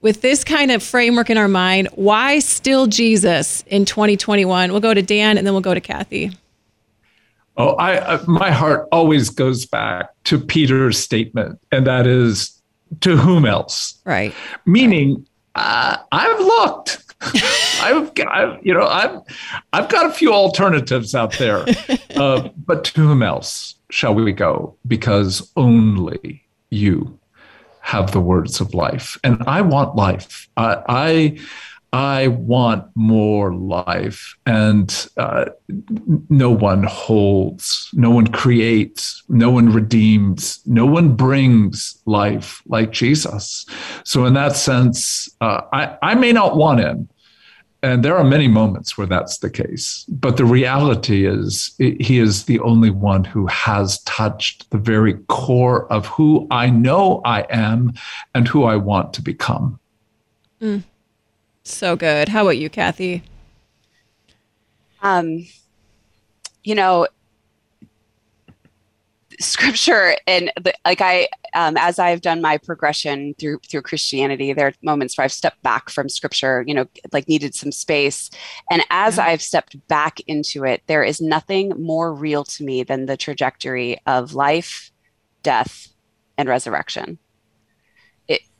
With 0.00 0.20
this 0.20 0.44
kind 0.44 0.70
of 0.70 0.82
framework 0.82 1.30
in 1.30 1.38
our 1.38 1.48
mind, 1.48 1.88
why 1.94 2.38
still 2.38 2.86
Jesus 2.86 3.64
in 3.66 3.84
2021? 3.84 4.70
We'll 4.70 4.80
go 4.80 4.94
to 4.94 5.02
Dan 5.02 5.38
and 5.38 5.46
then 5.46 5.54
we'll 5.54 5.60
go 5.60 5.74
to 5.74 5.80
Cathy. 5.80 6.32
Oh, 7.58 7.70
I, 7.74 8.14
I, 8.14 8.20
my 8.26 8.52
heart 8.52 8.88
always 8.92 9.30
goes 9.30 9.66
back 9.66 10.10
to 10.24 10.38
Peter's 10.38 10.96
statement, 10.96 11.58
and 11.72 11.86
that 11.88 12.06
is, 12.06 12.62
to 13.00 13.16
whom 13.16 13.44
else? 13.44 14.00
Right. 14.04 14.32
Meaning, 14.64 15.26
uh, 15.56 15.96
I've 16.12 16.38
looked. 16.38 17.04
I've, 17.82 18.12
I've, 18.28 18.64
you 18.64 18.72
know, 18.72 18.86
I've, 18.86 19.20
I've 19.72 19.88
got 19.88 20.06
a 20.06 20.12
few 20.12 20.32
alternatives 20.32 21.16
out 21.16 21.36
there, 21.38 21.64
uh, 22.16 22.48
but 22.64 22.84
to 22.84 23.00
whom 23.00 23.24
else 23.24 23.74
shall 23.90 24.14
we 24.14 24.32
go? 24.32 24.76
Because 24.86 25.50
only 25.56 26.46
you 26.70 27.18
have 27.80 28.12
the 28.12 28.20
words 28.20 28.60
of 28.60 28.72
life, 28.72 29.18
and 29.24 29.42
I 29.48 29.62
want 29.62 29.96
life. 29.96 30.48
I, 30.56 30.82
I 30.88 31.38
I 31.92 32.28
want 32.28 32.84
more 32.94 33.54
life. 33.54 34.36
And 34.44 35.08
uh, 35.16 35.46
no 36.28 36.50
one 36.50 36.82
holds, 36.82 37.88
no 37.94 38.10
one 38.10 38.26
creates, 38.26 39.22
no 39.28 39.50
one 39.50 39.72
redeems, 39.72 40.60
no 40.66 40.84
one 40.84 41.14
brings 41.14 42.00
life 42.04 42.62
like 42.66 42.90
Jesus. 42.90 43.64
So, 44.04 44.26
in 44.26 44.34
that 44.34 44.54
sense, 44.56 45.28
uh, 45.40 45.62
I, 45.72 45.96
I 46.02 46.14
may 46.14 46.32
not 46.32 46.56
want 46.56 46.80
him. 46.80 47.08
And 47.80 48.04
there 48.04 48.16
are 48.16 48.24
many 48.24 48.48
moments 48.48 48.98
where 48.98 49.06
that's 49.06 49.38
the 49.38 49.50
case. 49.50 50.04
But 50.08 50.36
the 50.36 50.44
reality 50.44 51.26
is, 51.26 51.74
he 51.78 52.18
is 52.18 52.44
the 52.44 52.58
only 52.58 52.90
one 52.90 53.22
who 53.22 53.46
has 53.46 54.00
touched 54.02 54.68
the 54.70 54.78
very 54.78 55.14
core 55.28 55.90
of 55.92 56.06
who 56.06 56.48
I 56.50 56.70
know 56.70 57.20
I 57.24 57.42
am 57.50 57.92
and 58.34 58.48
who 58.48 58.64
I 58.64 58.74
want 58.74 59.12
to 59.14 59.22
become. 59.22 59.78
Mm. 60.60 60.82
So 61.68 61.96
good. 61.96 62.30
How 62.30 62.42
about 62.42 62.56
you, 62.56 62.70
Cathy? 62.70 63.22
Um, 65.02 65.46
you 66.64 66.74
know, 66.74 67.06
scripture 69.38 70.16
and 70.26 70.50
the, 70.60 70.72
like 70.84 71.00
I, 71.00 71.28
um, 71.54 71.76
as 71.76 71.98
I've 71.98 72.22
done 72.22 72.40
my 72.40 72.56
progression 72.56 73.34
through 73.38 73.60
through 73.70 73.82
Christianity, 73.82 74.52
there 74.52 74.68
are 74.68 74.72
moments 74.82 75.16
where 75.16 75.24
I've 75.24 75.32
stepped 75.32 75.62
back 75.62 75.90
from 75.90 76.08
scripture. 76.08 76.64
You 76.66 76.74
know, 76.74 76.86
like 77.12 77.28
needed 77.28 77.54
some 77.54 77.70
space, 77.70 78.30
and 78.70 78.82
as 78.90 79.18
yeah. 79.18 79.24
I've 79.26 79.42
stepped 79.42 79.76
back 79.88 80.20
into 80.20 80.64
it, 80.64 80.82
there 80.86 81.04
is 81.04 81.20
nothing 81.20 81.70
more 81.78 82.14
real 82.14 82.44
to 82.44 82.64
me 82.64 82.82
than 82.82 83.06
the 83.06 83.16
trajectory 83.16 83.98
of 84.06 84.34
life, 84.34 84.90
death, 85.42 85.88
and 86.38 86.48
resurrection 86.48 87.18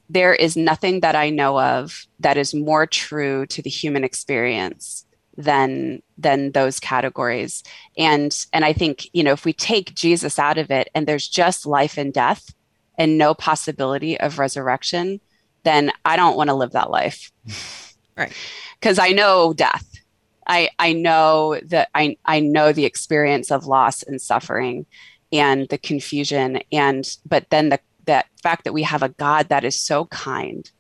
there 0.09 0.35
is 0.35 0.57
nothing 0.57 1.01
that 1.01 1.15
I 1.15 1.31
know 1.31 1.61
of 1.61 2.07
that 2.21 2.37
is 2.37 2.55
more 2.55 2.87
true 2.87 3.47
to 3.47 3.63
the 3.63 3.71
human 3.71 4.05
experience 4.05 5.05
than 5.39 6.03
than 6.19 6.51
those 6.53 6.81
categories. 6.81 7.63
And 7.97 8.37
and 8.53 8.65
i 8.65 8.73
think 8.73 9.09
you 9.13 9.23
know 9.23 9.33
if 9.33 9.45
we 9.45 9.53
take 9.53 9.95
jesus 9.95 10.39
out 10.39 10.59
of 10.59 10.71
it 10.71 10.89
and 10.95 11.07
there's 11.07 11.29
just 11.29 11.65
life 11.65 11.97
and 11.97 12.13
death 12.13 12.53
and 12.99 13.17
no 13.17 13.35
possibility 13.35 14.19
of 14.19 14.41
resurrection 14.41 15.21
then 15.63 15.93
i 16.05 16.17
don't 16.17 16.37
want 16.37 16.49
to 16.49 16.55
live 16.55 16.73
that 16.73 16.91
life. 16.91 17.33
Right. 18.17 18.33
Because 18.81 18.99
i 18.99 19.11
know 19.11 19.53
death. 19.53 19.87
I 20.45 20.71
i 20.81 20.93
know 20.93 21.61
that 21.67 21.89
i 21.95 22.17
i 22.25 22.41
know 22.41 22.73
the 22.73 22.85
experience 22.85 23.53
of 23.53 23.67
loss 23.67 24.03
and 24.03 24.21
suffering 24.21 24.87
and 25.31 25.69
the 25.69 25.79
confusion 25.79 26.61
and 26.73 27.17
but 27.25 27.49
then 27.51 27.69
the 27.69 27.79
that 28.09 28.27
fact 28.43 28.65
that 28.65 28.73
we 28.73 28.83
have 28.83 29.03
a 29.03 29.11
God 29.11 29.49
that 29.49 29.65
is 29.65 29.81
so 29.81 30.07
kind 30.07 30.71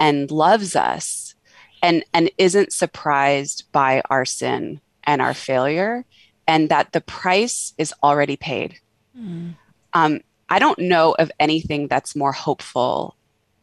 and 0.00 0.30
loves 0.30 0.74
us 0.74 1.34
and 1.82 2.04
and 2.14 2.30
isn't 2.38 2.72
surprised 2.72 3.64
by 3.72 4.02
our 4.08 4.24
sin 4.24 4.80
and 5.04 5.20
our 5.20 5.34
failure 5.34 6.04
and 6.48 6.68
that 6.70 6.92
the 6.92 7.00
price 7.00 7.74
is 7.76 7.92
already 8.02 8.36
paid. 8.36 8.78
Mm. 9.18 9.54
Um, 9.92 10.20
I 10.48 10.58
don't 10.58 10.78
know 10.78 11.14
of 11.18 11.30
anything 11.38 11.88
that's 11.88 12.16
more 12.16 12.32
hopeful 12.32 13.16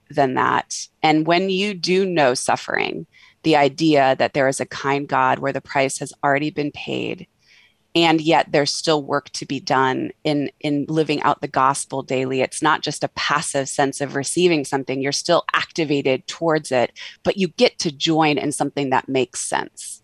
than 0.09 0.35
that. 0.35 0.87
And 1.03 1.25
when 1.25 1.49
you 1.49 1.73
do 1.73 2.05
know 2.05 2.33
suffering, 2.33 3.05
the 3.43 3.55
idea 3.55 4.15
that 4.17 4.33
there 4.33 4.47
is 4.47 4.59
a 4.59 4.65
kind 4.65 5.07
God 5.07 5.39
where 5.39 5.53
the 5.53 5.61
price 5.61 5.99
has 5.99 6.13
already 6.23 6.49
been 6.49 6.71
paid 6.71 7.27
and 8.03 8.21
yet 8.21 8.51
there's 8.51 8.73
still 8.73 9.03
work 9.03 9.29
to 9.31 9.45
be 9.45 9.59
done 9.59 10.11
in 10.23 10.51
in 10.59 10.85
living 10.87 11.21
out 11.23 11.41
the 11.41 11.47
gospel 11.47 12.03
daily. 12.03 12.41
It's 12.41 12.61
not 12.61 12.81
just 12.81 13.03
a 13.03 13.09
passive 13.09 13.69
sense 13.69 14.01
of 14.01 14.15
receiving 14.15 14.65
something. 14.65 15.01
You're 15.01 15.11
still 15.11 15.43
activated 15.53 16.27
towards 16.27 16.71
it 16.71 16.91
but 17.23 17.37
you 17.37 17.47
get 17.47 17.79
to 17.79 17.91
join 17.91 18.37
in 18.37 18.51
something 18.51 18.89
that 18.89 19.09
makes 19.09 19.41
sense. 19.41 20.01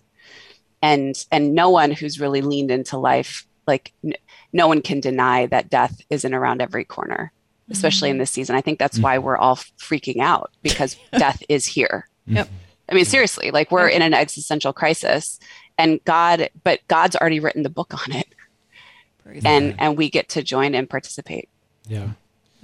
And 0.81 1.15
and 1.31 1.55
no 1.55 1.69
one 1.69 1.91
who's 1.91 2.19
really 2.19 2.41
leaned 2.41 2.71
into 2.71 2.97
life 2.97 3.47
like 3.67 3.93
n- 4.03 4.13
no 4.53 4.67
one 4.67 4.81
can 4.81 4.99
deny 4.99 5.47
that 5.47 5.69
death 5.69 6.01
isn't 6.09 6.33
around 6.33 6.61
every 6.61 6.85
corner 6.85 7.31
especially 7.69 8.09
mm-hmm. 8.09 8.15
in 8.15 8.19
this 8.19 8.31
season. 8.31 8.55
I 8.55 8.61
think 8.61 8.79
that's 8.79 8.97
mm-hmm. 8.97 9.03
why 9.03 9.17
we're 9.17 9.37
all 9.37 9.55
freaking 9.55 10.19
out 10.21 10.51
because 10.61 10.97
death 11.17 11.41
is 11.49 11.65
here. 11.65 12.07
Yep. 12.27 12.47
I 12.89 12.93
mean, 12.93 13.05
seriously, 13.05 13.51
like 13.51 13.71
we're 13.71 13.87
in 13.87 14.01
an 14.01 14.13
existential 14.13 14.73
crisis 14.73 15.39
and 15.77 16.03
God, 16.05 16.49
but 16.63 16.79
God's 16.87 17.15
already 17.15 17.39
written 17.39 17.63
the 17.63 17.69
book 17.69 17.93
on 17.93 18.15
it. 18.15 18.27
Praise 19.23 19.43
and 19.43 19.71
God. 19.71 19.77
and 19.79 19.97
we 19.97 20.09
get 20.09 20.29
to 20.29 20.43
join 20.43 20.75
and 20.75 20.89
participate. 20.89 21.49
Yeah. 21.87 22.09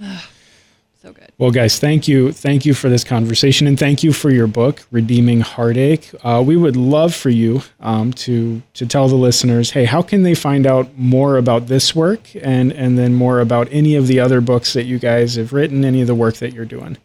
so 1.02 1.12
good. 1.12 1.32
Well, 1.38 1.50
guys, 1.50 1.78
thank 1.78 2.06
you, 2.06 2.32
thank 2.32 2.64
you 2.64 2.74
for 2.74 2.88
this 2.88 3.02
conversation, 3.02 3.66
and 3.66 3.78
thank 3.78 4.02
you 4.02 4.12
for 4.12 4.30
your 4.30 4.46
book, 4.46 4.82
Redeeming 4.90 5.40
Heartache. 5.40 6.10
Uh, 6.22 6.42
we 6.44 6.56
would 6.56 6.76
love 6.76 7.14
for 7.14 7.30
you 7.30 7.62
um, 7.80 8.12
to 8.14 8.62
to 8.74 8.86
tell 8.86 9.08
the 9.08 9.16
listeners, 9.16 9.70
hey, 9.70 9.84
how 9.84 10.02
can 10.02 10.22
they 10.22 10.34
find 10.34 10.66
out 10.66 10.96
more 10.96 11.36
about 11.36 11.66
this 11.66 11.94
work, 11.94 12.28
and 12.36 12.72
and 12.72 12.98
then 12.98 13.14
more 13.14 13.40
about 13.40 13.68
any 13.70 13.96
of 13.96 14.06
the 14.06 14.20
other 14.20 14.40
books 14.40 14.72
that 14.74 14.84
you 14.84 14.98
guys 14.98 15.34
have 15.34 15.52
written, 15.52 15.84
any 15.84 16.00
of 16.00 16.06
the 16.06 16.14
work 16.14 16.36
that 16.36 16.52
you're 16.52 16.64
doing. 16.64 16.96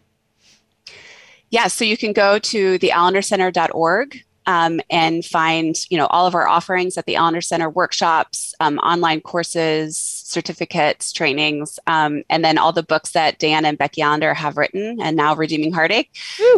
Yeah, 1.50 1.68
so 1.68 1.86
you 1.86 1.98
can 1.98 2.12
go 2.14 2.40
to 2.40 2.78
theallendercenter.org 2.78 4.24
um, 4.48 4.82
and 4.90 5.24
find 5.24 5.76
you 5.90 5.98
know 5.98 6.08
all 6.08 6.26
of 6.26 6.34
our 6.34 6.48
offerings 6.48 6.98
at 6.98 7.06
the 7.06 7.16
Allender 7.16 7.42
Center 7.42 7.70
workshops, 7.70 8.56
um, 8.60 8.80
online 8.80 9.22
courses, 9.22 9.98
certificates, 9.98 11.12
trainings, 11.14 11.80
um, 11.86 12.24
and 12.30 12.44
then 12.44 12.58
all 12.58 12.72
the 12.72 12.84
books 12.84 13.12
that 13.12 13.38
Dan 13.38 13.66
and 13.66 13.78
Becky 13.78 14.02
Allender 14.02 14.34
have 14.34 14.58
written, 14.58 15.00
and 15.02 15.16
now 15.16 15.36
Redeeming 15.36 15.74
Heartache. 15.74 16.10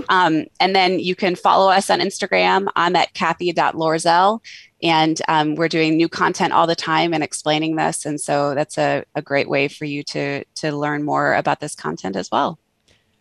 Um, 0.07 0.45
and 0.59 0.75
then 0.75 0.99
you 0.99 1.15
can 1.15 1.35
follow 1.35 1.69
us 1.69 1.89
on 1.89 1.99
Instagram. 1.99 2.67
I'm 2.75 2.95
at 2.95 3.13
Cathy.Loerzel. 3.13 4.39
And 4.81 5.21
um, 5.27 5.55
we're 5.55 5.67
doing 5.67 5.97
new 5.97 6.07
content 6.07 6.53
all 6.53 6.65
the 6.65 6.75
time 6.75 7.13
and 7.13 7.21
explaining 7.21 7.75
this. 7.75 8.05
And 8.05 8.19
so 8.19 8.55
that's 8.55 8.77
a, 8.77 9.03
a 9.13 9.21
great 9.21 9.49
way 9.49 9.67
for 9.67 9.83
you 9.83 10.03
to, 10.03 10.45
to 10.55 10.71
learn 10.71 11.03
more 11.03 11.33
about 11.35 11.59
this 11.59 11.75
content 11.75 12.15
as 12.15 12.31
well. 12.31 12.57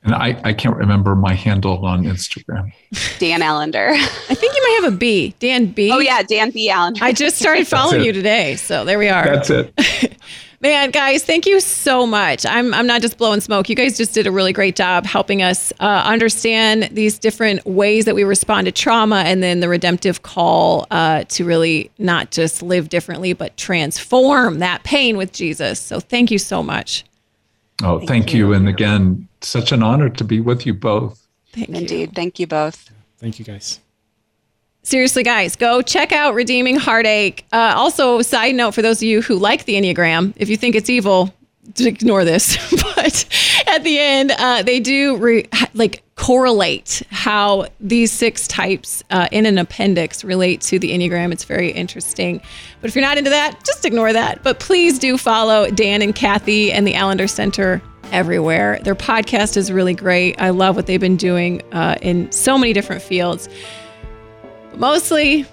And 0.09 0.15
I, 0.15 0.41
I 0.43 0.55
can't 0.55 0.75
remember 0.75 1.15
my 1.15 1.35
handle 1.35 1.85
on 1.85 2.05
Instagram. 2.05 2.73
Dan 3.19 3.43
Allender. 3.43 3.91
I 3.91 4.35
think 4.35 4.57
you 4.57 4.63
might 4.63 4.81
have 4.83 4.95
a 4.95 4.97
B. 4.97 5.35
Dan 5.39 5.67
B. 5.67 5.93
Oh, 5.93 5.99
yeah, 5.99 6.23
Dan 6.23 6.51
B. 6.51 6.71
Allender. 6.71 7.05
I 7.05 7.13
just 7.13 7.37
started 7.37 7.69
following 7.69 8.03
you 8.03 8.15
today. 8.15 8.57
So 8.57 8.87
there 8.87 8.99
we 8.99 9.11
are. 9.11 9.25
That's 9.25 9.51
it. 9.51 10.17
Man, 10.63 10.93
guys, 10.93 11.25
thank 11.25 11.45
you 11.45 11.61
so 11.61 12.07
much. 12.07 12.47
I'm, 12.47 12.73
I'm 12.73 12.87
not 12.87 13.03
just 13.03 13.19
blowing 13.19 13.43
smoke. 13.43 13.69
You 13.69 13.77
guys 13.77 13.99
just 13.99 14.15
did 14.15 14.27
a 14.27 14.31
really 14.33 14.55
great 14.55 14.77
job 14.77 15.05
helping 15.05 15.43
us 15.43 15.75
uh, 15.79 16.03
understand 16.07 16.89
these 16.91 17.19
different 17.19 17.67
ways 17.67 18.07
that 18.07 18.15
we 18.15 18.25
respond 18.25 18.65
to 18.65 18.73
trauma 18.73 19.25
and 19.27 19.43
then 19.43 19.61
the 19.61 19.69
redemptive 19.69 20.23
call 20.23 20.87
uh, 20.91 21.25
to 21.25 21.45
really 21.45 21.91
not 21.99 22.31
just 22.31 22.63
live 22.63 22.89
differently, 22.89 23.35
but 23.35 23.59
transform 23.59 24.61
that 24.61 24.85
pain 24.85 25.19
with 25.19 25.33
Jesus. 25.33 25.79
So 25.79 26.01
thank 26.01 26.31
you 26.31 26.39
so 26.39 26.63
much. 26.63 27.05
Oh, 27.83 28.01
thank, 28.07 28.35
you. 28.35 28.53
And 28.53 28.69
again, 28.69 29.29
such 29.41 29.73
an 29.73 29.83
honor 29.83 30.09
to 30.09 30.25
be 30.25 30.41
with 30.41 30.67
you 30.67 30.75
both. 30.75 31.27
Thank 31.53 31.69
you. 31.69 31.75
Indeed. 31.77 32.15
Thank 32.15 32.39
you 32.39 32.47
both. 32.47 32.91
Thank 33.19 33.39
you, 33.39 33.45
guys. 33.45 33.81
Seriously, 34.83 35.23
guys, 35.23 35.55
go 35.55 35.83
check 35.83 36.13
out 36.13 36.35
Redeeming 36.35 36.77
Heartache. 36.77 37.45
Uh, 37.53 37.75
also, 37.77 38.23
side 38.23 38.55
note 38.55 38.73
for 38.73 38.83
those 38.83 38.99
of 38.99 39.03
you 39.03 39.21
who 39.21 39.37
like 39.37 39.65
the 39.65 39.75
Enneagram, 39.75 40.33
if 40.37 40.49
you 40.49 40.57
think 40.57 40.75
it's 40.75 40.89
evil, 40.89 41.35
just 41.75 41.87
ignore 41.87 42.25
this. 42.25 42.57
but 42.97 43.25
at 43.69 43.85
the 43.85 43.99
end, 43.99 44.33
uh, 44.33 44.63
they 44.63 44.81
do 44.81 45.17
re- 45.17 45.49
like 45.75 46.03
correlate 46.17 47.03
how 47.11 47.67
these 47.81 48.11
six 48.11 48.49
types 48.49 49.05
uh, 49.11 49.29
in 49.31 49.47
an 49.47 49.59
appendix 49.59 50.25
relate 50.25 50.61
to 50.63 50.79
the 50.79 50.91
Enneagram. 50.91 51.33
It's 51.33 51.45
very 51.45 51.71
interesting. 51.71 52.41
But 52.81 52.89
if 52.89 52.97
you're 52.97 53.05
not 53.05 53.19
into 53.19 53.31
that, 53.31 53.65
just 53.65 53.85
ignore 53.85 54.13
that. 54.13 54.43
But 54.43 54.59
please 54.59 54.99
do 54.99 55.17
follow 55.17 55.71
Dan 55.71 56.03
and 56.03 56.15
Cathy 56.15 56.73
and 56.73 56.87
the 56.87 56.95
Allender 56.95 57.29
Center 57.29 57.81
everywhere. 58.11 58.81
Their 58.83 58.95
podcast 58.95 59.57
is 59.57 59.71
really 59.71 59.95
great. 59.95 60.41
I 60.41 60.51
love 60.51 60.75
what 60.75 60.87
they've 60.87 61.01
been 61.01 61.17
doing 61.17 61.63
uh, 61.73 61.97
in 62.03 62.33
so 62.33 62.59
many 62.59 62.73
different 62.73 63.03
fields 63.03 63.49
mostly 64.79 65.45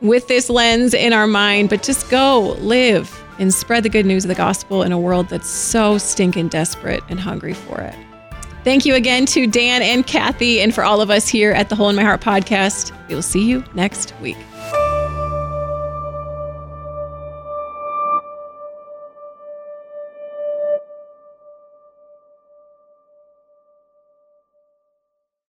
with 0.00 0.28
this 0.28 0.50
lens 0.50 0.92
in 0.92 1.12
our 1.12 1.26
mind, 1.26 1.70
but 1.70 1.82
just 1.82 2.10
go 2.10 2.56
live 2.60 3.22
and 3.38 3.52
spread 3.52 3.82
the 3.82 3.88
good 3.88 4.06
news 4.06 4.24
of 4.24 4.28
the 4.28 4.34
gospel 4.34 4.82
in 4.82 4.92
a 4.92 4.98
world 4.98 5.28
that's 5.28 5.48
so 5.48 5.98
stinking 5.98 6.48
desperate 6.48 7.02
and 7.08 7.20
hungry 7.20 7.54
for 7.54 7.80
it. 7.80 7.94
Thank 8.64 8.84
you 8.84 8.94
again 8.94 9.26
to 9.26 9.46
Dan 9.46 9.82
and 9.82 10.06
Cathy, 10.06 10.60
and 10.60 10.74
for 10.74 10.82
all 10.82 11.00
of 11.00 11.08
us 11.08 11.28
here 11.28 11.52
at 11.52 11.68
the 11.68 11.76
Hole 11.76 11.88
in 11.88 11.96
My 11.96 12.02
Heart 12.02 12.20
podcast. 12.20 12.92
We 13.08 13.14
will 13.14 13.22
see 13.22 13.44
you 13.44 13.62
next 13.74 14.12
week. 14.20 14.36